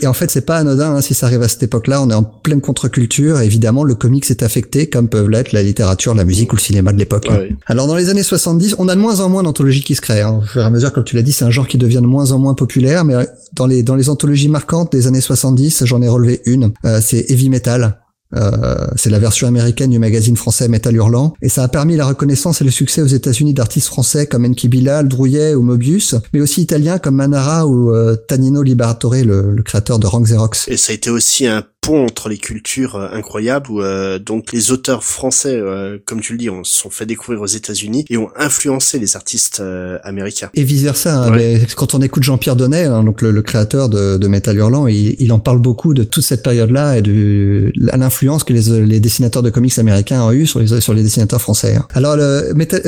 Et 0.00 0.06
en 0.06 0.12
fait, 0.12 0.30
c'est 0.30 0.46
pas 0.46 0.58
anodin 0.58 0.96
hein, 0.96 1.00
si 1.00 1.14
ça 1.14 1.26
arrive 1.26 1.42
à 1.42 1.48
cette 1.48 1.62
époque-là. 1.62 2.02
On 2.02 2.10
est 2.10 2.14
en 2.14 2.22
pleine 2.22 2.60
contre-culture. 2.60 3.40
Évidemment, 3.40 3.84
le 3.84 3.94
comics 3.94 4.30
est 4.30 4.42
affecté, 4.42 4.88
comme 4.88 5.08
peuvent 5.08 5.28
l'être 5.28 5.52
la 5.52 5.62
littérature, 5.62 6.14
la 6.14 6.24
musique 6.24 6.52
ou 6.52 6.56
le 6.56 6.60
cinéma 6.60 6.92
de 6.92 6.98
l'époque. 6.98 7.28
Hein. 7.30 7.48
Alors 7.66 7.86
dans 7.86 7.96
les 7.96 8.08
années 8.08 8.22
70, 8.22 8.76
on 8.78 8.88
a 8.88 8.94
de 8.94 9.00
moins 9.00 9.20
en 9.20 9.28
moins 9.28 9.42
d'anthologies 9.42 9.82
qui 9.82 9.94
se 9.94 10.00
créent. 10.00 10.22
Hein. 10.22 10.40
Au 10.42 10.46
fur 10.46 10.62
et 10.62 10.64
à 10.64 10.70
mesure, 10.70 10.92
comme 10.92 11.04
tu 11.04 11.16
l'as 11.16 11.22
dit, 11.22 11.32
c'est 11.32 11.44
un 11.44 11.50
genre 11.50 11.68
qui 11.68 11.78
devient 11.78 12.00
de 12.02 12.06
moins 12.06 12.32
en 12.32 12.38
moins 12.38 12.54
populaire, 12.54 13.04
mais 13.04 13.14
dans 13.54 13.66
les 13.66 13.82
dans 13.82 13.94
les 13.94 14.08
anthologies 14.08 14.48
marquantes 14.48 14.92
des 14.92 15.06
années 15.06 15.20
70, 15.20 15.84
j'en 15.84 16.02
ai 16.02 16.08
relevé 16.08 16.42
une. 16.46 16.72
Euh, 16.84 17.00
c'est 17.00 17.30
Heavy 17.30 17.48
Metal. 17.50 18.03
Euh, 18.36 18.86
c'est 18.96 19.10
la 19.10 19.18
version 19.18 19.46
américaine 19.46 19.90
du 19.90 19.98
magazine 19.98 20.36
français 20.36 20.68
Metal 20.68 20.94
Hurlant, 20.94 21.34
et 21.42 21.48
ça 21.48 21.62
a 21.62 21.68
permis 21.68 21.96
la 21.96 22.06
reconnaissance 22.06 22.60
et 22.60 22.64
le 22.64 22.70
succès 22.70 23.02
aux 23.02 23.06
États-Unis 23.06 23.54
d'artistes 23.54 23.88
français 23.88 24.26
comme 24.26 24.44
Enki 24.44 24.68
Bilal, 24.68 25.08
Drouillet 25.08 25.54
ou 25.54 25.62
Mobius, 25.62 26.14
mais 26.32 26.40
aussi 26.40 26.62
italiens 26.62 26.98
comme 26.98 27.16
Manara 27.16 27.66
ou 27.66 27.92
euh, 27.92 28.16
Tanino 28.16 28.62
Liberatore, 28.62 29.14
le, 29.24 29.52
le, 29.52 29.62
créateur 29.62 29.98
de 29.98 30.06
Rank 30.06 30.24
Xerox. 30.24 30.68
Et 30.68 30.76
ça 30.76 30.92
a 30.92 30.94
été 30.94 31.10
aussi 31.10 31.46
un 31.46 31.64
pont 31.84 32.04
entre 32.04 32.28
les 32.28 32.38
cultures 32.38 32.96
euh, 32.96 33.08
incroyables 33.12 33.70
où 33.70 33.82
euh, 33.82 34.18
donc 34.18 34.52
les 34.52 34.72
auteurs 34.72 35.04
français, 35.04 35.54
euh, 35.54 35.98
comme 36.06 36.20
tu 36.20 36.32
le 36.32 36.38
dis, 36.38 36.50
on 36.50 36.64
se 36.64 36.74
sont 36.74 36.90
fait 36.90 37.06
découvrir 37.06 37.42
aux 37.42 37.46
États-Unis 37.46 38.04
et 38.08 38.16
ont 38.16 38.30
influencé 38.36 38.98
les 38.98 39.16
artististes 39.16 39.62
américains. 40.02 40.50
Et 40.54 40.64
vice 40.64 40.82
versa. 40.82 41.24
Hein, 41.24 41.58
quand 41.76 41.94
on 41.94 42.00
écoute 42.00 42.22
Jean-Pierre 42.22 42.56
Donnet, 42.56 42.84
hein, 42.84 43.04
donc 43.04 43.22
le, 43.22 43.42
créateur 43.42 43.88
de, 43.88 44.16
de 44.16 44.28
Metal 44.28 44.56
Hurlant, 44.56 44.86
il, 44.86 45.16
il, 45.18 45.32
en 45.32 45.38
parle 45.38 45.58
beaucoup 45.58 45.94
de 45.94 46.04
toute 46.04 46.24
cette 46.24 46.42
période-là 46.42 46.98
et 46.98 47.02
de 47.02 47.72
l'influence 47.76 48.23
que 48.44 48.52
les, 48.52 48.86
les, 48.86 49.00
dessinateurs 49.00 49.42
de 49.42 49.50
comics 49.50 49.78
américains 49.78 50.22
ont 50.22 50.32
eu 50.32 50.46
sur 50.46 50.60
les 50.60 50.80
sur 50.80 50.94
les 50.94 51.02
dessinateurs 51.02 51.40
français. 51.40 51.76
Hein. 51.76 51.86
Alors 51.94 52.16
le 52.16 52.52
metal, 52.54 52.82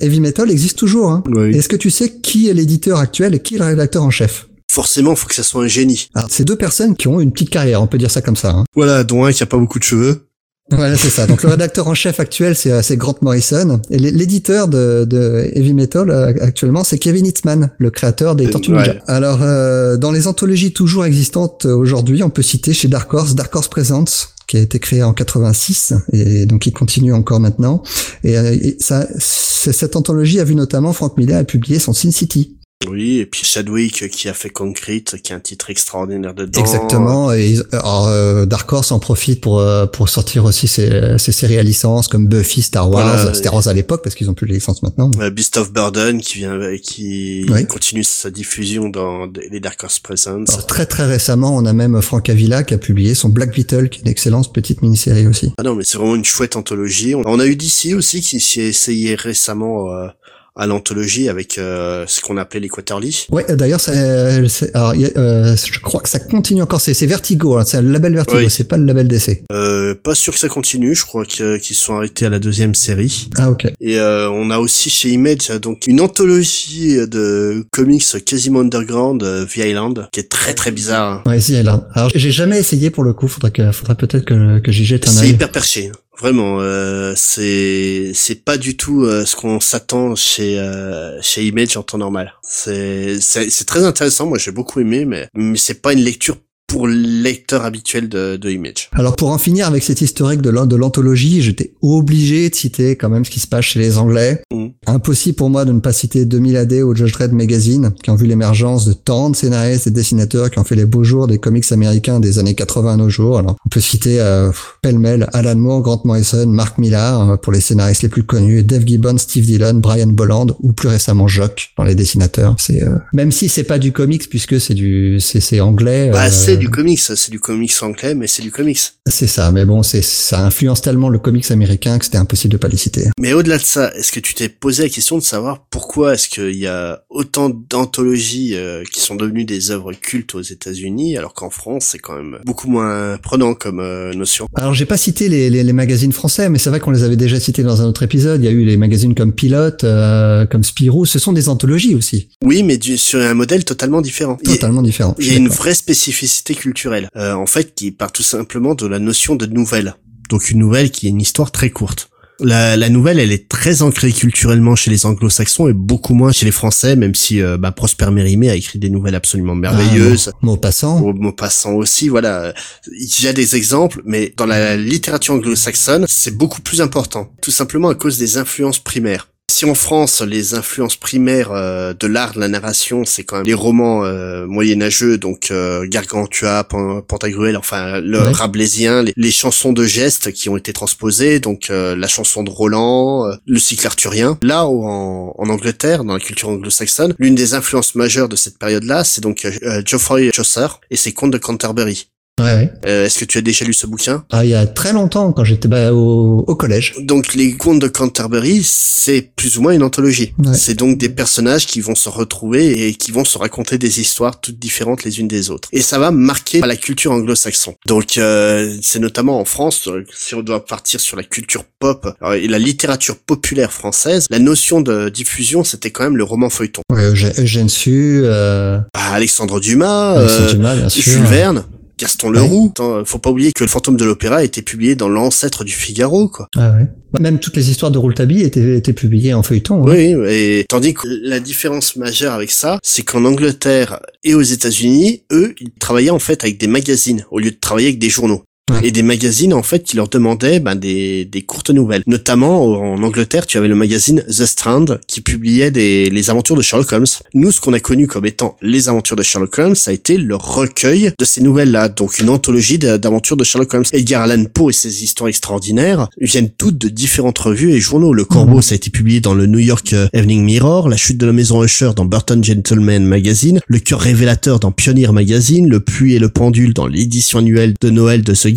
Heavy 0.00 0.20
Metal 0.20 0.50
existe 0.50 0.78
toujours. 0.78 1.10
Hein. 1.10 1.22
Est-ce 1.52 1.68
que 1.68 1.76
tu 1.76 1.90
sais 1.90 2.12
qui 2.22 2.48
est 2.48 2.54
l'éditeur 2.54 2.98
actuel 2.98 3.34
et 3.34 3.40
qui 3.40 3.56
est 3.56 3.58
le 3.58 3.64
rédacteur 3.64 4.02
en 4.02 4.10
chef? 4.10 4.46
Forcément, 4.70 5.14
faut 5.14 5.28
que 5.28 5.34
ça 5.34 5.42
soit 5.42 5.64
un 5.64 5.68
génie. 5.68 6.08
Alors, 6.14 6.28
c'est 6.30 6.46
deux 6.46 6.56
personnes 6.56 6.96
qui 6.96 7.06
ont 7.06 7.20
une 7.20 7.30
petite 7.30 7.50
carrière, 7.50 7.82
on 7.82 7.86
peut 7.86 7.98
dire 7.98 8.10
ça 8.10 8.22
comme 8.22 8.36
ça. 8.36 8.52
Hein. 8.52 8.64
Voilà, 8.74 9.04
dont 9.04 9.26
un 9.26 9.32
qui 9.32 9.42
a 9.42 9.46
pas 9.46 9.58
beaucoup 9.58 9.78
de 9.78 9.84
cheveux. 9.84 10.28
Voilà, 10.70 10.96
c'est 10.96 11.10
ça. 11.10 11.26
Donc 11.26 11.42
le 11.42 11.50
rédacteur 11.50 11.88
en 11.88 11.94
chef 11.94 12.20
actuel, 12.20 12.56
c'est, 12.56 12.82
c'est 12.82 12.96
Grant 12.96 13.16
Morrison. 13.20 13.82
Et 13.90 13.98
l'éditeur 13.98 14.68
de, 14.68 15.04
de 15.04 15.50
Heavy 15.54 15.74
Metal 15.74 16.08
euh, 16.08 16.32
actuellement, 16.40 16.84
c'est 16.84 16.98
Kevin 16.98 17.26
Hitzman, 17.26 17.70
le 17.76 17.90
créateur 17.90 18.34
des 18.34 18.48
Tortues 18.48 18.72
Ninja. 18.72 18.94
Alors, 19.06 19.40
euh, 19.42 19.98
dans 19.98 20.12
les 20.12 20.26
anthologies 20.26 20.72
toujours 20.72 21.04
existantes 21.04 21.66
aujourd'hui, 21.66 22.22
on 22.22 22.30
peut 22.30 22.42
citer 22.42 22.72
chez 22.72 22.88
Dark 22.88 23.12
Horse, 23.12 23.34
Dark 23.34 23.54
Horse 23.54 23.68
Presents, 23.68 24.04
qui 24.52 24.58
a 24.58 24.60
été 24.60 24.78
créé 24.78 25.02
en 25.02 25.14
86 25.14 25.94
et 26.12 26.44
donc 26.44 26.66
il 26.66 26.72
continue 26.72 27.14
encore 27.14 27.40
maintenant. 27.40 27.82
Et, 28.22 28.36
euh, 28.36 28.54
ça, 28.80 29.08
cette 29.18 29.96
anthologie 29.96 30.40
a 30.40 30.44
vu 30.44 30.54
notamment 30.54 30.92
Frank 30.92 31.16
Miller 31.16 31.46
publier 31.46 31.78
son 31.78 31.94
Sin 31.94 32.10
City, 32.10 32.58
oui, 32.88 33.18
et 33.18 33.26
puis 33.26 33.44
Chadwick 33.44 34.08
qui 34.10 34.28
a 34.28 34.34
fait 34.34 34.50
Concrete, 34.50 35.16
qui 35.22 35.32
est 35.32 35.36
un 35.36 35.40
titre 35.40 35.70
extraordinaire 35.70 36.34
dedans. 36.34 36.60
Exactement. 36.60 37.32
Et 37.32 37.56
alors, 37.72 38.08
euh, 38.08 38.46
Dark 38.46 38.72
Horse 38.72 38.92
en 38.92 38.98
profite 38.98 39.40
pour 39.40 39.60
euh, 39.60 39.86
pour 39.86 40.08
sortir 40.08 40.44
aussi 40.44 40.68
ses, 40.68 41.18
ses 41.18 41.32
séries 41.32 41.58
à 41.58 41.62
licence 41.62 42.08
comme 42.08 42.26
Buffy, 42.26 42.62
Star 42.62 42.90
Wars, 42.90 43.34
Star 43.34 43.54
Wars 43.54 43.68
à 43.68 43.72
l'époque 43.72 44.02
parce 44.02 44.14
qu'ils 44.14 44.30
ont 44.30 44.34
plus 44.34 44.46
les 44.46 44.54
licences 44.54 44.82
maintenant. 44.82 45.10
Beast 45.32 45.56
of 45.56 45.72
Burden 45.72 46.20
qui 46.20 46.38
vient 46.38 46.58
qui 46.82 47.46
continue 47.68 48.04
sa 48.04 48.30
diffusion 48.30 48.88
dans 48.88 49.26
les 49.50 49.60
Dark 49.60 49.82
Horse 49.82 49.98
Presents. 49.98 50.44
très 50.68 50.86
très 50.86 51.06
récemment, 51.06 51.54
on 51.56 51.64
a 51.66 51.72
même 51.72 52.00
Frank 52.02 52.28
Avila 52.28 52.62
qui 52.62 52.74
a 52.74 52.78
publié 52.78 53.14
son 53.14 53.28
Black 53.28 53.54
Beetle, 53.54 53.88
qui 53.88 54.00
est 54.00 54.02
une 54.02 54.08
excellente 54.08 54.52
petite 54.52 54.82
mini-série 54.82 55.26
aussi. 55.26 55.52
Ah 55.58 55.62
non, 55.62 55.74
mais 55.74 55.84
c'est 55.84 55.98
vraiment 55.98 56.16
une 56.16 56.24
chouette 56.24 56.56
anthologie. 56.56 57.14
On 57.14 57.40
a 57.40 57.46
eu 57.46 57.56
DC 57.56 57.94
aussi 57.94 58.20
qui 58.20 58.40
s'y 58.40 58.60
est 58.60 58.68
essayé 58.68 59.14
récemment. 59.14 59.92
Euh, 59.92 60.08
à 60.54 60.66
l'anthologie 60.66 61.28
avec 61.28 61.58
euh, 61.58 62.04
ce 62.06 62.20
qu'on 62.20 62.36
appelait 62.36 62.60
les 62.60 62.68
quarterly. 62.68 63.26
Ouais, 63.30 63.44
d'ailleurs, 63.48 63.80
euh, 63.88 64.46
je 64.46 65.78
crois 65.80 66.00
que 66.00 66.08
ça 66.08 66.18
continue 66.18 66.62
encore. 66.62 66.80
C'est 66.80 67.06
Vertigo, 67.06 67.56
hein, 67.56 67.64
c'est 67.64 67.80
le 67.80 67.90
label 67.90 68.14
Vertigo, 68.14 68.48
c'est 68.48 68.68
pas 68.68 68.76
le 68.76 68.84
label 68.84 69.08
DC. 69.08 69.42
Euh, 69.50 69.94
pas 69.94 70.14
sûr 70.14 70.32
que 70.32 70.38
ça 70.38 70.48
continue. 70.48 70.94
Je 70.94 71.04
crois 71.04 71.24
qu'ils 71.24 71.76
sont 71.76 71.96
arrêtés 71.96 72.26
à 72.26 72.28
la 72.28 72.38
deuxième 72.38 72.74
série. 72.74 73.28
Ah 73.36 73.50
ok. 73.50 73.66
Et 73.80 73.98
euh, 73.98 74.30
on 74.30 74.50
a 74.50 74.58
aussi 74.58 74.90
chez 74.90 75.10
Image 75.10 75.48
donc 75.60 75.86
une 75.86 76.00
anthologie 76.00 76.96
de 77.06 77.64
comics 77.70 78.04
quasiment 78.24 78.60
underground, 78.60 79.22
euh, 79.22 79.46
The 79.46 79.58
Island, 79.58 80.08
qui 80.12 80.20
est 80.20 80.28
très 80.28 80.54
très 80.54 80.70
bizarre. 80.70 81.22
Ouais, 81.26 81.38
The 81.38 81.48
Island. 81.50 81.84
Alors 81.94 82.10
j'ai 82.14 82.30
jamais 82.30 82.58
essayé 82.58 82.90
pour 82.90 83.04
le 83.04 83.12
coup. 83.12 83.28
Faudrait 83.28 83.50
que, 83.50 83.72
faudrait 83.72 83.94
peut-être 83.94 84.24
que, 84.24 84.58
que 84.58 84.72
j'y 84.72 84.84
jette 84.84 85.08
un 85.08 85.12
œil. 85.12 85.16
C'est 85.16 85.28
hyper 85.28 85.50
perché. 85.50 85.90
Vraiment, 86.22 86.60
euh, 86.60 87.14
c'est 87.16 88.12
c'est 88.14 88.44
pas 88.44 88.56
du 88.56 88.76
tout 88.76 89.02
euh, 89.02 89.24
ce 89.26 89.34
qu'on 89.34 89.58
s'attend 89.58 90.14
chez 90.14 90.56
euh, 90.56 91.20
chez 91.20 91.44
Image 91.44 91.76
en 91.76 91.82
temps 91.82 91.98
normal. 91.98 92.32
C'est 92.42 93.20
c'est 93.20 93.64
très 93.64 93.82
intéressant. 93.82 94.26
Moi, 94.26 94.38
j'ai 94.38 94.52
beaucoup 94.52 94.78
aimé, 94.78 95.04
mais 95.04 95.26
mais 95.34 95.58
c'est 95.58 95.82
pas 95.82 95.92
une 95.92 95.98
lecture 95.98 96.36
pour 96.72 96.86
le 96.86 96.94
lecteur 96.94 97.66
habituel 97.66 98.08
de, 98.08 98.36
de 98.36 98.50
Image. 98.50 98.88
Alors 98.92 99.14
pour 99.14 99.28
en 99.28 99.36
finir 99.36 99.66
avec 99.66 99.82
cet 99.82 100.00
historique 100.00 100.40
de 100.40 100.48
l'anthologie, 100.48 101.42
j'étais 101.42 101.74
obligé 101.82 102.48
de 102.48 102.54
citer 102.54 102.96
quand 102.96 103.10
même 103.10 103.26
ce 103.26 103.30
qui 103.30 103.40
se 103.40 103.46
passe 103.46 103.66
chez 103.66 103.78
les 103.78 103.98
Anglais. 103.98 104.42
Mm. 104.50 104.68
Impossible 104.86 105.36
pour 105.36 105.50
moi 105.50 105.66
de 105.66 105.72
ne 105.72 105.80
pas 105.80 105.92
citer 105.92 106.24
2000 106.24 106.56
AD 106.56 106.72
ou 106.72 106.94
Judge 106.94 107.12
Dredd 107.12 107.32
Magazine, 107.32 107.92
qui 108.02 108.08
ont 108.08 108.14
vu 108.14 108.26
l'émergence 108.26 108.86
de 108.86 108.94
tant 108.94 109.28
de 109.28 109.36
scénaristes 109.36 109.86
et 109.86 109.90
dessinateurs 109.90 110.50
qui 110.50 110.58
ont 110.58 110.64
fait 110.64 110.74
les 110.74 110.86
beaux 110.86 111.04
jours 111.04 111.28
des 111.28 111.36
comics 111.36 111.70
américains 111.72 112.20
des 112.20 112.38
années 112.38 112.54
80 112.54 112.94
à 112.94 112.96
nos 112.96 113.10
jours. 113.10 113.38
Alors 113.38 113.56
on 113.66 113.68
peut 113.68 113.80
citer 113.80 114.20
euh, 114.20 114.50
pêle-mêle 114.80 115.28
Alan 115.34 115.56
Moore, 115.56 115.82
Grant 115.82 116.00
Morrison, 116.04 116.46
Mark 116.46 116.78
Millar 116.78 117.32
euh, 117.32 117.36
pour 117.36 117.52
les 117.52 117.60
scénaristes 117.60 118.02
les 118.02 118.08
plus 118.08 118.24
connus, 118.24 118.62
Dave 118.62 118.86
Gibbons, 118.86 119.18
Steve 119.18 119.44
Dillon, 119.44 119.74
Brian 119.74 120.06
Bolland 120.06 120.46
ou 120.60 120.72
plus 120.72 120.88
récemment 120.88 121.28
Jock 121.28 121.72
dans 121.76 121.84
les 121.84 121.94
dessinateurs. 121.94 122.56
C'est 122.58 122.82
euh, 122.82 122.96
même 123.12 123.30
si 123.30 123.50
c'est 123.50 123.64
pas 123.64 123.78
du 123.78 123.92
comics 123.92 124.28
puisque 124.30 124.58
c'est 124.58 124.74
du 124.74 125.20
c'est 125.20 125.60
anglais. 125.60 126.10
Bah, 126.10 126.24
euh, 126.26 126.61
du 126.62 126.70
comics, 126.70 127.00
c'est 127.00 127.30
du 127.30 127.40
comics 127.40 127.72
anglais, 127.82 128.14
mais 128.14 128.26
c'est 128.26 128.42
du 128.42 128.50
comics. 128.50 128.80
C'est 129.06 129.26
ça, 129.26 129.50
mais 129.50 129.64
bon, 129.64 129.82
c'est 129.82 130.02
ça 130.02 130.44
influence 130.44 130.80
tellement 130.80 131.08
le 131.08 131.18
comics 131.18 131.50
américain 131.50 131.98
que 131.98 132.04
c'était 132.04 132.18
impossible 132.18 132.52
de 132.52 132.56
pas 132.56 132.68
les 132.68 132.76
citer. 132.76 133.10
Mais 133.18 133.32
au-delà 133.32 133.58
de 133.58 133.64
ça, 133.64 133.92
est-ce 133.94 134.12
que 134.12 134.20
tu 134.20 134.34
t'es 134.34 134.48
posé 134.48 134.84
la 134.84 134.88
question 134.88 135.18
de 135.18 135.22
savoir 135.22 135.64
pourquoi 135.70 136.14
est-ce 136.14 136.28
qu'il 136.28 136.56
y 136.56 136.66
a 136.66 137.02
autant 137.10 137.50
d'anthologies 137.50 138.54
euh, 138.54 138.84
qui 138.92 139.00
sont 139.00 139.14
devenues 139.14 139.44
des 139.44 139.70
œuvres 139.70 139.92
cultes 139.92 140.34
aux 140.34 140.40
États-Unis, 140.40 141.16
alors 141.16 141.34
qu'en 141.34 141.50
France 141.50 141.88
c'est 141.92 141.98
quand 141.98 142.14
même 142.14 142.38
beaucoup 142.44 142.68
moins 142.68 143.18
prenant 143.18 143.54
comme 143.54 143.80
euh, 143.80 144.12
notion? 144.14 144.46
Alors 144.54 144.74
j'ai 144.74 144.86
pas 144.86 144.96
cité 144.96 145.28
les, 145.28 145.50
les, 145.50 145.64
les, 145.64 145.72
magazines 145.72 146.12
français, 146.12 146.48
mais 146.48 146.58
c'est 146.58 146.70
vrai 146.70 146.80
qu'on 146.80 146.90
les 146.90 147.02
avait 147.02 147.16
déjà 147.16 147.40
cités 147.40 147.62
dans 147.62 147.82
un 147.82 147.86
autre 147.86 148.02
épisode. 148.02 148.40
Il 148.42 148.44
y 148.44 148.48
a 148.48 148.52
eu 148.52 148.64
les 148.64 148.76
magazines 148.76 149.14
comme 149.14 149.32
Pilote, 149.32 149.84
euh, 149.84 150.46
comme 150.46 150.62
Spirou, 150.62 151.06
ce 151.06 151.18
sont 151.18 151.32
des 151.32 151.48
anthologies 151.48 151.94
aussi. 151.94 152.28
Oui, 152.44 152.62
mais 152.62 152.78
du, 152.78 152.98
sur 152.98 153.20
un 153.20 153.34
modèle 153.34 153.64
totalement 153.64 154.00
différent. 154.00 154.36
Totalement 154.44 154.82
différent. 154.82 155.14
Il 155.18 155.26
y 155.26 155.34
a 155.34 155.38
une 155.38 155.48
vraie 155.48 155.74
spécificité 155.74 156.51
culturelle, 156.54 157.08
euh, 157.16 157.32
en 157.32 157.46
fait, 157.46 157.74
qui 157.74 157.90
part 157.92 158.12
tout 158.12 158.22
simplement 158.22 158.74
de 158.74 158.86
la 158.86 158.98
notion 158.98 159.36
de 159.36 159.46
nouvelle. 159.46 159.94
Donc 160.28 160.50
une 160.50 160.58
nouvelle 160.58 160.90
qui 160.90 161.06
est 161.06 161.10
une 161.10 161.20
histoire 161.20 161.50
très 161.50 161.70
courte. 161.70 162.08
La, 162.40 162.76
la 162.76 162.88
nouvelle, 162.88 163.20
elle 163.20 163.30
est 163.30 163.48
très 163.48 163.82
ancrée 163.82 164.10
culturellement 164.10 164.74
chez 164.74 164.90
les 164.90 165.06
anglo-saxons 165.06 165.68
et 165.68 165.72
beaucoup 165.72 166.14
moins 166.14 166.32
chez 166.32 166.44
les 166.44 166.50
français, 166.50 166.96
même 166.96 167.14
si 167.14 167.40
euh, 167.40 167.56
bah, 167.56 167.70
Prosper 167.70 168.10
Mérimée 168.10 168.50
a 168.50 168.56
écrit 168.56 168.78
des 168.78 168.90
nouvelles 168.90 169.14
absolument 169.14 169.54
merveilleuses. 169.54 170.30
Ah, 170.32 170.38
Maupassant. 170.42 171.12
Maupassant 171.14 171.74
aussi, 171.74 172.08
voilà. 172.08 172.52
Il 172.90 173.24
y 173.24 173.28
a 173.28 173.32
des 173.32 173.54
exemples, 173.54 174.02
mais 174.04 174.32
dans 174.36 174.46
la 174.46 174.76
littérature 174.76 175.34
anglo-saxonne, 175.34 176.06
c'est 176.08 176.36
beaucoup 176.36 176.62
plus 176.62 176.80
important. 176.80 177.32
Tout 177.42 177.52
simplement 177.52 177.90
à 177.90 177.94
cause 177.94 178.18
des 178.18 178.38
influences 178.38 178.80
primaires. 178.80 179.28
Si 179.52 179.66
en 179.66 179.74
France, 179.74 180.22
les 180.22 180.54
influences 180.54 180.96
primaires 180.96 181.52
euh, 181.52 181.92
de 181.92 182.06
l'art 182.06 182.32
de 182.32 182.40
la 182.40 182.48
narration, 182.48 183.04
c'est 183.04 183.22
quand 183.22 183.36
même 183.36 183.44
les 183.44 183.52
romans 183.52 184.02
euh, 184.02 184.46
moyenâgeux, 184.46 185.18
donc 185.18 185.50
euh, 185.50 185.86
Gargantua, 185.86 186.64
Pantagruel, 186.64 187.58
enfin 187.58 188.00
le 188.00 188.18
rabelaisien, 188.18 189.04
les, 189.14 189.30
chansons 189.30 189.74
de 189.74 189.84
gestes 189.84 190.32
qui 190.32 190.48
ont 190.48 190.56
été 190.56 190.72
transposées, 190.72 191.38
donc 191.38 191.68
la 191.68 192.08
chanson 192.08 192.42
de 192.42 192.48
Roland, 192.48 193.30
le 193.46 193.58
cycle 193.58 193.86
arthurien. 193.86 194.38
Là, 194.42 194.66
en, 194.66 195.34
en, 195.36 195.48
Angleterre, 195.50 196.04
dans 196.04 196.14
la 196.14 196.20
culture 196.20 196.48
anglo-saxonne, 196.48 197.14
l'une 197.18 197.34
des 197.34 197.52
influences 197.52 197.94
majeures 197.94 198.30
de 198.30 198.36
cette 198.36 198.58
période-là, 198.58 199.04
c'est 199.04 199.20
donc 199.20 199.46
Geoffrey 199.84 200.30
Chaucer 200.32 200.68
et 200.90 200.96
ses 200.96 201.12
contes 201.12 201.32
de 201.32 201.38
Canterbury. 201.38 202.08
Ouais, 202.40 202.44
ouais. 202.54 202.72
Euh, 202.86 203.04
Est-ce 203.04 203.18
que 203.18 203.24
tu 203.26 203.36
as 203.36 203.42
déjà 203.42 203.64
lu 203.66 203.74
ce 203.74 203.86
bouquin? 203.86 204.24
Ah, 204.30 204.42
il 204.44 204.50
y 204.50 204.54
a 204.54 204.66
très 204.66 204.94
longtemps, 204.94 205.32
quand 205.32 205.44
j'étais 205.44 205.68
bah, 205.68 205.92
au, 205.92 206.44
au 206.46 206.54
collège. 206.56 206.94
Donc 207.00 207.34
les 207.34 207.52
contes 207.52 207.78
de 207.78 207.88
Canterbury, 207.88 208.62
c'est 208.64 209.32
plus 209.36 209.58
ou 209.58 209.62
moins 209.62 209.72
une 209.72 209.82
anthologie. 209.82 210.32
Ouais. 210.38 210.54
C'est 210.54 210.74
donc 210.74 210.96
des 210.96 211.10
personnages 211.10 211.66
qui 211.66 211.82
vont 211.82 211.94
se 211.94 212.08
retrouver 212.08 212.88
et 212.88 212.94
qui 212.94 213.12
vont 213.12 213.26
se 213.26 213.36
raconter 213.36 213.76
des 213.76 214.00
histoires 214.00 214.40
toutes 214.40 214.58
différentes 214.58 215.04
les 215.04 215.20
unes 215.20 215.28
des 215.28 215.50
autres. 215.50 215.68
Et 215.72 215.82
ça 215.82 215.98
va 215.98 216.10
marquer 216.10 216.60
la 216.60 216.76
culture 216.76 217.12
anglo-saxon. 217.12 217.74
Donc 217.86 218.16
euh, 218.16 218.76
c'est 218.80 218.98
notamment 218.98 219.38
en 219.38 219.44
France, 219.44 219.88
euh, 219.88 220.04
si 220.16 220.34
on 220.34 220.40
doit 220.42 220.64
partir 220.64 221.00
sur 221.00 221.18
la 221.18 221.24
culture 221.24 221.64
pop 221.78 222.08
alors, 222.20 222.32
et 222.34 222.48
la 222.48 222.58
littérature 222.58 223.18
populaire 223.18 223.72
française, 223.72 224.26
la 224.30 224.38
notion 224.38 224.80
de 224.80 225.10
diffusion, 225.10 225.64
c'était 225.64 225.90
quand 225.90 226.04
même 226.04 226.16
le 226.16 226.24
roman 226.24 226.48
feuilleton. 226.48 226.80
Ouais, 226.90 227.04
Eugène 227.38 227.68
Sue, 227.68 228.22
euh, 228.24 228.78
Ah, 228.94 229.12
Alexandre 229.12 229.60
Dumas, 229.60 230.12
Alexandre 230.12 230.44
euh, 230.48 230.52
Dumas, 230.52 230.76
bien 230.76 230.88
sûr. 230.88 231.02
Jules 231.02 231.24
Verne. 231.24 231.64
Gaston 231.98 232.30
Leroux. 232.30 232.68
Attends, 232.70 233.04
faut 233.04 233.18
pas 233.18 233.30
oublier 233.30 233.52
que 233.52 233.62
le 233.64 233.68
fantôme 233.68 233.96
de 233.96 234.04
l'opéra 234.04 234.36
a 234.36 234.42
été 234.44 234.62
publié 234.62 234.94
dans 234.94 235.08
l'ancêtre 235.08 235.64
du 235.64 235.72
Figaro, 235.72 236.28
quoi. 236.28 236.48
Ah 236.56 236.72
ouais. 236.72 236.86
Même 237.20 237.38
toutes 237.38 237.56
les 237.56 237.70
histoires 237.70 237.90
de 237.90 237.98
Rouletabille 237.98 238.42
étaient, 238.42 238.76
étaient 238.78 238.92
publiées 238.92 239.34
en 239.34 239.42
feuilleton. 239.42 239.82
hein. 239.86 239.90
Oui, 239.92 240.14
et 240.28 240.64
tandis 240.68 240.94
que 240.94 241.06
la 241.22 241.40
différence 241.40 241.96
majeure 241.96 242.32
avec 242.32 242.50
ça, 242.50 242.78
c'est 242.82 243.02
qu'en 243.02 243.24
Angleterre 243.24 244.00
et 244.24 244.34
aux 244.34 244.42
États-Unis, 244.42 245.22
eux, 245.32 245.54
ils 245.60 245.70
travaillaient 245.78 246.10
en 246.10 246.18
fait 246.18 246.42
avec 246.42 246.58
des 246.58 246.66
magazines 246.68 247.24
au 247.30 247.38
lieu 247.38 247.50
de 247.50 247.56
travailler 247.60 247.88
avec 247.88 247.98
des 247.98 248.10
journaux. 248.10 248.42
Et 248.84 248.92
des 248.92 249.02
magazines 249.02 249.54
en 249.54 249.62
fait 249.64 249.82
qui 249.82 249.96
leur 249.96 250.08
demandaient 250.08 250.60
ben, 250.60 250.76
des, 250.76 251.24
des 251.24 251.42
courtes 251.42 251.70
nouvelles. 251.70 252.04
Notamment 252.06 252.64
en 252.64 253.02
Angleterre, 253.02 253.44
tu 253.44 253.58
avais 253.58 253.66
le 253.66 253.74
magazine 253.74 254.22
The 254.28 254.46
Strand 254.46 254.84
qui 255.08 255.20
publiait 255.20 255.72
des, 255.72 256.10
les 256.10 256.30
aventures 256.30 256.54
de 256.54 256.62
Sherlock 256.62 256.92
Holmes. 256.92 257.06
Nous, 257.34 257.50
ce 257.50 257.60
qu'on 257.60 257.72
a 257.72 257.80
connu 257.80 258.06
comme 258.06 258.24
étant 258.24 258.56
les 258.62 258.88
aventures 258.88 259.16
de 259.16 259.24
Sherlock 259.24 259.58
Holmes, 259.58 259.74
ça 259.74 259.90
a 259.90 259.94
été 259.94 260.16
le 260.16 260.36
recueil 260.36 261.12
de 261.18 261.24
ces 261.24 261.40
nouvelles-là, 261.42 261.88
donc 261.88 262.20
une 262.20 262.28
anthologie 262.28 262.78
d'aventures 262.78 263.36
de 263.36 263.42
Sherlock 263.42 263.74
Holmes. 263.74 263.84
Edgar 263.92 264.22
Allan 264.22 264.44
Poe 264.44 264.70
et 264.70 264.72
ses 264.72 265.02
histoires 265.02 265.28
extraordinaires 265.28 266.08
viennent 266.20 266.50
toutes 266.50 266.78
de 266.78 266.88
différentes 266.88 267.38
revues 267.38 267.72
et 267.72 267.80
journaux. 267.80 268.14
Le 268.14 268.24
Corbeau, 268.24 268.62
ça 268.62 268.74
a 268.74 268.76
été 268.76 268.90
publié 268.90 269.20
dans 269.20 269.34
le 269.34 269.46
New 269.46 269.58
York 269.58 269.92
euh, 269.92 270.06
Evening 270.12 270.44
Mirror, 270.44 270.88
La 270.88 270.96
chute 270.96 271.18
de 271.18 271.26
la 271.26 271.32
maison 271.32 271.64
Usher 271.64 271.90
dans 271.96 272.04
Burton 272.04 272.44
Gentleman 272.44 273.04
Magazine, 273.04 273.58
Le 273.66 273.80
cœur 273.80 273.98
révélateur 274.00 274.60
dans 274.60 274.70
Pioneer 274.70 275.12
Magazine, 275.12 275.68
Le 275.68 275.80
puits 275.80 276.14
et 276.14 276.20
le 276.20 276.28
pendule 276.28 276.74
dans 276.74 276.86
l'édition 276.86 277.40
annuelle 277.40 277.74
de 277.80 277.90
Noël 277.90 278.22
de 278.22 278.32
The 278.32 278.51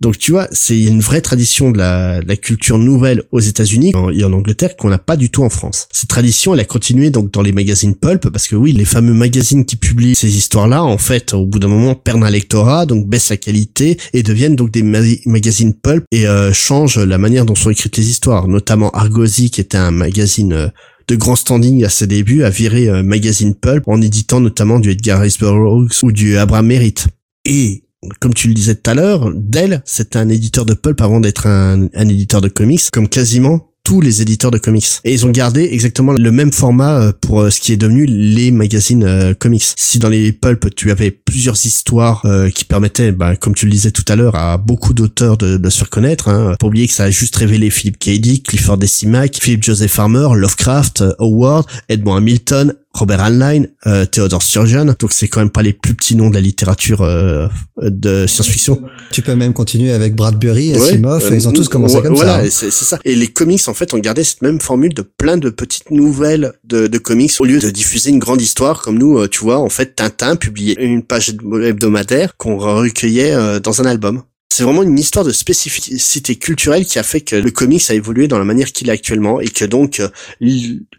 Donc 0.00 0.18
tu 0.18 0.32
vois, 0.32 0.48
c'est 0.50 0.78
une 0.80 1.00
vraie 1.00 1.20
tradition 1.20 1.70
de 1.70 1.78
la, 1.78 2.20
de 2.20 2.28
la 2.28 2.36
culture 2.36 2.78
nouvelle 2.78 3.22
aux 3.32 3.40
États-Unis 3.40 3.92
et 4.12 4.24
en 4.24 4.32
Angleterre 4.32 4.76
qu'on 4.76 4.90
n'a 4.90 4.98
pas 4.98 5.16
du 5.16 5.30
tout 5.30 5.42
en 5.42 5.48
France. 5.48 5.88
Cette 5.92 6.08
tradition, 6.10 6.52
elle 6.52 6.60
a 6.60 6.64
continué 6.64 7.10
donc 7.10 7.32
dans 7.32 7.42
les 7.42 7.52
magazines 7.52 7.94
pulp 7.94 8.28
parce 8.28 8.46
que 8.46 8.56
oui, 8.56 8.72
les 8.72 8.84
fameux 8.84 9.14
magazines 9.14 9.64
qui 9.64 9.76
publient 9.76 10.14
ces 10.14 10.36
histoires-là, 10.36 10.84
en 10.84 10.98
fait, 10.98 11.32
au 11.32 11.46
bout 11.46 11.58
d'un 11.58 11.68
moment, 11.68 11.94
perdent 11.94 12.24
un 12.24 12.30
lectorat, 12.30 12.86
donc 12.86 13.08
baissent 13.08 13.30
la 13.30 13.36
qualité 13.36 13.98
et 14.12 14.22
deviennent 14.22 14.56
donc 14.56 14.70
des 14.70 14.82
ma- 14.82 15.00
magazines 15.26 15.72
pulp 15.72 16.04
et 16.12 16.26
euh, 16.26 16.52
changent 16.52 16.98
la 16.98 17.18
manière 17.18 17.46
dont 17.46 17.54
sont 17.54 17.70
écrites 17.70 17.96
les 17.96 18.08
histoires. 18.10 18.46
Notamment 18.48 18.90
Argosy, 18.90 19.50
qui 19.50 19.60
était 19.60 19.78
un 19.78 19.90
magazine 19.90 20.52
euh, 20.52 20.68
de 21.08 21.16
grand 21.16 21.36
standing 21.36 21.84
à 21.84 21.88
ses 21.88 22.06
débuts, 22.06 22.44
a 22.44 22.50
viré 22.50 22.88
euh, 22.88 23.02
magazine 23.02 23.54
pulp 23.54 23.84
en 23.86 24.02
éditant 24.02 24.40
notamment 24.40 24.80
du 24.80 24.90
Edgar 24.90 25.20
Rice 25.20 25.38
Burroughs 25.38 26.02
ou 26.02 26.12
du 26.12 26.36
Abraham 26.36 26.66
Merritt. 26.66 27.06
Et 27.46 27.83
comme 28.20 28.34
tu 28.34 28.48
le 28.48 28.54
disais 28.54 28.74
tout 28.74 28.90
à 28.90 28.94
l'heure, 28.94 29.30
Dell, 29.34 29.82
c'était 29.84 30.18
un 30.18 30.28
éditeur 30.28 30.64
de 30.64 30.74
pulp 30.74 31.00
avant 31.00 31.20
d'être 31.20 31.46
un, 31.46 31.88
un 31.94 32.08
éditeur 32.08 32.40
de 32.40 32.48
comics, 32.48 32.90
comme 32.92 33.08
quasiment 33.08 33.70
tous 33.84 34.00
les 34.00 34.22
éditeurs 34.22 34.50
de 34.50 34.56
comics. 34.56 34.86
Et 35.04 35.12
ils 35.12 35.26
ont 35.26 35.30
gardé 35.30 35.68
exactement 35.70 36.12
le 36.12 36.32
même 36.32 36.52
format 36.52 37.00
euh, 37.00 37.12
pour 37.20 37.42
euh, 37.42 37.50
ce 37.50 37.60
qui 37.60 37.70
est 37.70 37.76
devenu 37.76 38.06
les 38.06 38.50
magazines 38.50 39.04
euh, 39.04 39.34
comics. 39.34 39.62
Si 39.76 39.98
dans 39.98 40.08
les 40.08 40.32
pulp, 40.32 40.74
tu 40.74 40.90
avais 40.90 41.10
plusieurs 41.10 41.66
histoires 41.66 42.24
euh, 42.24 42.48
qui 42.48 42.64
permettaient, 42.64 43.12
bah, 43.12 43.36
comme 43.36 43.54
tu 43.54 43.66
le 43.66 43.72
disais 43.72 43.90
tout 43.90 44.04
à 44.08 44.16
l'heure, 44.16 44.36
à 44.36 44.56
beaucoup 44.56 44.94
d'auteurs 44.94 45.36
de, 45.36 45.58
de 45.58 45.70
se 45.70 45.76
faire 45.76 45.90
connaître. 45.90 46.28
Hein. 46.28 46.56
Pas 46.58 46.66
oublier 46.66 46.88
que 46.88 46.94
ça 46.94 47.04
a 47.04 47.10
juste 47.10 47.36
révélé 47.36 47.68
Philip 47.68 47.98
K. 47.98 48.18
Dick, 48.18 48.46
Clifford 48.46 48.78
Decimac, 48.78 49.36
Philip 49.38 49.62
Joseph 49.62 49.92
Farmer, 49.92 50.28
Lovecraft, 50.34 51.04
Howard, 51.18 51.66
Edmond 51.90 52.16
Hamilton, 52.16 52.74
Robert 52.94 53.20
Heinlein, 53.20 53.64
euh, 53.86 54.06
Theodore 54.06 54.42
Sturgeon. 54.42 54.94
Donc 54.98 55.12
c'est 55.12 55.26
quand 55.28 55.40
même 55.40 55.50
pas 55.50 55.62
les 55.62 55.72
plus 55.72 55.94
petits 55.94 56.14
noms 56.16 56.30
de 56.30 56.34
la 56.34 56.40
littérature 56.40 57.02
euh, 57.02 57.48
de 57.82 58.26
science-fiction. 58.26 58.82
Tu 59.10 59.20
peux 59.20 59.34
même 59.34 59.52
continuer 59.52 59.90
avec 59.92 60.14
Bradbury, 60.14 60.72
Ouais, 60.72 60.80
Asimov, 60.80 61.24
euh, 61.24 61.34
ils 61.34 61.48
ont 61.48 61.52
tous 61.52 61.68
commencé 61.68 61.96
ouais, 61.96 62.02
comme 62.02 62.14
voilà, 62.14 62.34
ça. 62.34 62.38
hein. 62.40 62.44
et 62.44 62.50
c'est 62.50 62.70
c'est 62.70 62.84
ça. 62.84 62.98
Et 63.04 63.16
les 63.16 63.26
comics, 63.28 63.66
en 63.66 63.74
fait, 63.74 63.92
ont 63.94 63.98
gardé 63.98 64.22
cette 64.22 64.42
même 64.42 64.60
formule 64.60 64.94
de 64.94 65.02
plein 65.02 65.36
de 65.36 65.50
petites 65.50 65.90
nouvelles 65.90 66.52
de, 66.64 66.86
de 66.86 66.98
comics 66.98 67.32
au 67.40 67.44
lieu 67.44 67.58
de 67.58 67.70
diffuser 67.70 68.10
une 68.10 68.20
grande 68.20 68.40
histoire 68.40 68.80
comme 68.80 68.98
nous, 68.98 69.18
euh, 69.18 69.28
tu 69.28 69.40
vois, 69.40 69.58
en 69.58 69.68
fait, 69.68 69.96
Tintin 69.96 70.36
publiait 70.36 70.76
une 70.78 71.02
page 71.02 71.30
hebdomadaire 71.64 72.36
qu'on 72.36 72.58
recueillait 72.58 73.32
euh, 73.34 73.58
dans 73.60 73.80
un 73.80 73.86
album. 73.86 74.22
C'est 74.56 74.62
vraiment 74.62 74.84
une 74.84 74.96
histoire 74.96 75.24
de 75.24 75.32
spécificité 75.32 76.36
culturelle 76.36 76.86
qui 76.86 77.00
a 77.00 77.02
fait 77.02 77.22
que 77.22 77.34
le 77.34 77.50
comics 77.50 77.90
a 77.90 77.94
évolué 77.94 78.28
dans 78.28 78.38
la 78.38 78.44
manière 78.44 78.70
qu'il 78.70 78.88
est 78.88 78.92
actuellement 78.92 79.40
et 79.40 79.48
que 79.48 79.64
donc 79.64 79.98
euh, 79.98 80.08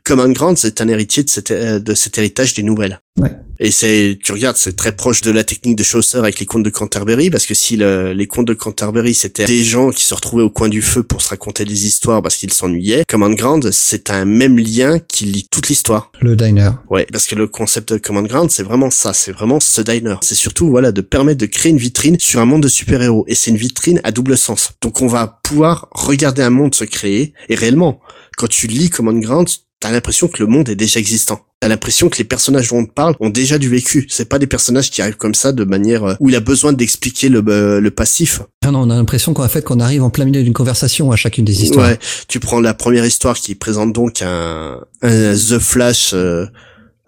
Common 0.03 0.33
Ground 0.33 0.57
c'est 0.57 0.81
un 0.81 0.89
héritier 0.89 1.23
euh, 1.51 1.79
de 1.79 1.93
cet 1.93 2.17
héritage 2.17 2.53
des 2.53 2.63
nouvelles. 2.63 2.99
Ouais. 3.19 3.31
Et 3.59 3.71
c'est, 3.71 4.19
tu 4.21 4.33
regardes, 4.33 4.57
c'est 4.57 4.75
très 4.75 4.93
proche 4.93 5.21
de 5.21 5.31
la 5.31 5.45
technique 5.45 5.77
de 5.77 5.83
Chaucer 5.83 6.17
avec 6.17 6.37
les 6.41 6.45
contes 6.45 6.63
de 6.63 6.69
Canterbury, 6.69 7.29
parce 7.29 7.45
que 7.45 7.53
si 7.53 7.77
le- 7.77 8.11
les 8.11 8.27
contes 8.27 8.47
de 8.47 8.53
Canterbury 8.53 9.13
c'était 9.13 9.45
des 9.45 9.63
gens 9.63 9.91
qui 9.91 10.03
se 10.03 10.13
retrouvaient 10.13 10.43
au 10.43 10.49
coin 10.49 10.67
du 10.67 10.81
feu 10.81 11.03
pour 11.03 11.21
se 11.21 11.29
raconter 11.29 11.63
des 11.63 11.85
histoires 11.85 12.21
parce 12.21 12.35
qu'ils 12.35 12.51
s'ennuyaient, 12.51 13.05
Common 13.07 13.29
Ground 13.31 13.71
c'est 13.71 14.09
un 14.09 14.25
même 14.25 14.57
lien 14.57 14.99
qui 14.99 15.23
lie 15.23 15.47
toute 15.49 15.69
l'histoire. 15.69 16.11
Le 16.19 16.35
diner. 16.35 16.71
Ouais, 16.89 17.07
parce 17.09 17.27
que 17.27 17.35
le 17.35 17.47
concept 17.47 17.93
de 17.93 17.97
Common 17.97 18.23
Ground, 18.23 18.51
c'est 18.51 18.63
vraiment 18.63 18.91
ça, 18.91 19.13
c'est 19.13 19.31
vraiment 19.31 19.61
ce 19.61 19.79
diner. 19.81 20.15
C'est 20.21 20.35
surtout, 20.35 20.67
voilà, 20.69 20.91
de 20.91 20.99
permettre 20.99 21.39
de 21.39 21.45
créer 21.45 21.71
une 21.71 21.77
vitrine 21.77 22.17
sur 22.19 22.41
un 22.41 22.45
monde 22.45 22.63
de 22.63 22.67
super-héros. 22.67 23.23
Et 23.29 23.35
c'est 23.35 23.51
une 23.51 23.57
vitrine 23.57 24.01
à 24.03 24.11
double 24.11 24.37
sens. 24.37 24.71
Donc 24.81 25.01
on 25.01 25.07
va 25.07 25.39
pouvoir 25.43 25.87
regarder 25.91 26.41
un 26.41 26.49
monde 26.49 26.75
se 26.75 26.83
créer, 26.83 27.31
et 27.47 27.55
réellement, 27.55 28.01
quand 28.35 28.47
tu 28.49 28.67
lis 28.67 28.89
Common 28.89 29.17
Ground, 29.17 29.47
t'as 29.79 29.91
l'impression 29.91 30.27
que 30.27 30.43
le 30.43 30.47
monde 30.47 30.67
est 30.67 30.75
déjà 30.75 30.99
existant. 30.99 31.39
T'as 31.61 31.69
l'impression 31.69 32.09
que 32.09 32.17
les 32.17 32.25
personnages 32.25 32.67
dont 32.69 32.79
on 32.79 32.85
te 32.85 32.91
parle 32.91 33.15
ont 33.21 33.29
déjà 33.29 33.57
du 33.57 33.69
vécu. 33.69 34.05
C'est 34.09 34.27
pas 34.27 34.39
des 34.39 34.45
personnages 34.45 34.91
qui 34.91 35.01
arrivent 35.01 35.15
comme 35.15 35.33
ça 35.33 35.51
de 35.53 35.63
manière 35.63 36.03
euh, 36.03 36.13
où 36.19 36.29
il 36.29 36.35
a 36.35 36.41
besoin 36.41 36.73
d'expliquer 36.73 37.29
le, 37.29 37.43
euh, 37.47 37.79
le 37.79 37.91
passif. 37.91 38.41
Ah 38.65 38.71
non, 38.71 38.81
on 38.81 38.89
a 38.89 38.95
l'impression 38.95 39.33
qu'en 39.33 39.47
fait 39.47 39.63
qu'on 39.63 39.79
arrive 39.79 40.03
en 40.03 40.09
plein 40.09 40.25
milieu 40.25 40.43
d'une 40.43 40.53
conversation 40.53 41.11
à 41.11 41.15
chacune 41.15 41.45
des 41.45 41.63
histoires. 41.63 41.87
Ouais, 41.87 41.99
tu 42.27 42.39
prends 42.39 42.59
la 42.59 42.73
première 42.73 43.05
histoire 43.05 43.35
qui 43.37 43.55
présente 43.55 43.93
donc 43.93 44.21
un, 44.21 44.79
un 45.01 45.33
The 45.33 45.57
Flash 45.59 46.11
euh, 46.13 46.45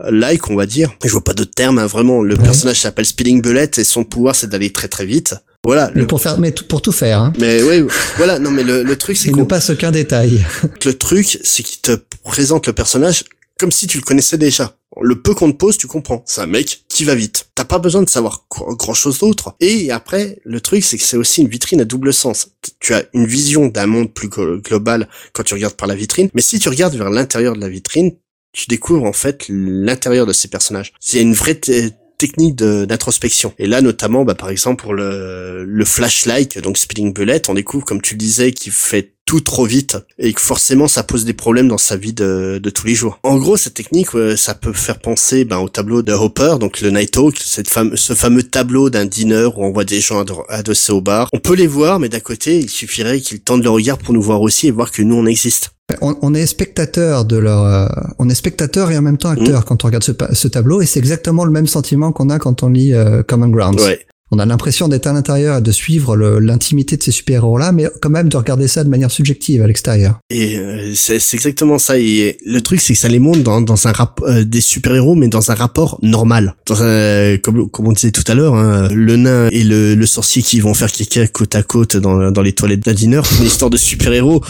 like, 0.10 0.50
on 0.50 0.56
va 0.56 0.66
dire. 0.66 0.92
Je 1.04 1.10
vois 1.10 1.24
pas 1.24 1.34
d'autre 1.34 1.54
terme, 1.54 1.78
hein, 1.78 1.86
vraiment. 1.86 2.24
Le 2.24 2.36
Ouais. 2.36 2.44
personnage 2.44 2.80
s'appelle 2.80 3.06
Speeding 3.06 3.42
Bullet 3.42 3.70
et 3.78 3.84
son 3.84 4.06
pouvoir 4.06 4.34
c'est 4.36 4.48
d'aller 4.50 4.72
très 4.72 4.88
très 4.88 5.06
vite. 5.06 5.36
Voilà. 5.66 5.92
Mais 5.94 6.02
Le... 6.02 6.08
pour 6.08 6.22
faire, 6.22 6.40
mais 6.40 6.52
tout- 6.52 6.66
pour 6.66 6.82
tout 6.82 6.92
faire, 6.94 7.20
hein. 7.22 7.34
Mais 7.40 7.62
oui, 7.64 7.84
voilà. 8.16 8.40
Non, 8.40 8.52
mais 8.52 8.64
le, 8.64 8.84
le 8.84 8.96
truc 8.96 9.18
c'est 9.18 9.30
qu'on 9.32 9.42
ne 9.42 9.46
passe 9.46 9.70
aucun 9.72 9.92
détail. 9.92 10.46
le 10.86 10.94
truc 10.94 11.40
c'est 11.44 11.64
qu'il 11.64 11.82
te 11.82 11.92
présente 12.24 12.66
le 12.68 12.74
personnage 12.74 13.26
comme 13.58 13.72
si 13.72 13.88
tu 13.88 13.98
le 13.98 14.04
connaissais 14.04 14.38
déjà. 14.38 14.78
Le 15.02 15.22
peu 15.22 15.36
qu'on 15.36 15.52
te 15.52 15.58
pose, 15.58 15.78
tu 15.78 15.86
comprends. 15.86 16.24
C'est 16.26 16.42
un 16.42 16.48
mec 16.48 16.86
qui 16.88 17.04
va 17.04 17.14
vite. 17.14 17.50
T'as 17.54 17.66
pas 17.66 17.78
besoin 17.78 18.02
de 18.02 18.10
savoir 18.10 18.46
grand 18.50 18.94
chose 18.94 19.20
d'autre. 19.20 19.56
Et 19.60 19.92
après, 19.92 20.40
le 20.44 20.60
truc, 20.60 20.84
c'est 20.84 20.98
que 20.98 21.04
c'est 21.04 21.18
aussi 21.18 21.42
une 21.42 21.50
vitrine 21.50 21.82
à 21.82 21.86
double 21.86 22.14
sens. 22.14 22.50
Tu 22.80 22.94
as 22.94 23.04
une 23.14 23.28
vision 23.28 23.68
d'un 23.68 23.86
monde 23.86 24.12
plus 24.14 24.28
glo- 24.28 24.60
global 24.62 25.08
quand 25.34 25.44
tu 25.44 25.54
regardes 25.54 25.76
par 25.76 25.88
la 25.88 25.96
vitrine. 25.96 26.30
Mais 26.34 26.42
si 26.42 26.58
tu 26.60 26.70
regardes 26.70 26.96
vers 26.96 27.10
l'intérieur 27.12 27.56
de 27.56 27.62
la 27.62 27.70
vitrine, 27.70 28.14
tu 28.54 28.66
découvres 28.70 29.04
en 29.06 29.14
fait 29.14 29.46
l'intérieur 29.50 30.26
de 30.26 30.34
ces 30.34 30.48
personnages. 30.48 30.94
C'est 31.00 31.22
une 31.22 31.34
vraie 31.34 31.56
te- 31.60 31.92
technique 32.18 32.56
d'introspection. 32.56 33.54
Et 33.60 33.68
là, 33.68 33.82
notamment, 33.82 34.26
bah, 34.26 34.34
par 34.34 34.50
exemple, 34.50 34.82
pour 34.82 34.94
le, 34.96 35.84
flashlight, 35.86 36.58
donc 36.60 36.78
Speeding 36.80 37.14
Bullet, 37.14 37.42
on 37.50 37.54
découvre, 37.54 37.86
comme 37.86 38.02
tu 38.02 38.16
le 38.16 38.20
disais, 38.20 38.52
qu'il 38.52 38.72
fait 38.72 39.14
tout 39.28 39.42
trop 39.42 39.66
vite 39.66 39.98
et 40.18 40.34
que 40.34 40.42
forcément 40.42 40.88
ça 40.88 41.04
pose 41.04 41.26
des 41.26 41.34
problèmes 41.34 41.68
dans 41.68 41.78
sa 41.78 41.98
vie 41.98 42.14
de, 42.14 42.60
de 42.64 42.70
tous 42.72 42.88
les 42.88 42.96
jours. 42.96 43.20
En 43.24 43.38
gros, 43.38 43.58
cette 43.58 43.76
technique, 43.76 44.08
ça 44.38 44.56
peut 44.56 44.74
faire 44.74 44.98
penser 45.00 45.44
ben, 45.46 45.58
au 45.58 45.70
tableau 45.70 46.02
de 46.02 46.14
Hopper, 46.14 46.56
donc 46.60 46.80
le 46.82 46.90
Night 46.90 47.16
Hawk, 47.18 47.38
cette 47.44 47.70
fame, 47.70 47.92
ce 47.96 48.14
fameux 48.14 48.42
tableau 48.44 48.90
d'un 48.90 49.06
dîner 49.06 49.46
où 49.56 49.64
on 49.66 49.72
voit 49.72 49.84
des 49.84 50.00
gens 50.00 50.22
ado- 50.22 50.46
adossés 50.50 50.94
au 50.94 51.02
bar. 51.02 51.28
On 51.34 51.40
peut 51.40 51.56
les 51.56 51.68
voir, 51.68 52.00
mais 52.00 52.10
d'un 52.10 52.22
côté, 52.22 52.58
il 52.58 52.70
suffirait 52.70 53.20
qu'ils 53.20 53.42
tendent 53.42 53.64
le 53.64 53.70
regard 53.70 53.98
pour 53.98 54.14
nous 54.14 54.22
voir 54.22 54.42
aussi 54.42 54.68
et 54.68 54.72
voir 54.72 54.92
que 54.92 55.02
nous 55.02 55.16
on 55.16 55.26
existe. 55.26 55.72
On, 56.02 56.16
on 56.22 56.34
est 56.34 56.46
spectateur 56.46 57.26
de 57.26 57.38
leur, 57.38 57.64
euh, 57.66 57.88
on 58.20 58.30
est 58.30 58.36
spectateur 58.36 58.92
et 58.92 58.98
en 58.98 59.02
même 59.02 59.18
temps 59.18 59.30
acteur 59.30 59.66
quand 59.66 59.84
on 59.84 59.88
regarde 59.88 60.04
ce 60.04 60.48
tableau 60.48 60.82
et 60.82 60.86
c'est 60.86 61.00
exactement 61.00 61.44
le 61.46 61.52
même 61.52 61.68
sentiment 61.68 62.12
qu'on 62.14 62.30
a 62.30 62.40
quand 62.40 62.64
on 62.64 62.70
lit 62.70 62.94
euh, 62.94 63.24
Common 63.24 63.50
Grounds. 63.50 63.82
Ouais. 63.84 64.06
On 64.30 64.40
a 64.40 64.46
l'impression 64.46 64.90
d'être 64.90 65.08
à 65.08 65.14
l'intérieur 65.14 65.60
et 65.60 65.62
de 65.62 65.72
suivre 65.72 66.18
l'intimité 66.18 66.98
de 66.98 67.04
ces 67.04 67.12
super-héros-là, 67.12 67.72
mais 67.72 67.88
quand 68.02 68.10
même 68.10 68.28
de 68.28 68.36
regarder 68.36 68.68
ça 68.68 68.84
de 68.84 68.90
manière 68.90 69.10
subjective 69.10 69.62
à 69.62 69.68
l'extérieur. 69.68 70.20
Et 70.30 70.58
euh, 70.58 70.92
c'est 70.96 71.16
exactement 71.34 71.80
ça. 71.80 71.98
Et 71.98 72.38
le 72.46 72.60
truc, 72.62 72.82
c'est 72.82 72.94
que 72.94 73.00
ça 73.00 73.08
les 73.08 73.20
montre 73.20 73.42
dans, 73.42 73.88
un 73.88 73.92
rap 73.92 74.22
euh, 74.24 74.44
des 74.44 74.60
super-héros, 74.60 75.16
mais 75.16 75.30
dans 75.30 75.50
un 75.52 75.56
rapport 75.56 75.98
normal. 76.02 76.56
Comme, 76.68 77.70
on 77.80 77.92
disait 77.94 78.12
tout 78.12 78.24
à 78.28 78.36
l'heure, 78.36 78.56
hein, 78.56 78.90
le 78.92 79.16
nain 79.16 79.48
et 79.52 79.64
le, 79.64 80.06
sorcier 80.06 80.42
qui 80.42 80.60
vont 80.62 80.74
faire 80.74 80.92
caca 80.92 81.28
côte 81.28 81.56
à 81.56 81.64
côte 81.64 81.98
dans, 81.98 82.32
dans 82.32 82.42
les 82.42 82.54
toilettes 82.54 82.86
d'un 82.86 82.94
dîner, 82.94 83.22
c'est 83.24 83.40
une 83.40 83.46
histoire 83.46 83.70
de 83.70 83.78
super-héros. 83.78 84.42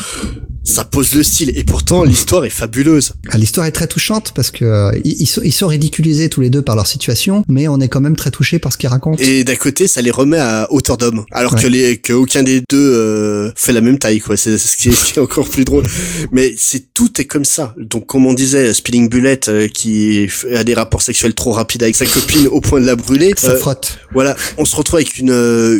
Ça 0.68 0.84
pose 0.84 1.14
le 1.14 1.24
style 1.24 1.54
et 1.56 1.64
pourtant 1.64 2.04
l'histoire 2.04 2.44
est 2.44 2.50
fabuleuse. 2.50 3.14
Ah, 3.30 3.38
l'histoire 3.38 3.66
est 3.66 3.72
très 3.72 3.88
touchante 3.88 4.34
parce 4.36 4.52
que 4.52 4.66
euh, 4.66 4.92
ils, 5.06 5.26
sont, 5.26 5.42
ils 5.44 5.54
sont 5.54 5.68
ridiculisés 5.68 6.28
tous 6.28 6.42
les 6.42 6.50
deux 6.50 6.62
par 6.62 6.76
leur 6.76 6.86
situation, 6.86 7.44
mais 7.48 7.68
on 7.70 7.80
est 7.80 7.88
quand 7.88 8.02
même 8.02 8.18
très 8.18 8.32
touché 8.32 8.60
par 8.60 8.74
ce 8.74 8.78
qu'ils 8.78 8.90
racontent. 8.90 9.22
Et 9.24 9.46
d'un 9.46 9.56
côté, 9.56 9.88
ça 9.88 10.02
les 10.02 10.12
remet 10.12 10.40
à 10.40 10.68
hauteur 10.70 10.98
d'homme, 10.98 11.24
alors 11.32 11.56
que 11.56 11.68
les 11.68 11.98
que 11.98 12.12
aucun 12.12 12.44
des 12.44 12.62
deux 12.70 12.94
euh, 12.94 13.52
fait 13.56 13.72
la 13.72 13.80
même 13.80 13.98
taille 13.98 14.20
quoi. 14.20 14.36
C'est 14.36 14.58
ce 14.58 14.76
qui 14.76 14.90
est, 14.90 15.18
encore 15.20 15.48
plus 15.48 15.64
drôle. 15.64 15.86
Mais 16.32 16.54
c'est 16.58 16.94
tout 16.94 17.22
est 17.22 17.26
comme 17.26 17.46
ça. 17.46 17.74
Donc 17.78 18.06
comme 18.06 18.26
on 18.26 18.34
disait, 18.34 18.74
Spilling 18.74 19.10
Bullet 19.10 19.40
euh, 19.48 19.68
qui 19.70 20.28
a 20.54 20.64
des 20.66 20.74
rapports 20.74 21.02
sexuels 21.02 21.34
trop 21.34 21.54
rapides 21.54 21.84
avec 21.84 21.96
sa 21.96 22.06
copine 22.06 22.48
au 22.48 22.60
point 22.60 22.82
de 22.82 22.86
la 22.86 22.96
brûler. 22.98 23.34
Ça 23.38 23.56
frotte. 23.56 24.00
Voilà, 24.12 24.36
on 24.58 24.66
se 24.66 24.76
retrouve 24.76 24.98
avec 24.98 25.18
une 25.18 25.28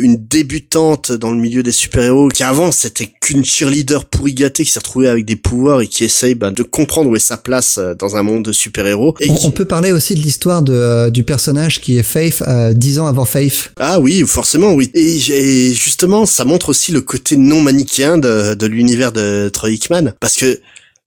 une 0.02 0.16
débutante 0.16 1.12
dans 1.12 1.30
le 1.30 1.38
milieu 1.38 1.62
des 1.62 1.72
super-héros 1.72 2.28
qui 2.28 2.42
avant 2.42 2.72
c'était 2.72 3.10
qu'une 3.20 3.44
cheerleader 3.44 4.06
pourri 4.06 4.32
gâtée 4.32 4.64
qui 4.64 4.77
s'est 4.78 4.86
retrouvée 4.86 5.08
avec 5.08 5.24
des 5.24 5.36
pouvoirs 5.36 5.80
et 5.80 5.86
qui 5.86 6.04
essaye 6.04 6.34
bah, 6.34 6.50
de 6.50 6.62
comprendre 6.62 7.10
où 7.10 7.16
est 7.16 7.20
sa 7.20 7.36
place 7.36 7.78
euh, 7.78 7.94
dans 7.94 8.16
un 8.16 8.22
monde 8.22 8.44
de 8.44 8.52
super-héros. 8.52 9.14
On, 9.28 9.46
on, 9.46 9.50
peut 9.50 9.64
parler 9.64 9.92
aussi 9.92 10.14
de 10.14 10.20
l'histoire 10.20 10.62
de 10.62 10.72
euh, 10.72 11.10
du 11.10 11.24
personnage 11.24 11.80
qui 11.80 11.98
est 11.98 12.02
Faith 12.02 12.42
euh, 12.46 12.72
dix 12.72 12.98
ans 12.98 13.06
avant 13.06 13.24
Faith. 13.24 13.72
Ah 13.78 13.98
oui, 13.98 14.24
forcément 14.26 14.72
oui. 14.74 14.90
Et, 14.94 15.72
justement, 15.72 16.26
ça 16.26 16.44
montre 16.44 16.68
aussi 16.68 16.92
le 16.92 17.00
côté 17.00 17.36
non 17.36 17.60
manichéen 17.60 18.18
de, 18.18 18.54
de 18.54 18.66
l'univers 18.66 19.12
de 19.12 19.50
Troy 19.52 19.70
Hickman 19.70 20.12
parce 20.20 20.36
que 20.36 20.60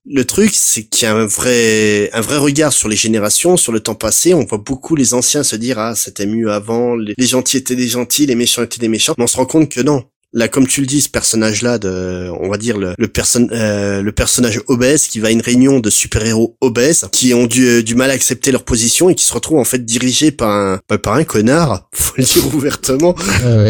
le 0.04 0.24
truc, 0.24 0.50
c'est 0.52 0.82
qu'il 0.82 1.06
y 1.06 1.10
a 1.10 1.14
un 1.14 1.26
vrai, 1.26 2.10
un 2.12 2.20
vrai 2.20 2.36
regard 2.36 2.72
sur 2.72 2.88
les 2.88 2.96
générations, 2.96 3.56
sur 3.56 3.70
le 3.70 3.78
temps 3.78 3.94
passé. 3.94 4.34
On 4.34 4.44
voit 4.44 4.58
beaucoup 4.58 4.96
les 4.96 5.14
anciens 5.14 5.44
se 5.44 5.54
dire, 5.54 5.78
ah, 5.78 5.94
c'était 5.94 6.26
mieux 6.26 6.50
avant, 6.50 6.96
les, 6.96 7.14
les 7.16 7.26
gentils 7.26 7.56
étaient 7.56 7.76
des 7.76 7.86
gentils, 7.86 8.26
les 8.26 8.34
méchants 8.34 8.64
étaient 8.64 8.80
des 8.80 8.88
méchants. 8.88 9.14
Mais 9.16 9.24
on 9.24 9.28
se 9.28 9.36
rend 9.36 9.46
compte 9.46 9.68
que 9.68 9.80
non 9.80 10.02
là 10.32 10.48
comme 10.48 10.66
tu 10.66 10.80
le 10.80 10.86
dis 10.86 11.00
ce 11.00 11.08
personnage 11.08 11.62
là 11.62 11.78
de 11.78 12.30
on 12.40 12.48
va 12.48 12.56
dire 12.56 12.78
le 12.78 12.94
le, 12.98 13.10
euh, 13.52 14.02
le 14.02 14.12
personnage 14.12 14.60
obèse 14.66 15.06
qui 15.06 15.20
va 15.20 15.28
à 15.28 15.30
une 15.30 15.42
réunion 15.42 15.80
de 15.80 15.90
super-héros 15.90 16.56
obèses 16.60 17.06
qui 17.12 17.34
ont 17.34 17.46
du, 17.46 17.66
euh, 17.66 17.82
du 17.82 17.94
mal 17.94 18.10
à 18.10 18.14
accepter 18.14 18.50
leur 18.50 18.64
position 18.64 19.10
et 19.10 19.14
qui 19.14 19.24
se 19.24 19.32
retrouvent 19.32 19.58
en 19.58 19.64
fait 19.64 19.84
dirigés 19.84 20.30
par 20.30 20.50
un 20.50 20.80
bah, 20.88 20.98
par 20.98 21.14
un 21.14 21.24
connard 21.24 21.88
faut 21.94 22.14
le 22.16 22.24
dire 22.24 22.54
ouvertement 22.54 23.14
ah 23.44 23.64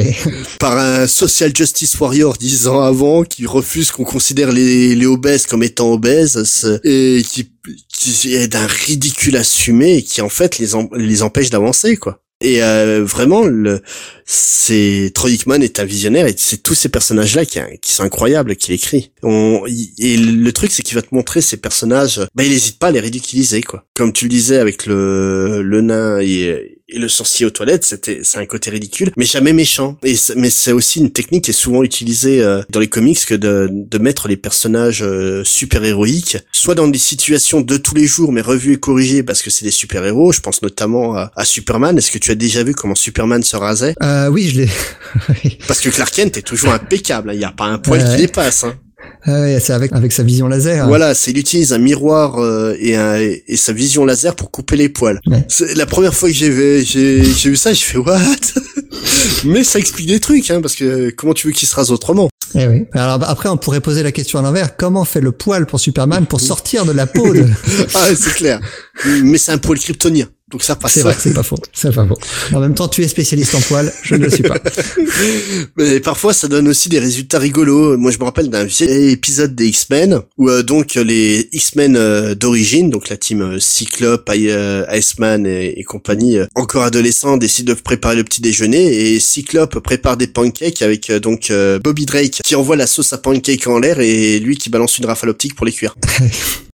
par 0.59 0.79
un 0.79 1.07
social 1.07 1.55
justice 1.55 1.99
warrior 1.99 2.37
dix 2.39 2.69
ans 2.69 2.81
avant 2.81 3.25
qui 3.25 3.47
refuse 3.47 3.91
qu'on 3.91 4.05
considère 4.05 4.53
les 4.53 4.95
les 4.95 5.07
obèses 5.07 5.47
comme 5.47 5.63
étant 5.63 5.93
obèses 5.93 6.81
et 6.85 7.23
qui 7.29 7.51
qui 7.93 8.35
est 8.35 8.49
d'un 8.49 8.67
ridicule 8.67 9.37
assumé 9.37 9.97
et 9.97 10.03
qui 10.03 10.21
en 10.21 10.29
fait 10.29 10.59
les 10.59 10.71
les 10.97 11.23
empêche 11.23 11.51
d'avancer 11.51 11.97
quoi 11.97 12.23
et 12.43 12.62
euh, 12.62 13.05
vraiment, 13.05 13.45
le, 13.45 13.80
c'est 14.24 15.11
Troy 15.14 15.30
Hickman 15.30 15.61
est 15.61 15.80
un 15.80 15.84
visionnaire 15.84 16.26
et 16.26 16.34
c'est 16.36 16.62
tous 16.62 16.74
ces 16.74 16.88
personnages-là 16.88 17.45
qui, 17.45 17.59
qui 17.80 17.93
sont 17.93 18.03
incroyables 18.03 18.57
qu'il 18.57 18.74
écrit. 18.74 19.12
On, 19.22 19.62
et 19.99 20.16
le 20.16 20.53
truc, 20.53 20.70
c'est 20.72 20.82
qu'il 20.82 20.95
va 20.95 21.03
te 21.03 21.14
montrer 21.14 21.40
ces 21.40 21.57
personnages. 21.57 22.20
Bah, 22.34 22.45
il 22.45 22.51
n'hésite 22.51 22.78
pas 22.78 22.88
à 22.88 22.90
les 22.90 23.01
ridiculiser, 23.01 23.62
quoi. 23.62 23.84
Comme 23.95 24.12
tu 24.12 24.26
le 24.26 24.30
disais 24.30 24.59
avec 24.59 24.86
le, 24.86 25.62
le 25.62 25.80
nain 25.80 26.18
et, 26.20 26.78
et 26.93 26.99
le 26.99 27.09
sorcier 27.09 27.47
aux 27.47 27.51
toilettes, 27.51 27.84
c'était 27.84 28.20
c'est 28.22 28.38
un 28.38 28.47
côté 28.47 28.70
ridicule, 28.70 29.11
mais 29.16 29.24
jamais 29.24 29.53
méchant. 29.53 29.97
Et 30.05 30.14
mais 30.36 30.51
c'est 30.51 30.72
aussi 30.72 31.01
une 31.01 31.11
technique 31.11 31.45
qui 31.45 31.51
est 31.51 31.55
souvent 31.55 31.82
utilisée 31.82 32.43
euh, 32.43 32.62
dans 32.70 32.80
les 32.80 32.88
comics 32.88 33.24
que 33.26 33.34
de, 33.34 33.68
de 33.70 33.99
mettre 33.99 34.28
les 34.28 34.36
personnages 34.36 35.03
euh, 35.03 35.43
super 35.45 35.82
héroïques, 35.84 36.38
soit 36.53 36.74
dans 36.74 36.88
des 36.88 36.99
situations 36.99 37.61
de 37.61 37.76
tous 37.76 37.95
les 37.95 38.07
jours, 38.07 38.32
mais 38.32 38.40
revues 38.40 38.74
et 38.74 38.80
corrigées 38.80 39.22
parce 39.22 39.43
que 39.43 39.51
c'est 39.51 39.64
des 39.64 39.70
super 39.70 40.05
héros. 40.05 40.32
Je 40.32 40.40
pense 40.40 40.62
notamment 40.62 41.16
à, 41.16 41.32
à 41.36 41.45
Superman. 41.45 41.97
Est-ce 41.99 42.11
que 42.11 42.18
tu 42.18 42.30
as 42.30 42.34
déjà 42.36 42.62
vu 42.62 42.74
comment 42.74 42.95
Superman 42.95 43.43
se 43.43 43.57
rasait? 43.57 43.95
Euh, 44.03 44.28
Oui, 44.28 44.49
je 44.51 44.61
l'ai. 44.62 45.59
parce 45.66 45.80
que 45.80 45.88
Clark 45.88 46.14
Kent 46.14 46.36
est 46.36 46.43
toujours 46.43 46.72
impeccable. 46.72 47.30
Hein. 47.30 47.34
Il 47.34 47.38
n'y 47.38 47.45
a 47.45 47.53
pas 47.53 47.64
un 47.66 47.78
poil 47.78 48.05
qui 48.05 48.16
dépasse. 48.22 48.64
Hein. 48.64 48.74
Ah 49.25 49.61
c'est 49.61 49.73
avec 49.73 49.93
avec 49.93 50.13
sa 50.13 50.23
vision 50.23 50.49
laser. 50.49 50.87
Voilà, 50.89 51.15
c'est 51.15 51.31
il 51.31 51.39
utilise 51.39 51.73
un 51.73 51.79
miroir 51.79 52.39
euh, 52.39 52.77
et, 52.79 52.97
un, 52.97 53.17
et 53.19 53.57
sa 53.57 53.73
vision 53.73 54.05
laser 54.05 54.35
pour 54.35 54.51
couper 54.51 54.77
les 54.77 54.89
poils. 54.89 55.21
C'est 55.49 55.75
la 55.77 55.87
première 55.87 56.15
fois 56.15 56.29
que 56.29 56.35
j'ai 56.35 56.51
vu 56.51 56.85
j'ai 56.85 57.25
j'ai 57.25 57.51
vu 57.51 57.57
ça, 57.57 57.73
j'ai 57.73 57.85
fait 57.85 57.99
what? 57.99 58.17
Mais 59.45 59.65
ça 59.65 59.79
explique 59.79 60.09
des 60.09 60.21
trucs 60.21 60.51
hein 60.51 60.61
parce 60.61 60.75
que 60.75 61.11
comment 61.11 61.35
tu 61.35 61.47
veux 61.47 61.53
qu'il 61.53 61.69
se 61.69 61.75
rase 61.75 61.91
autrement? 61.91 62.29
Eh 62.55 62.67
oui. 62.67 62.85
Alors 62.93 63.19
bah, 63.19 63.27
après 63.29 63.49
on 63.49 63.57
pourrait 63.57 63.81
poser 63.81 64.03
la 64.03 64.13
question 64.13 64.39
à 64.39 64.43
l'envers, 64.43 64.77
comment 64.77 65.05
fait 65.05 65.21
le 65.21 65.33
poil 65.33 65.67
pour 65.67 65.81
Superman 65.81 66.27
pour 66.27 66.41
sortir 66.41 66.85
de 66.85 66.93
la 66.93 67.07
peau 67.07 67.33
de... 67.33 67.47
Ah, 67.95 68.07
c'est 68.15 68.35
clair. 68.35 68.61
Mais 69.25 69.39
c'est 69.39 69.53
un 69.53 69.59
poil 69.59 69.79
kryptonien. 69.79 70.27
Donc 70.53 70.63
ça 70.63 70.77
passe. 70.77 70.93
C'est 70.93 71.01
vrai, 71.01 71.17
c'est 71.19 71.33
pas 71.33 71.43
faux. 71.43 71.57
C'est 71.73 71.95
pas 71.95 72.07
faux. 72.07 72.19
En 72.53 72.61
même 72.61 72.75
temps, 72.75 72.87
tu 72.87 73.03
es 73.03 73.09
spécialiste 73.09 73.55
en 73.55 73.61
poils, 73.61 73.91
je 74.03 74.15
ne 74.17 74.25
le 74.25 74.31
suis 74.31 74.43
pas. 74.43 74.59
Mais 75.79 75.99
parfois, 76.01 76.35
ça 76.35 76.47
donne 76.47 76.69
aussi 76.69 76.91
des 76.91 76.99
résultats 76.99 77.39
rigolos. 77.39 77.97
Moi, 77.97 78.11
je 78.11 78.19
me 78.19 78.25
rappelle 78.25 78.51
d'un 78.51 78.65
vieil 78.65 79.13
épisode 79.13 79.55
des 79.55 79.69
X-Men 79.69 80.21
où 80.37 80.51
euh, 80.51 80.63
donc 80.63 80.95
les 80.95 81.49
X-Men 81.53 81.97
euh, 81.97 82.35
d'origine, 82.35 82.91
donc 82.91 83.09
la 83.09 83.17
team 83.17 83.41
euh, 83.41 83.59
Cyclope, 83.59 84.31
Iceman 84.31 85.47
et, 85.47 85.81
et 85.81 85.85
compagnie, 85.85 86.37
encore 86.55 86.83
adolescents, 86.83 87.39
décident 87.39 87.73
de 87.73 87.81
préparer 87.81 88.17
le 88.17 88.25
petit 88.25 88.43
déjeuner 88.43 89.15
et 89.15 89.21
Cyclope 89.21 89.79
prépare 89.79 90.19
des 90.19 90.27
pancakes 90.27 90.83
avec 90.83 91.11
donc 91.11 91.51
Bobby 91.83 92.05
Drake 92.05 92.41
qui 92.45 92.55
envoie 92.55 92.77
la 92.77 92.87
sauce 92.87 93.13
à 93.15 93.19
pancake 93.19 93.67
en 93.67 93.79
l'air 93.79 94.01
et 94.01 94.39
lui 94.39 94.57
qui 94.57 94.69
balance 94.69 94.99
une 94.99 95.07
rafale 95.07 95.31
optique 95.31 95.55
pour 95.55 95.65
les 95.65 95.73
cuire. 95.73 95.95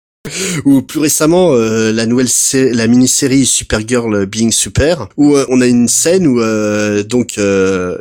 ou 0.64 0.82
plus 0.82 1.00
récemment 1.00 1.54
euh, 1.54 1.92
la 1.92 2.06
nouvelle 2.06 2.28
la 2.74 2.86
mini-série 2.86 3.46
Supergirl 3.46 4.26
Being 4.26 4.52
Super 4.52 5.08
où 5.16 5.36
euh, 5.36 5.46
on 5.48 5.60
a 5.60 5.66
une 5.66 5.88
scène 5.88 6.26
où 6.26 6.40
euh, 6.40 7.02
donc 7.02 7.38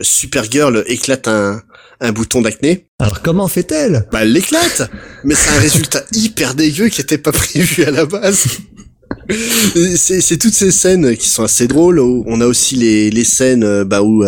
Supergirl 0.01 0.83
éclate 0.87 1.27
un 1.27 1.61
un 1.99 2.11
bouton 2.11 2.43
d'acné. 2.43 2.85
Alors 2.99 3.23
comment 3.23 3.47
fait-elle? 3.47 4.07
Bah 4.11 4.19
elle 4.21 4.31
l'éclate, 4.31 4.87
mais 5.23 5.33
c'est 5.33 5.49
un 5.49 5.59
résultat 5.59 6.03
hyper 6.13 6.53
dégueu 6.53 6.89
qui 6.89 7.01
était 7.01 7.17
pas 7.17 7.31
prévu 7.31 7.85
à 7.85 7.91
la 7.91 8.05
base. 8.05 8.45
c'est 9.95 10.37
toutes 10.37 10.53
ces 10.53 10.71
scènes 10.71 11.17
qui 11.17 11.27
sont 11.27 11.43
assez 11.43 11.67
drôles. 11.67 11.99
On 11.99 12.39
a 12.39 12.45
aussi 12.45 12.75
les, 12.75 13.09
les 13.09 13.23
scènes 13.23 13.83
bah, 13.83 14.03
où 14.03 14.23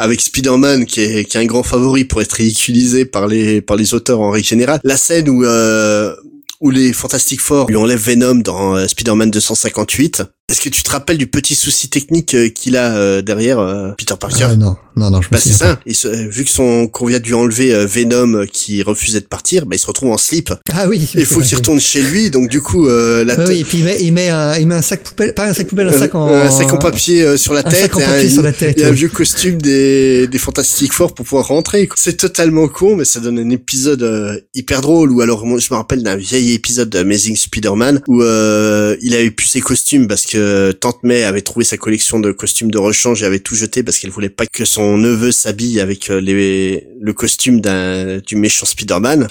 avec 0.00 0.20
Spider-Man 0.20 0.86
qui 0.86 1.02
est, 1.02 1.24
qui 1.24 1.36
est 1.36 1.40
un 1.40 1.44
grand 1.44 1.62
favori 1.62 2.04
pour 2.04 2.22
être 2.22 2.32
ridiculisé 2.32 3.04
par 3.04 3.28
les 3.28 3.60
par 3.60 3.76
les 3.76 3.92
auteurs 3.92 4.20
en 4.20 4.30
règle 4.30 4.46
générale. 4.46 4.80
La 4.82 4.96
scène 4.96 5.28
où 5.28 5.44
euh, 5.44 6.14
où 6.60 6.70
les 6.70 6.92
Fantastic 6.92 7.40
Four 7.40 7.68
lui 7.68 7.76
enlèvent 7.76 7.98
Venom 7.98 8.36
dans 8.36 8.76
euh, 8.76 8.86
Spider-Man 8.86 9.30
258 9.30 10.22
est-ce 10.50 10.60
que 10.60 10.68
tu 10.68 10.82
te 10.82 10.90
rappelles 10.90 11.16
du 11.16 11.28
petit 11.28 11.54
souci 11.54 11.88
technique 11.88 12.34
euh, 12.34 12.48
qu'il 12.48 12.76
a 12.76 12.96
euh, 12.96 13.22
derrière 13.22 13.60
euh, 13.60 13.92
Peter 13.96 14.14
Parker? 14.18 14.48
Ah, 14.50 14.56
Non, 14.56 14.76
non, 14.96 15.10
non, 15.10 15.22
je 15.22 15.28
bah, 15.30 15.38
c'est 15.40 15.52
ça. 15.52 15.78
Il 15.86 15.94
vu 16.28 16.44
que 16.44 16.50
son 16.50 16.88
qu'on 16.88 17.06
vient 17.06 17.20
de 17.20 17.24
lui 17.24 17.34
enlever 17.34 17.86
Venom 17.86 18.46
qui 18.52 18.82
refusait 18.82 19.20
de 19.20 19.26
partir, 19.26 19.64
bah, 19.64 19.76
il 19.76 19.78
se 19.78 19.86
retrouve 19.86 20.10
en 20.10 20.18
slip. 20.18 20.52
Ah 20.72 20.88
oui. 20.88 21.08
Il 21.14 21.24
faut 21.24 21.40
qu'il 21.40 21.56
retourne 21.56 21.78
chez 21.78 22.02
lui, 22.02 22.30
donc 22.30 22.48
du 22.48 22.60
coup 22.60 22.88
la 22.88 23.38
Oui, 23.46 23.60
et 23.60 23.64
puis 23.64 23.78
il 23.78 23.84
met 23.84 23.98
il 24.00 24.12
met 24.12 24.28
un, 24.28 24.56
il 24.56 24.66
met 24.66 24.74
un 24.74 24.82
sac 24.82 25.04
poubelle, 25.04 25.34
pas 25.34 25.46
un 25.46 25.54
sac 25.54 25.68
poubelle, 25.68 25.88
un 25.88 25.92
sac 25.92 26.14
en 26.16 26.26
un 26.26 26.50
sac 26.50 26.72
en 26.72 26.78
papier 26.78 27.36
sur 27.36 27.54
la 27.54 27.60
un 27.60 27.70
tête, 27.70 27.82
sac 27.82 27.96
en 27.96 28.00
papier 28.00 28.28
sur 28.28 28.42
la 28.42 28.52
tête. 28.52 28.78
Et 28.78 28.84
un 28.84 28.90
vieux 28.90 29.08
costume 29.08 29.62
des 29.62 30.26
des 30.26 30.38
Fantastic 30.38 30.92
Four 30.92 31.14
pour 31.14 31.24
pouvoir 31.24 31.46
rentrer. 31.46 31.88
C'est 31.94 32.16
totalement 32.16 32.66
con, 32.66 32.96
mais 32.96 33.04
ça 33.04 33.20
donne 33.20 33.38
un 33.38 33.50
épisode 33.50 34.44
hyper 34.54 34.80
drôle. 34.80 35.12
Ou 35.12 35.20
alors 35.20 35.46
je 35.58 35.72
me 35.72 35.76
rappelle 35.76 36.02
d'un 36.02 36.16
vieil 36.16 36.52
épisode 36.52 36.90
d'Amazing 36.90 37.36
Spider-Man 37.36 38.00
où 38.08 38.20
il 38.22 39.14
avait 39.14 39.30
plus 39.30 39.46
ses 39.46 39.60
costumes 39.60 40.08
parce 40.08 40.26
que 40.26 40.39
Tante 40.80 41.02
May 41.02 41.24
avait 41.24 41.42
trouvé 41.42 41.64
sa 41.64 41.76
collection 41.76 42.20
de 42.20 42.32
costumes 42.32 42.70
de 42.70 42.78
rechange 42.78 43.22
et 43.22 43.26
avait 43.26 43.38
tout 43.40 43.54
jeté 43.54 43.82
parce 43.82 43.98
qu'elle 43.98 44.10
voulait 44.10 44.28
pas 44.28 44.46
que 44.46 44.64
son 44.64 44.96
neveu 44.98 45.32
s'habille 45.32 45.80
avec 45.80 46.10
euh, 46.10 46.20
les, 46.20 46.86
le 47.00 47.12
costume 47.12 47.60
d'un 47.60 48.18
du 48.18 48.36
méchant 48.36 48.66
Spider-Man. 48.66 49.28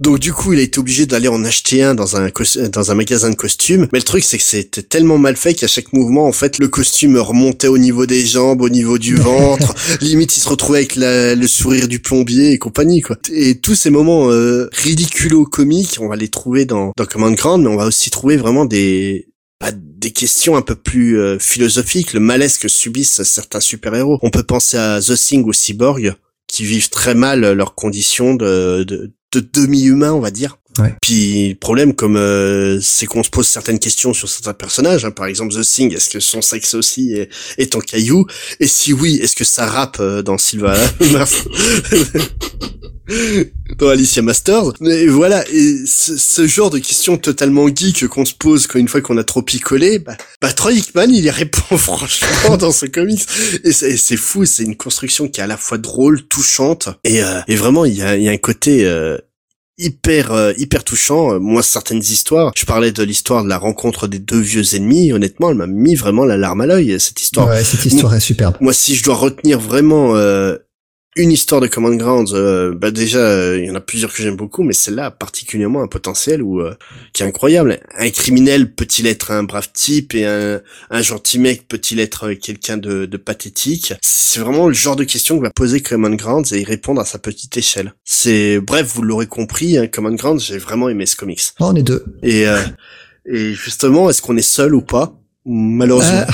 Donc 0.00 0.18
du 0.18 0.32
coup, 0.32 0.52
il 0.52 0.58
a 0.58 0.62
été 0.62 0.78
obligé 0.78 1.06
d'aller 1.06 1.28
en 1.28 1.44
acheter 1.44 1.82
un 1.82 1.94
dans 1.94 2.16
un 2.16 2.30
dans 2.72 2.90
un 2.90 2.94
magasin 2.94 3.30
de 3.30 3.34
costumes. 3.36 3.88
Mais 3.92 3.98
le 3.98 4.04
truc, 4.04 4.24
c'est 4.24 4.38
que 4.38 4.44
c'était 4.44 4.82
tellement 4.82 5.18
mal 5.18 5.36
fait 5.36 5.54
qu'à 5.54 5.66
chaque 5.66 5.92
mouvement, 5.92 6.26
en 6.26 6.32
fait, 6.32 6.58
le 6.58 6.68
costume 6.68 7.16
remontait 7.18 7.68
au 7.68 7.78
niveau 7.78 8.06
des 8.06 8.24
jambes, 8.24 8.62
au 8.62 8.68
niveau 8.68 8.98
du 8.98 9.14
ventre. 9.16 9.74
Limite, 10.00 10.36
il 10.36 10.40
se 10.40 10.48
retrouvait 10.48 10.78
avec 10.78 10.96
le 10.96 11.46
sourire 11.46 11.88
du 11.88 12.00
plombier 12.00 12.52
et 12.52 12.58
compagnie, 12.58 13.00
quoi. 13.00 13.16
Et 13.32 13.56
tous 13.56 13.74
ces 13.74 13.90
moments 13.90 14.30
euh, 14.30 14.68
ridiculos 14.72 15.44
comiques, 15.44 15.98
on 16.00 16.08
va 16.08 16.16
les 16.16 16.28
trouver 16.28 16.64
dans 16.64 16.92
dans 16.96 17.06
Command 17.06 17.34
Ground, 17.34 17.62
mais 17.62 17.70
on 17.70 17.76
va 17.76 17.86
aussi 17.86 18.10
trouver 18.10 18.36
vraiment 18.36 18.64
des 18.64 19.26
des 19.70 20.10
questions 20.10 20.56
un 20.56 20.62
peu 20.62 20.74
plus 20.74 21.20
euh, 21.20 21.38
philosophiques, 21.38 22.12
le 22.12 22.20
malaise 22.20 22.58
que 22.58 22.68
subissent 22.68 23.22
certains 23.22 23.60
super-héros. 23.60 24.18
On 24.22 24.30
peut 24.30 24.42
penser 24.42 24.76
à 24.76 25.00
The 25.00 25.14
Thing 25.14 25.44
ou 25.44 25.52
Cyborg, 25.52 26.14
qui 26.48 26.64
vivent 26.64 26.90
très 26.90 27.14
mal 27.14 27.52
leurs 27.52 27.74
conditions 27.74 28.34
de, 28.34 28.82
de, 28.82 29.12
de 29.32 29.48
demi-humain, 29.52 30.12
on 30.12 30.20
va 30.20 30.30
dire. 30.30 30.58
Ouais. 30.78 30.94
Puis 31.02 31.50
le 31.50 31.54
problème, 31.54 31.94
comme 31.94 32.16
euh, 32.16 32.80
c'est 32.80 33.06
qu'on 33.06 33.22
se 33.22 33.28
pose 33.30 33.46
certaines 33.46 33.78
questions 33.78 34.14
sur 34.14 34.28
certains 34.28 34.54
personnages. 34.54 35.04
Hein. 35.04 35.10
Par 35.10 35.26
exemple, 35.26 35.54
The 35.54 35.62
Thing, 35.62 35.94
est-ce 35.94 36.08
que 36.08 36.20
son 36.20 36.40
sexe 36.40 36.74
aussi 36.74 37.12
est, 37.12 37.28
est 37.58 37.74
en 37.74 37.80
caillou 37.80 38.26
Et 38.58 38.66
si 38.66 38.92
oui, 38.92 39.18
est-ce 39.22 39.36
que 39.36 39.44
ça 39.44 39.66
rappe 39.66 39.98
euh, 40.00 40.22
dans 40.22 40.38
Silva 40.38 40.74
dans 43.78 43.88
Alicia 43.88 44.22
Masters. 44.22 44.72
Mais 44.80 45.06
voilà, 45.06 45.44
et 45.48 45.76
ce, 45.86 46.46
genre 46.46 46.70
de 46.70 46.78
questions 46.78 47.16
totalement 47.16 47.68
geek 47.68 48.06
qu'on 48.08 48.24
se 48.24 48.34
pose 48.34 48.66
quand 48.66 48.78
une 48.78 48.88
fois 48.88 49.00
qu'on 49.00 49.16
a 49.18 49.24
trop 49.24 49.42
picolé, 49.42 49.98
bah, 49.98 50.16
bah 50.40 50.52
Troy 50.52 50.72
Hickman, 50.72 51.08
il 51.08 51.24
y 51.24 51.30
répond 51.30 51.76
franchement 51.76 52.56
dans 52.56 52.72
ce 52.72 52.86
comics. 52.86 53.26
Et 53.64 53.72
c'est 53.72 54.16
fou, 54.16 54.44
c'est 54.44 54.64
une 54.64 54.76
construction 54.76 55.28
qui 55.28 55.40
est 55.40 55.44
à 55.44 55.46
la 55.46 55.56
fois 55.56 55.78
drôle, 55.78 56.22
touchante, 56.22 56.88
et, 57.04 57.22
euh, 57.22 57.40
et 57.48 57.56
vraiment, 57.56 57.84
il 57.84 57.94
y 57.94 58.02
a, 58.02 58.16
y 58.16 58.28
a 58.28 58.32
un 58.32 58.38
côté... 58.38 58.84
Euh, 58.84 59.18
hyper 59.78 60.32
euh, 60.32 60.52
hyper 60.58 60.84
touchant. 60.84 61.40
Moi, 61.40 61.62
certaines 61.62 62.00
histoires, 62.00 62.52
je 62.56 62.64
parlais 62.64 62.92
de 62.92 63.02
l'histoire 63.02 63.42
de 63.42 63.48
la 63.48 63.58
rencontre 63.58 64.06
des 64.06 64.18
deux 64.18 64.40
vieux 64.40 64.74
ennemis. 64.74 65.12
Honnêtement, 65.12 65.50
elle 65.50 65.56
m'a 65.56 65.66
mis 65.66 65.94
vraiment 65.94 66.24
la 66.24 66.36
larme 66.36 66.60
à 66.60 66.66
l'œil 66.66 66.98
cette 67.00 67.20
histoire. 67.20 67.48
Ouais, 67.48 67.64
cette 67.64 67.84
histoire 67.84 68.14
est 68.14 68.20
superbe. 68.20 68.56
Moi, 68.60 68.72
si 68.72 68.94
je 68.94 69.02
dois 69.02 69.14
retenir 69.14 69.58
vraiment 69.58 70.14
euh, 70.16 70.56
une 71.14 71.30
histoire 71.30 71.60
de 71.60 71.66
Common 71.66 71.94
Grounds, 71.96 72.32
euh, 72.32 72.74
bah 72.74 72.90
déjà 72.90 73.18
euh, 73.18 73.58
il 73.58 73.66
y 73.66 73.70
en 73.70 73.74
a 73.74 73.80
plusieurs 73.80 74.12
que 74.12 74.22
j'aime 74.22 74.36
beaucoup, 74.36 74.62
mais 74.62 74.72
celle-là 74.72 75.06
a 75.06 75.10
particulièrement 75.10 75.82
un 75.82 75.86
potentiel 75.86 76.42
où 76.42 76.60
euh, 76.60 76.74
qui 77.12 77.22
est 77.22 77.26
incroyable. 77.26 77.80
Un 77.98 78.10
criminel 78.10 78.72
peut-il 78.72 79.06
être 79.06 79.30
un 79.30 79.42
brave 79.42 79.68
type 79.74 80.14
et 80.14 80.24
un, 80.24 80.60
un 80.90 81.02
gentil 81.02 81.38
mec 81.38 81.68
peut-il 81.68 82.00
être 82.00 82.32
quelqu'un 82.32 82.78
de, 82.78 83.04
de, 83.04 83.16
pathétique? 83.18 83.92
C'est 84.00 84.40
vraiment 84.40 84.68
le 84.68 84.74
genre 84.74 84.96
de 84.96 85.04
question 85.04 85.36
que 85.38 85.42
va 85.42 85.50
poser 85.50 85.82
Common 85.82 86.14
Grounds 86.14 86.52
et 86.52 86.60
y 86.60 86.64
répondre 86.64 87.00
à 87.00 87.04
sa 87.04 87.18
petite 87.18 87.56
échelle. 87.56 87.92
C'est 88.04 88.58
bref, 88.60 88.90
vous 88.94 89.02
l'aurez 89.02 89.26
compris, 89.26 89.76
hein, 89.76 89.88
Common 89.88 90.14
Grounds, 90.14 90.42
j'ai 90.42 90.58
vraiment 90.58 90.88
aimé 90.88 91.04
ce 91.04 91.16
comics. 91.16 91.42
Oh, 91.60 91.66
on 91.72 91.76
est 91.76 91.82
deux. 91.82 92.04
Et 92.22 92.46
et 93.24 93.52
justement, 93.52 94.10
est-ce 94.10 94.20
qu'on 94.20 94.36
est 94.36 94.42
seul 94.42 94.74
ou 94.74 94.82
pas? 94.82 95.14
Malheureusement. 95.44 96.24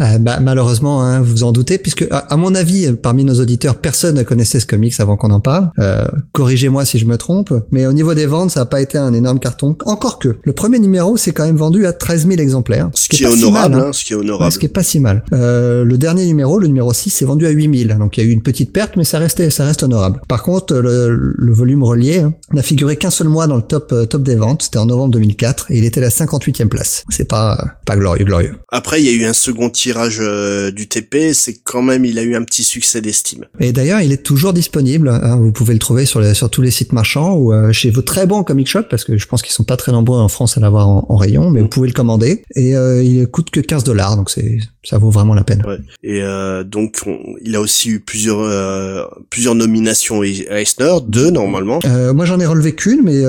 Euh, 0.00 0.18
bah, 0.18 0.38
malheureusement, 0.40 1.02
hein, 1.02 1.20
vous 1.20 1.34
vous 1.34 1.44
en 1.44 1.52
doutez, 1.52 1.78
puisque 1.78 2.06
à, 2.10 2.36
mon 2.36 2.54
avis, 2.54 2.92
parmi 2.92 3.24
nos 3.24 3.40
auditeurs, 3.40 3.76
personne 3.76 4.16
ne 4.16 4.22
connaissait 4.22 4.60
ce 4.60 4.66
comics 4.66 4.94
avant 5.00 5.16
qu'on 5.16 5.30
en 5.30 5.40
parle. 5.40 5.70
Euh, 5.78 6.06
Corrigez-moi 6.32 6.84
si 6.84 6.98
je 6.98 7.06
me 7.06 7.16
trompe, 7.16 7.52
mais 7.70 7.86
au 7.86 7.92
niveau 7.92 8.14
des 8.14 8.26
ventes, 8.26 8.52
ça 8.52 8.60
n'a 8.60 8.66
pas 8.66 8.80
été 8.80 8.98
un 8.98 9.12
énorme 9.12 9.40
carton. 9.40 9.76
Encore 9.84 10.18
que, 10.18 10.36
le 10.42 10.52
premier 10.52 10.78
numéro 10.78 11.16
s'est 11.16 11.32
quand 11.32 11.44
même 11.44 11.56
vendu 11.56 11.86
à 11.86 11.92
13 11.92 12.28
000 12.28 12.40
exemplaires. 12.40 12.90
Ce, 12.94 13.08
qui, 13.08 13.24
est, 13.24 13.26
honorable, 13.26 13.74
hein. 13.74 13.92
ce 13.92 14.04
qui 14.04 14.12
est 14.12 14.16
honorable. 14.16 14.52
ce 14.52 14.58
qui 14.58 14.66
est 14.66 14.68
pas 14.68 14.82
si 14.82 15.00
mal. 15.00 15.24
Euh, 15.32 15.84
le 15.84 15.98
dernier 15.98 16.26
numéro, 16.26 16.58
le 16.58 16.68
numéro 16.68 16.92
6, 16.92 17.10
s'est 17.10 17.24
vendu 17.24 17.46
à 17.46 17.50
8 17.50 17.86
000. 17.88 17.98
Donc 17.98 18.16
il 18.16 18.22
y 18.22 18.26
a 18.26 18.28
eu 18.28 18.32
une 18.32 18.42
petite 18.42 18.72
perte, 18.72 18.96
mais 18.96 19.04
ça 19.04 19.18
restait, 19.18 19.50
ça 19.50 19.64
reste 19.64 19.82
honorable. 19.82 20.20
Par 20.28 20.42
contre, 20.42 20.74
le, 20.74 21.34
le 21.36 21.52
volume 21.52 21.82
relié 21.82 22.20
hein, 22.20 22.34
n'a 22.52 22.62
figuré 22.62 22.96
qu'un 22.96 23.10
seul 23.10 23.28
mois 23.28 23.46
dans 23.46 23.56
le 23.56 23.62
top 23.62 23.92
euh, 23.92 24.06
top 24.06 24.22
des 24.22 24.36
ventes. 24.36 24.62
C'était 24.62 24.78
en 24.78 24.86
novembre 24.86 25.12
2004 25.12 25.70
et 25.70 25.78
il 25.78 25.84
était 25.84 26.00
à 26.00 26.04
la 26.04 26.10
58e 26.10 26.68
place. 26.68 27.04
C'est 27.08 27.28
pas 27.28 27.76
pas 27.84 27.96
glorieux, 27.96 28.24
glorieux. 28.24 28.54
Après, 28.70 29.02
il 29.02 29.06
y 29.06 29.08
a 29.08 29.12
eu 29.12 29.24
un 29.24 29.32
second 29.32 29.70
tirage 29.84 30.16
euh, 30.18 30.70
du 30.70 30.88
TP, 30.88 31.34
c'est 31.34 31.58
quand 31.62 31.82
même 31.82 32.06
il 32.06 32.18
a 32.18 32.22
eu 32.22 32.34
un 32.36 32.42
petit 32.42 32.64
succès 32.64 33.02
d'estime. 33.02 33.44
Et 33.60 33.70
d'ailleurs, 33.70 34.00
il 34.00 34.12
est 34.12 34.22
toujours 34.22 34.54
disponible. 34.54 35.10
Hein, 35.10 35.36
vous 35.36 35.52
pouvez 35.52 35.74
le 35.74 35.78
trouver 35.78 36.06
sur, 36.06 36.20
les, 36.20 36.32
sur 36.32 36.48
tous 36.48 36.62
les 36.62 36.70
sites 36.70 36.94
marchands 36.94 37.34
ou 37.34 37.52
euh, 37.52 37.70
chez 37.70 37.90
vos 37.90 38.00
très 38.00 38.26
bons 38.26 38.44
comic 38.44 38.66
shop 38.66 38.84
parce 38.88 39.04
que 39.04 39.18
je 39.18 39.26
pense 39.26 39.42
qu'ils 39.42 39.52
sont 39.52 39.64
pas 39.64 39.76
très 39.76 39.92
nombreux 39.92 40.18
en 40.18 40.28
France 40.28 40.56
à 40.56 40.60
l'avoir 40.60 40.88
en, 40.88 41.16
rayon, 41.16 41.50
mais 41.50 41.60
vous 41.60 41.68
pouvez 41.68 41.86
le 41.86 41.92
commander 41.92 42.42
et 42.56 42.74
euh, 42.74 43.02
il 43.02 43.26
coûte 43.26 43.50
que 43.50 43.60
15 43.60 43.84
dollars, 43.84 44.16
donc 44.16 44.30
c'est 44.30 44.58
ça 44.82 44.98
vaut 44.98 45.10
vraiment 45.10 45.34
la 45.34 45.44
peine. 45.44 45.62
Ouais. 45.66 45.78
Et 46.02 46.22
donc 46.64 47.00
il 47.42 47.54
a 47.56 47.60
aussi 47.60 47.90
eu 47.90 48.00
plusieurs 48.00 49.08
plusieurs 49.30 49.54
nominations 49.54 50.22
à 50.22 50.60
Eisner, 50.60 50.96
deux 51.06 51.30
normalement. 51.30 51.78
moi 52.14 52.24
j'en 52.24 52.40
ai 52.40 52.46
relevé 52.46 52.74
qu'une, 52.74 53.02
mais 53.02 53.22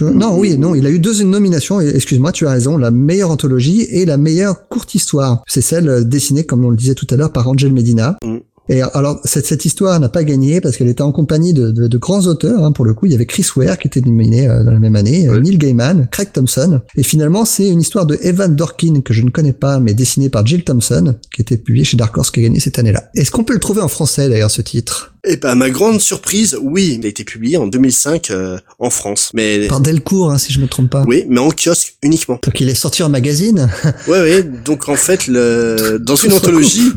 non 0.00 0.36
oui 0.36 0.58
non 0.58 0.74
il 0.74 0.86
a 0.86 0.90
eu 0.90 0.98
deux 0.98 1.22
nominations. 1.22 1.80
Excuse-moi, 1.80 2.32
tu 2.32 2.46
as 2.46 2.50
raison, 2.50 2.76
la 2.76 2.90
meilleure 2.90 3.30
anthologie 3.30 3.82
et 3.82 4.04
la 4.04 4.16
meilleure 4.16 4.68
courte 4.68 4.94
histoire. 5.02 5.42
C'est 5.46 5.60
celle 5.60 5.88
euh, 5.88 6.04
dessinée, 6.04 6.44
comme 6.44 6.64
on 6.64 6.70
le 6.70 6.76
disait 6.76 6.94
tout 6.94 7.06
à 7.10 7.16
l'heure, 7.16 7.32
par 7.32 7.48
Angel 7.48 7.72
Medina. 7.72 8.16
Mm. 8.24 8.38
Et 8.68 8.80
alors 8.80 9.20
cette, 9.24 9.44
cette 9.44 9.64
histoire 9.64 9.98
n'a 9.98 10.08
pas 10.08 10.22
gagné 10.22 10.60
parce 10.60 10.76
qu'elle 10.76 10.88
était 10.88 11.02
en 11.02 11.10
compagnie 11.10 11.52
de, 11.52 11.72
de, 11.72 11.88
de 11.88 11.98
grands 11.98 12.26
auteurs. 12.26 12.64
Hein, 12.64 12.70
pour 12.72 12.84
le 12.84 12.94
coup, 12.94 13.06
il 13.06 13.12
y 13.12 13.14
avait 13.14 13.26
Chris 13.26 13.46
Ware 13.56 13.76
qui 13.76 13.88
était 13.88 14.00
nominé 14.00 14.48
euh, 14.48 14.62
dans 14.62 14.70
la 14.70 14.78
même 14.78 14.96
année, 14.96 15.28
euh, 15.28 15.40
Neil 15.40 15.58
Gaiman, 15.58 16.06
Craig 16.10 16.28
Thompson. 16.32 16.80
Et 16.96 17.02
finalement, 17.02 17.44
c'est 17.44 17.68
une 17.68 17.80
histoire 17.80 18.06
de 18.06 18.16
Evan 18.22 18.54
Dorkin 18.54 19.00
que 19.04 19.12
je 19.12 19.22
ne 19.22 19.30
connais 19.30 19.52
pas, 19.52 19.80
mais 19.80 19.94
dessinée 19.94 20.28
par 20.28 20.46
Jill 20.46 20.62
Thompson, 20.62 21.16
qui 21.34 21.42
était 21.42 21.56
publiée 21.56 21.84
chez 21.84 21.96
Dark 21.96 22.16
Horse, 22.16 22.30
qui 22.30 22.40
a 22.40 22.44
gagné 22.44 22.60
cette 22.60 22.78
année-là. 22.78 23.10
Est-ce 23.14 23.32
qu'on 23.32 23.44
peut 23.44 23.54
le 23.54 23.60
trouver 23.60 23.80
en 23.80 23.88
français 23.88 24.28
d'ailleurs 24.28 24.50
ce 24.50 24.62
titre? 24.62 25.11
Eh 25.24 25.36
ben, 25.36 25.54
ma 25.54 25.70
grande 25.70 26.00
surprise, 26.00 26.58
oui, 26.60 26.96
il 26.98 27.06
a 27.06 27.08
été 27.08 27.22
publié 27.22 27.56
en 27.56 27.68
2005 27.68 28.32
euh, 28.32 28.58
en 28.80 28.90
France. 28.90 29.30
Mais 29.34 29.68
par 29.68 29.80
Delcourt, 29.80 30.32
hein, 30.32 30.38
si 30.38 30.52
je 30.52 30.58
me 30.58 30.66
trompe 30.66 30.90
pas. 30.90 31.04
Oui, 31.06 31.24
mais 31.28 31.38
en 31.38 31.50
kiosque 31.50 31.94
uniquement. 32.02 32.40
Donc 32.42 32.60
il 32.60 32.68
est 32.68 32.74
sorti 32.74 33.04
en 33.04 33.08
magazine. 33.08 33.70
ouais, 34.08 34.20
ouais. 34.20 34.42
Donc 34.42 34.88
en 34.88 34.96
fait, 34.96 35.28
le 35.28 35.98
dans 36.00 36.16
une 36.16 36.32
anthologie, 36.32 36.90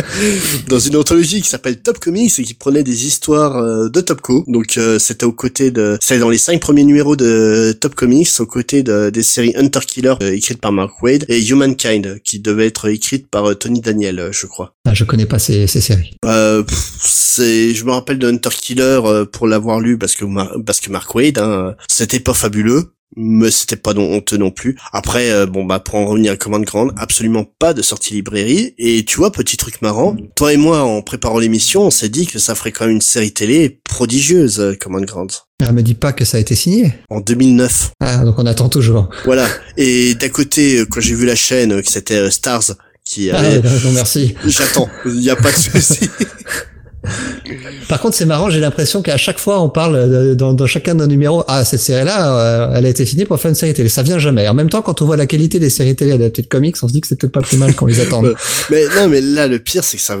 dans 0.68 0.80
une 0.80 0.96
anthologie 0.96 1.42
qui 1.42 1.48
s'appelle 1.48 1.76
Top 1.76 2.00
Comics 2.00 2.36
et 2.40 2.42
qui 2.42 2.54
prenait 2.54 2.82
des 2.82 3.06
histoires 3.06 3.56
euh, 3.58 3.88
de 3.88 4.00
Topco. 4.00 4.44
Donc 4.48 4.76
euh, 4.76 4.98
c'était 4.98 5.24
aux 5.24 5.32
côtés 5.32 5.70
de, 5.70 5.96
c'est 6.00 6.18
dans 6.18 6.30
les 6.30 6.38
cinq 6.38 6.60
premiers 6.60 6.84
numéros 6.84 7.14
de 7.14 7.76
Top 7.80 7.94
Comics, 7.94 8.28
aux 8.40 8.46
côtés 8.46 8.82
de, 8.82 9.10
des 9.10 9.22
séries 9.22 9.54
Hunter 9.56 9.80
Killer 9.86 10.14
écrites 10.20 10.60
par 10.60 10.72
Mark 10.72 11.00
Wade 11.04 11.24
et 11.28 11.40
Humankind 11.46 12.20
qui 12.24 12.40
devait 12.40 12.66
être 12.66 12.88
écrite 12.88 13.28
par 13.28 13.56
Tony 13.56 13.80
Daniel, 13.80 14.30
je 14.32 14.46
crois. 14.46 14.74
Ah, 14.86 14.94
je 14.94 15.04
connais 15.04 15.26
pas 15.26 15.38
ces, 15.38 15.68
ces 15.68 15.80
séries. 15.80 16.16
c'est 17.00 17.59
je 17.74 17.84
me 17.84 17.92
rappelle 17.92 18.18
de 18.18 18.28
Hunter 18.28 18.50
Killer 18.50 19.00
euh, 19.04 19.24
pour 19.24 19.46
l'avoir 19.46 19.80
lu 19.80 19.98
parce 19.98 20.14
que 20.14 20.24
parce 20.64 20.80
que 20.80 20.90
Mark 20.90 21.14
Wade, 21.14 21.38
hein, 21.38 21.74
c'était 21.88 22.20
pas 22.20 22.34
fabuleux 22.34 22.92
mais 23.16 23.50
c'était 23.50 23.76
pas 23.76 23.94
non 23.94 24.12
honteux 24.12 24.36
non 24.36 24.50
plus. 24.50 24.76
Après, 24.92 25.30
euh, 25.30 25.46
bon 25.46 25.64
bah 25.64 25.80
pour 25.80 25.96
en 25.96 26.06
revenir 26.06 26.32
à 26.32 26.36
Command 26.36 26.64
Grande, 26.64 26.92
absolument 26.96 27.44
pas 27.58 27.74
de 27.74 27.82
sortie 27.82 28.14
librairie. 28.14 28.74
Et 28.78 29.04
tu 29.04 29.16
vois, 29.16 29.32
petit 29.32 29.56
truc 29.56 29.82
marrant, 29.82 30.16
toi 30.36 30.52
et 30.52 30.56
moi, 30.56 30.82
en 30.82 31.02
préparant 31.02 31.38
l'émission, 31.38 31.82
on 31.82 31.90
s'est 31.90 32.08
dit 32.08 32.26
que 32.26 32.38
ça 32.38 32.54
ferait 32.54 32.72
quand 32.72 32.86
même 32.86 32.96
une 32.96 33.00
série 33.00 33.32
télé 33.32 33.80
prodigieuse, 33.84 34.60
euh, 34.60 34.74
Command 34.74 35.04
Grande. 35.04 35.32
Ah, 35.62 35.72
me 35.72 35.82
dis 35.82 35.94
pas 35.94 36.12
que 36.12 36.24
ça 36.24 36.36
a 36.36 36.40
été 36.40 36.54
signé. 36.54 36.94
En 37.10 37.20
2009. 37.20 37.90
Ah, 38.00 38.24
donc 38.24 38.38
on 38.38 38.46
attend 38.46 38.68
toujours. 38.68 39.10
Voilà. 39.24 39.46
Et 39.76 40.14
d'à 40.14 40.28
côté, 40.28 40.84
quand 40.90 41.00
j'ai 41.00 41.14
vu 41.14 41.26
la 41.26 41.36
chaîne, 41.36 41.82
que 41.82 41.90
c'était 41.90 42.30
Stars, 42.30 42.72
qui 43.04 43.30
ah, 43.30 43.38
avait... 43.38 43.60
Ah, 43.64 43.68
non, 43.84 43.92
merci. 43.92 44.34
J'attends. 44.46 44.88
Il 45.04 45.20
n'y 45.20 45.30
a 45.30 45.36
pas 45.36 45.50
de 45.50 45.56
souci. 45.56 46.08
Par 47.88 48.00
contre, 48.00 48.14
c'est 48.14 48.26
marrant, 48.26 48.50
j'ai 48.50 48.60
l'impression 48.60 49.02
qu'à 49.02 49.16
chaque 49.16 49.38
fois, 49.38 49.60
on 49.60 49.68
parle 49.68 50.34
dans, 50.36 50.52
dans, 50.52 50.66
chacun 50.66 50.94
de 50.94 51.00
nos 51.00 51.06
numéros, 51.06 51.44
ah, 51.48 51.64
cette 51.64 51.80
série-là, 51.80 52.36
euh, 52.36 52.74
elle 52.74 52.86
a 52.86 52.88
été 52.88 53.06
finie 53.06 53.24
pour 53.24 53.40
faire 53.40 53.48
une 53.48 53.54
série 53.54 53.72
télé. 53.72 53.88
Ça 53.88 54.02
vient 54.02 54.18
jamais. 54.18 54.46
En 54.48 54.54
même 54.54 54.68
temps, 54.68 54.82
quand 54.82 55.00
on 55.00 55.06
voit 55.06 55.16
la 55.16 55.26
qualité 55.26 55.58
des 55.58 55.70
séries 55.70 55.96
télé 55.96 56.12
adaptées 56.12 56.42
de 56.42 56.46
comics, 56.46 56.76
on 56.82 56.88
se 56.88 56.92
dit 56.92 57.00
que 57.00 57.08
c'est 57.08 57.18
peut-être 57.18 57.32
pas 57.32 57.40
plus 57.40 57.56
mal 57.56 57.74
qu'on 57.74 57.86
les 57.86 58.00
attende. 58.00 58.34
mais 58.70 58.84
non, 58.96 59.08
mais 59.08 59.20
là, 59.20 59.46
le 59.46 59.58
pire, 59.58 59.82
c'est 59.82 59.96
que 59.96 60.02
ça, 60.02 60.16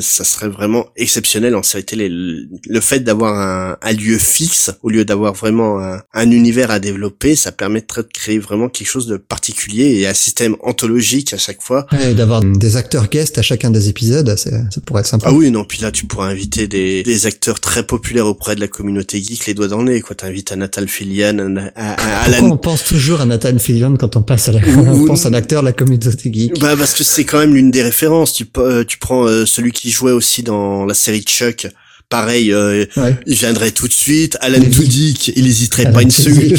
ça 0.00 0.24
serait 0.24 0.48
vraiment 0.48 0.86
exceptionnel 0.96 1.54
en 1.54 1.62
série 1.62 1.84
télé. 1.84 2.08
Le, 2.08 2.80
fait 2.80 3.00
d'avoir 3.00 3.38
un, 3.38 3.76
un, 3.80 3.92
lieu 3.92 4.18
fixe, 4.18 4.72
au 4.82 4.90
lieu 4.90 5.04
d'avoir 5.04 5.34
vraiment 5.34 5.80
un, 5.80 6.02
un, 6.12 6.30
univers 6.30 6.70
à 6.70 6.80
développer, 6.80 7.36
ça 7.36 7.52
permettrait 7.52 8.02
de 8.02 8.08
créer 8.12 8.38
vraiment 8.38 8.68
quelque 8.68 8.88
chose 8.88 9.06
de 9.06 9.16
particulier 9.16 10.00
et 10.00 10.06
un 10.06 10.14
système 10.14 10.56
anthologique 10.62 11.32
à 11.32 11.38
chaque 11.38 11.62
fois. 11.62 11.86
Et 12.06 12.14
d'avoir 12.14 12.42
des 12.42 12.76
acteurs 12.76 13.08
guests 13.08 13.38
à 13.38 13.42
chacun 13.42 13.70
des 13.70 13.88
épisodes, 13.88 14.36
ça 14.36 14.50
pourrait 14.84 15.00
être 15.00 15.06
sympa. 15.06 15.28
Ah 15.30 15.32
oui, 15.32 15.50
non, 15.50 15.64
puis 15.64 15.80
là, 15.80 15.90
tu 15.90 16.06
inviter 16.24 16.66
des, 16.68 17.02
des 17.02 17.26
acteurs 17.26 17.60
très 17.60 17.82
populaires 17.82 18.26
auprès 18.26 18.54
de 18.54 18.60
la 18.60 18.68
communauté 18.68 19.22
geek, 19.22 19.46
les 19.46 19.54
doigts 19.54 19.68
dans 19.68 19.82
le 19.82 19.92
nez, 19.92 20.00
quoi. 20.00 20.14
T'invites 20.16 20.52
à 20.52 20.56
Nathan 20.56 20.86
Fillion, 20.86 21.56
à, 21.76 22.22
à, 22.22 22.24
Pourquoi 22.24 22.48
on 22.48 22.56
pense 22.56 22.84
toujours 22.84 23.20
à 23.20 23.26
Nathan 23.26 23.58
Fillion 23.58 23.96
quand 23.96 24.16
on 24.16 24.22
passe 24.22 24.48
à 24.48 24.52
la, 24.52 24.60
on 24.78 25.06
pense 25.06 25.26
à 25.26 25.28
un 25.28 25.34
acteur 25.34 25.62
de 25.62 25.66
la 25.66 25.72
communauté 25.72 26.32
geek? 26.32 26.60
Bah, 26.60 26.76
parce 26.76 26.94
que 26.94 27.04
c'est 27.04 27.24
quand 27.24 27.38
même 27.38 27.54
l'une 27.54 27.70
des 27.70 27.82
références. 27.82 28.32
Tu, 28.32 28.46
euh, 28.58 28.84
tu 28.84 28.98
prends 28.98 29.26
euh, 29.26 29.46
celui 29.46 29.72
qui 29.72 29.90
jouait 29.90 30.12
aussi 30.12 30.42
dans 30.42 30.84
la 30.84 30.94
série 30.94 31.22
Chuck. 31.22 31.66
Pareil, 32.08 32.52
euh, 32.52 32.84
il 33.26 33.34
viendrait 33.34 33.70
tout 33.70 33.88
de 33.88 33.92
suite. 33.92 34.36
Alan 34.40 34.60
Tudyk, 34.60 35.32
il 35.36 35.46
hésiterait 35.46 35.90
pas 35.90 36.02
une 36.02 36.10
seconde 36.10 36.56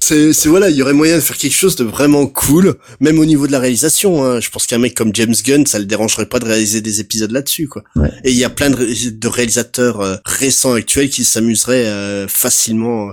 c'est 0.00 0.46
voilà, 0.46 0.70
il 0.70 0.76
y 0.76 0.82
aurait 0.82 0.92
moyen 0.92 1.16
de 1.16 1.20
faire 1.20 1.36
quelque 1.36 1.54
chose 1.54 1.76
de 1.76 1.84
vraiment 1.84 2.26
cool, 2.26 2.76
même 3.00 3.18
au 3.18 3.24
niveau 3.24 3.46
de 3.46 3.52
la 3.52 3.58
réalisation. 3.58 4.24
Hein. 4.24 4.40
Je 4.40 4.50
pense 4.50 4.66
qu'un 4.66 4.78
mec 4.78 4.94
comme 4.94 5.14
James 5.14 5.34
Gunn, 5.44 5.66
ça 5.66 5.78
le 5.78 5.84
dérangerait 5.84 6.26
pas 6.26 6.38
de 6.38 6.46
réaliser 6.46 6.80
des 6.80 7.00
épisodes 7.00 7.30
là-dessus, 7.30 7.68
quoi. 7.68 7.84
Et 8.24 8.30
il 8.30 8.36
y 8.36 8.44
a 8.44 8.50
plein 8.50 8.70
de, 8.70 9.28
réalisateurs 9.28 10.00
euh, 10.00 10.16
récents 10.24 10.72
actuels 10.72 11.10
qui 11.10 11.24
s'amuseraient 11.24 11.86
euh, 11.86 12.28
facilement 12.28 13.12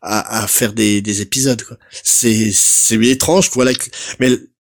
à, 0.00 0.46
faire 0.46 0.72
des, 0.72 1.02
des 1.02 1.20
épisodes. 1.20 1.62
C'est 2.04 2.52
c'est 2.52 2.94
étrange, 2.94 3.50
voilà. 3.52 3.72
Mais 4.20 4.30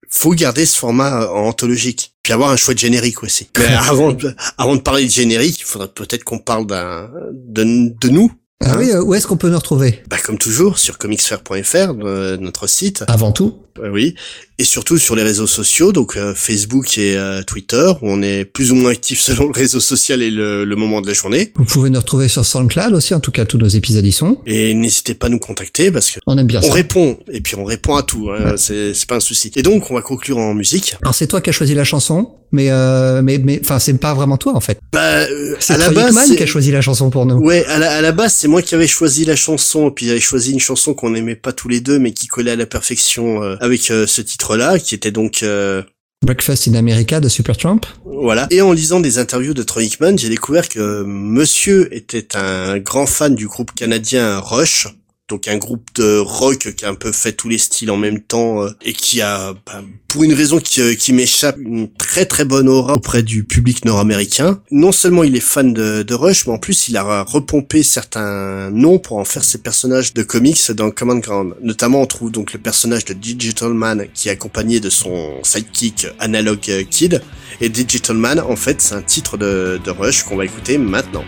faut 0.08 0.32
garder 0.32 0.66
ce 0.66 0.78
format 0.78 1.22
euh, 1.22 1.28
anthologique, 1.28 2.14
puis 2.22 2.32
avoir 2.32 2.50
un 2.50 2.56
choix 2.56 2.74
de 2.74 2.78
générique 2.78 3.22
aussi. 3.22 3.48
Mais 3.58 3.66
avant, 3.88 4.16
avant 4.58 4.76
de 4.76 4.80
parler 4.80 5.04
de 5.04 5.10
générique, 5.10 5.60
il 5.60 5.64
faudrait 5.64 5.88
peut-être 5.88 6.24
qu'on 6.24 6.38
parle 6.38 6.66
d'un 6.66 7.10
de, 7.32 7.92
de 7.98 8.08
nous, 8.08 8.32
ah 8.64 8.76
oui, 8.78 8.92
où 8.94 9.14
est-ce 9.14 9.26
qu'on 9.26 9.36
peut 9.36 9.50
nous 9.50 9.58
retrouver? 9.58 10.02
Bah 10.08 10.16
comme 10.24 10.38
toujours 10.38 10.78
sur 10.78 10.98
comicsfair.fr, 10.98 11.94
notre 12.40 12.66
site. 12.66 13.04
Avant 13.08 13.32
tout. 13.32 13.62
Oui, 13.78 14.14
et 14.58 14.64
surtout 14.64 14.96
sur 14.98 15.14
les 15.14 15.22
réseaux 15.22 15.46
sociaux, 15.46 15.92
donc 15.92 16.16
euh, 16.16 16.34
Facebook 16.34 16.96
et 16.96 17.16
euh, 17.16 17.42
Twitter, 17.42 17.92
où 18.00 18.10
on 18.10 18.22
est 18.22 18.44
plus 18.44 18.72
ou 18.72 18.74
moins 18.74 18.90
actif 18.90 19.20
selon 19.26 19.46
le 19.46 19.52
réseau 19.52 19.80
social 19.80 20.22
et 20.22 20.30
le, 20.30 20.64
le, 20.64 20.76
moment 20.76 21.00
de 21.00 21.06
la 21.06 21.12
journée. 21.12 21.52
Vous 21.56 21.64
pouvez 21.64 21.90
nous 21.90 22.00
retrouver 22.00 22.28
sur 22.28 22.44
SoundCloud 22.44 22.94
aussi, 22.94 23.14
en 23.14 23.20
tout 23.20 23.30
cas 23.30 23.44
tous 23.44 23.58
nos 23.58 23.68
épisodes 23.68 24.04
y 24.04 24.12
sont. 24.12 24.38
Et 24.46 24.74
n'hésitez 24.74 25.14
pas 25.14 25.26
à 25.26 25.30
nous 25.30 25.38
contacter 25.38 25.90
parce 25.90 26.10
que 26.10 26.20
on 26.26 26.38
aime 26.38 26.46
bien 26.46 26.60
on 26.64 26.70
répond 26.70 27.18
et 27.30 27.40
puis 27.40 27.56
on 27.56 27.64
répond 27.64 27.96
à 27.96 28.02
tout, 28.02 28.30
hein, 28.30 28.54
c'est 28.56 28.94
c'est 28.94 29.08
pas 29.08 29.16
un 29.16 29.20
souci. 29.20 29.50
Et 29.56 29.62
donc 29.62 29.90
on 29.90 29.94
va 29.94 30.02
conclure 30.02 30.38
en 30.38 30.54
musique. 30.54 30.96
Alors 31.02 31.14
c'est 31.14 31.26
toi 31.26 31.40
qui 31.40 31.50
as 31.50 31.52
choisi 31.52 31.74
la 31.74 31.84
chanson, 31.84 32.30
mais 32.52 32.70
euh, 32.70 33.22
mais 33.22 33.38
mais 33.38 33.60
enfin 33.62 33.78
c'est 33.78 33.94
pas 33.98 34.14
vraiment 34.14 34.36
toi 34.36 34.54
en 34.54 34.60
fait. 34.60 34.78
Bah 34.92 35.00
euh, 35.00 35.56
c'est 35.58 35.74
à 35.74 35.78
la 35.78 35.90
base 35.90 36.34
qui 36.34 36.42
a 36.42 36.46
choisi 36.46 36.70
la 36.70 36.80
chanson 36.80 37.10
pour 37.10 37.26
nous. 37.26 37.36
Ouais, 37.36 37.64
à 37.66 37.78
la, 37.78 37.92
à 37.92 38.00
la 38.00 38.12
base 38.12 38.34
c'est 38.34 38.48
moi 38.48 38.62
qui 38.62 38.74
avais 38.74 38.86
choisi 38.86 39.24
la 39.24 39.36
chanson, 39.36 39.90
puis 39.90 40.06
j'avais 40.06 40.20
choisi 40.20 40.52
une 40.52 40.60
chanson 40.60 40.94
qu'on 40.94 41.14
aimait 41.14 41.36
pas 41.36 41.52
tous 41.52 41.68
les 41.68 41.80
deux, 41.80 41.98
mais 41.98 42.12
qui 42.12 42.26
collait 42.26 42.52
à 42.52 42.56
la 42.56 42.66
perfection 42.66 43.42
avec 43.60 43.82
ce 43.82 44.20
titre 44.20 44.45
là 44.54 44.78
qui 44.78 44.94
était 44.94 45.10
donc 45.10 45.42
euh, 45.42 45.82
Breakfast 46.24 46.68
in 46.68 46.74
America 46.74 47.20
de 47.20 47.28
Supertramp. 47.28 47.80
Voilà. 48.04 48.46
Et 48.50 48.62
en 48.62 48.72
lisant 48.72 49.00
des 49.00 49.18
interviews 49.18 49.54
de 49.54 49.62
Troy 49.62 49.84
Aikman, 49.84 50.16
j'ai 50.16 50.28
découvert 50.28 50.68
que 50.68 51.02
Monsieur 51.02 51.94
était 51.94 52.36
un 52.36 52.78
grand 52.78 53.06
fan 53.06 53.34
du 53.34 53.46
groupe 53.46 53.72
canadien 53.74 54.38
Rush 54.38 54.88
donc 55.28 55.48
un 55.48 55.56
groupe 55.56 55.88
de 55.96 56.18
rock 56.18 56.74
qui 56.76 56.84
a 56.84 56.88
un 56.88 56.94
peu 56.94 57.10
fait 57.10 57.32
tous 57.32 57.48
les 57.48 57.58
styles 57.58 57.90
en 57.90 57.96
même 57.96 58.20
temps 58.20 58.62
euh, 58.62 58.70
et 58.82 58.92
qui 58.92 59.20
a, 59.20 59.54
bah, 59.66 59.82
pour 60.06 60.22
une 60.22 60.32
raison 60.32 60.60
qui, 60.60 60.80
euh, 60.80 60.94
qui 60.94 61.12
m'échappe, 61.12 61.56
une 61.58 61.92
très 61.92 62.26
très 62.26 62.44
bonne 62.44 62.68
aura 62.68 62.94
auprès 62.94 63.24
du 63.24 63.42
public 63.42 63.84
nord-américain. 63.84 64.60
Non 64.70 64.92
seulement 64.92 65.24
il 65.24 65.34
est 65.34 65.40
fan 65.40 65.74
de, 65.74 66.02
de, 66.02 66.14
Rush, 66.14 66.46
mais 66.46 66.52
en 66.52 66.58
plus 66.58 66.88
il 66.88 66.96
a 66.96 67.24
repompé 67.24 67.82
certains 67.82 68.70
noms 68.70 68.98
pour 68.98 69.18
en 69.18 69.24
faire 69.24 69.42
ses 69.42 69.58
personnages 69.58 70.14
de 70.14 70.22
comics 70.22 70.70
dans 70.70 70.90
Command 70.92 71.20
Ground. 71.20 71.54
Notamment 71.60 72.02
on 72.02 72.06
trouve 72.06 72.30
donc 72.30 72.52
le 72.52 72.60
personnage 72.60 73.04
de 73.04 73.14
Digital 73.14 73.74
Man 73.74 74.06
qui 74.14 74.28
est 74.28 74.32
accompagné 74.32 74.78
de 74.78 74.90
son 74.90 75.42
sidekick 75.42 76.06
Analog 76.20 76.60
Kid. 76.88 77.20
Et 77.60 77.68
Digital 77.68 78.16
Man 78.16 78.38
en 78.38 78.56
fait 78.56 78.80
c'est 78.80 78.94
un 78.94 79.02
titre 79.02 79.36
de, 79.36 79.80
de 79.84 79.90
Rush 79.90 80.22
qu'on 80.22 80.36
va 80.36 80.44
écouter 80.44 80.78
maintenant. 80.78 81.24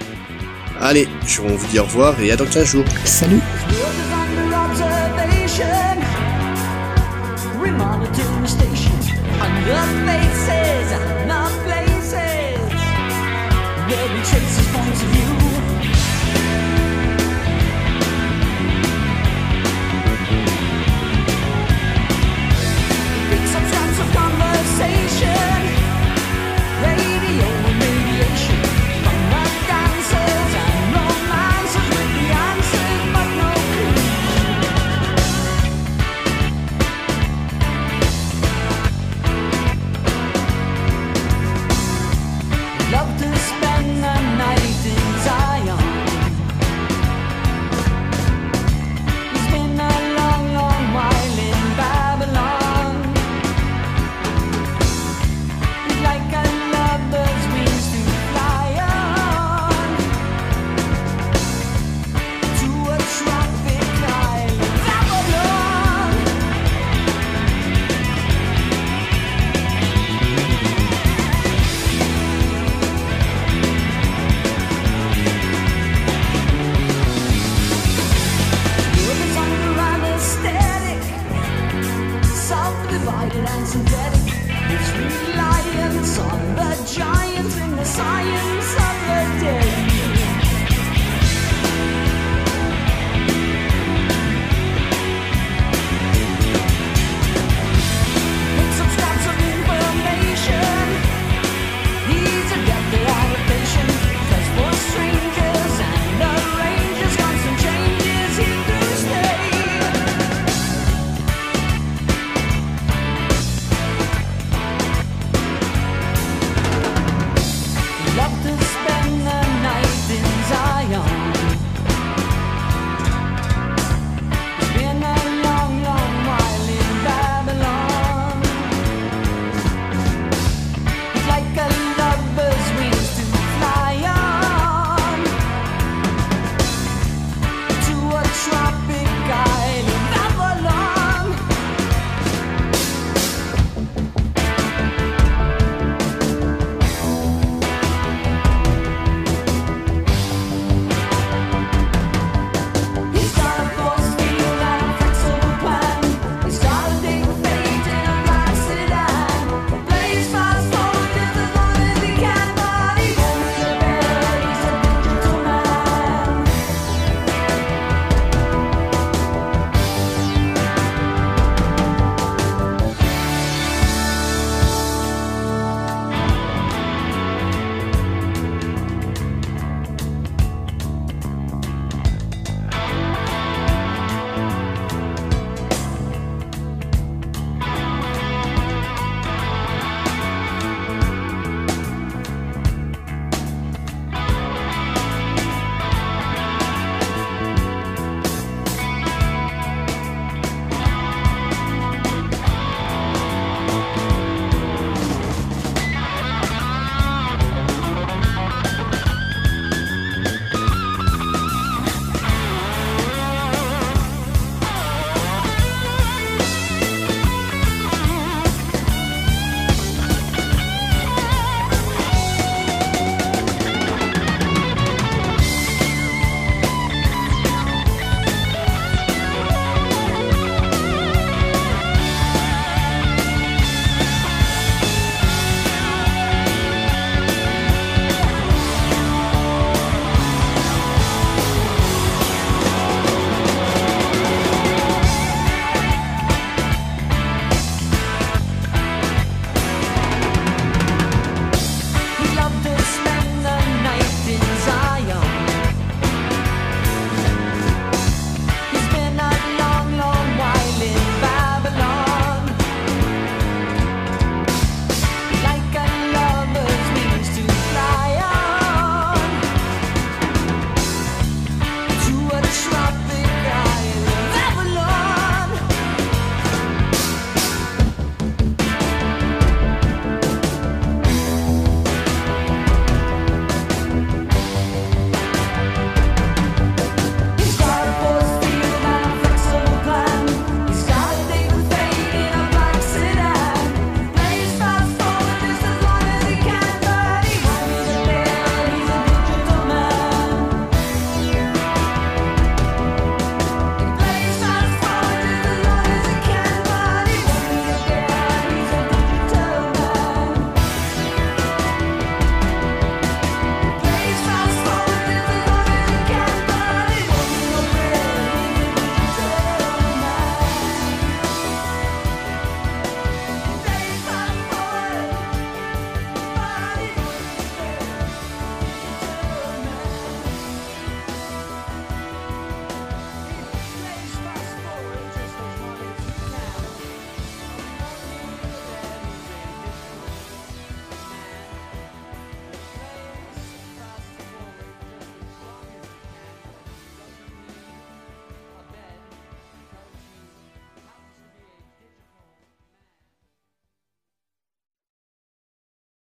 Allez, 0.80 1.08
je 1.26 1.40
vous 1.56 1.66
dire 1.66 1.82
au 1.82 1.86
revoir 1.86 2.20
et 2.20 2.30
à 2.30 2.36
dans 2.36 2.46
15 2.46 2.64
jours. 2.64 2.84
Salut 3.04 3.40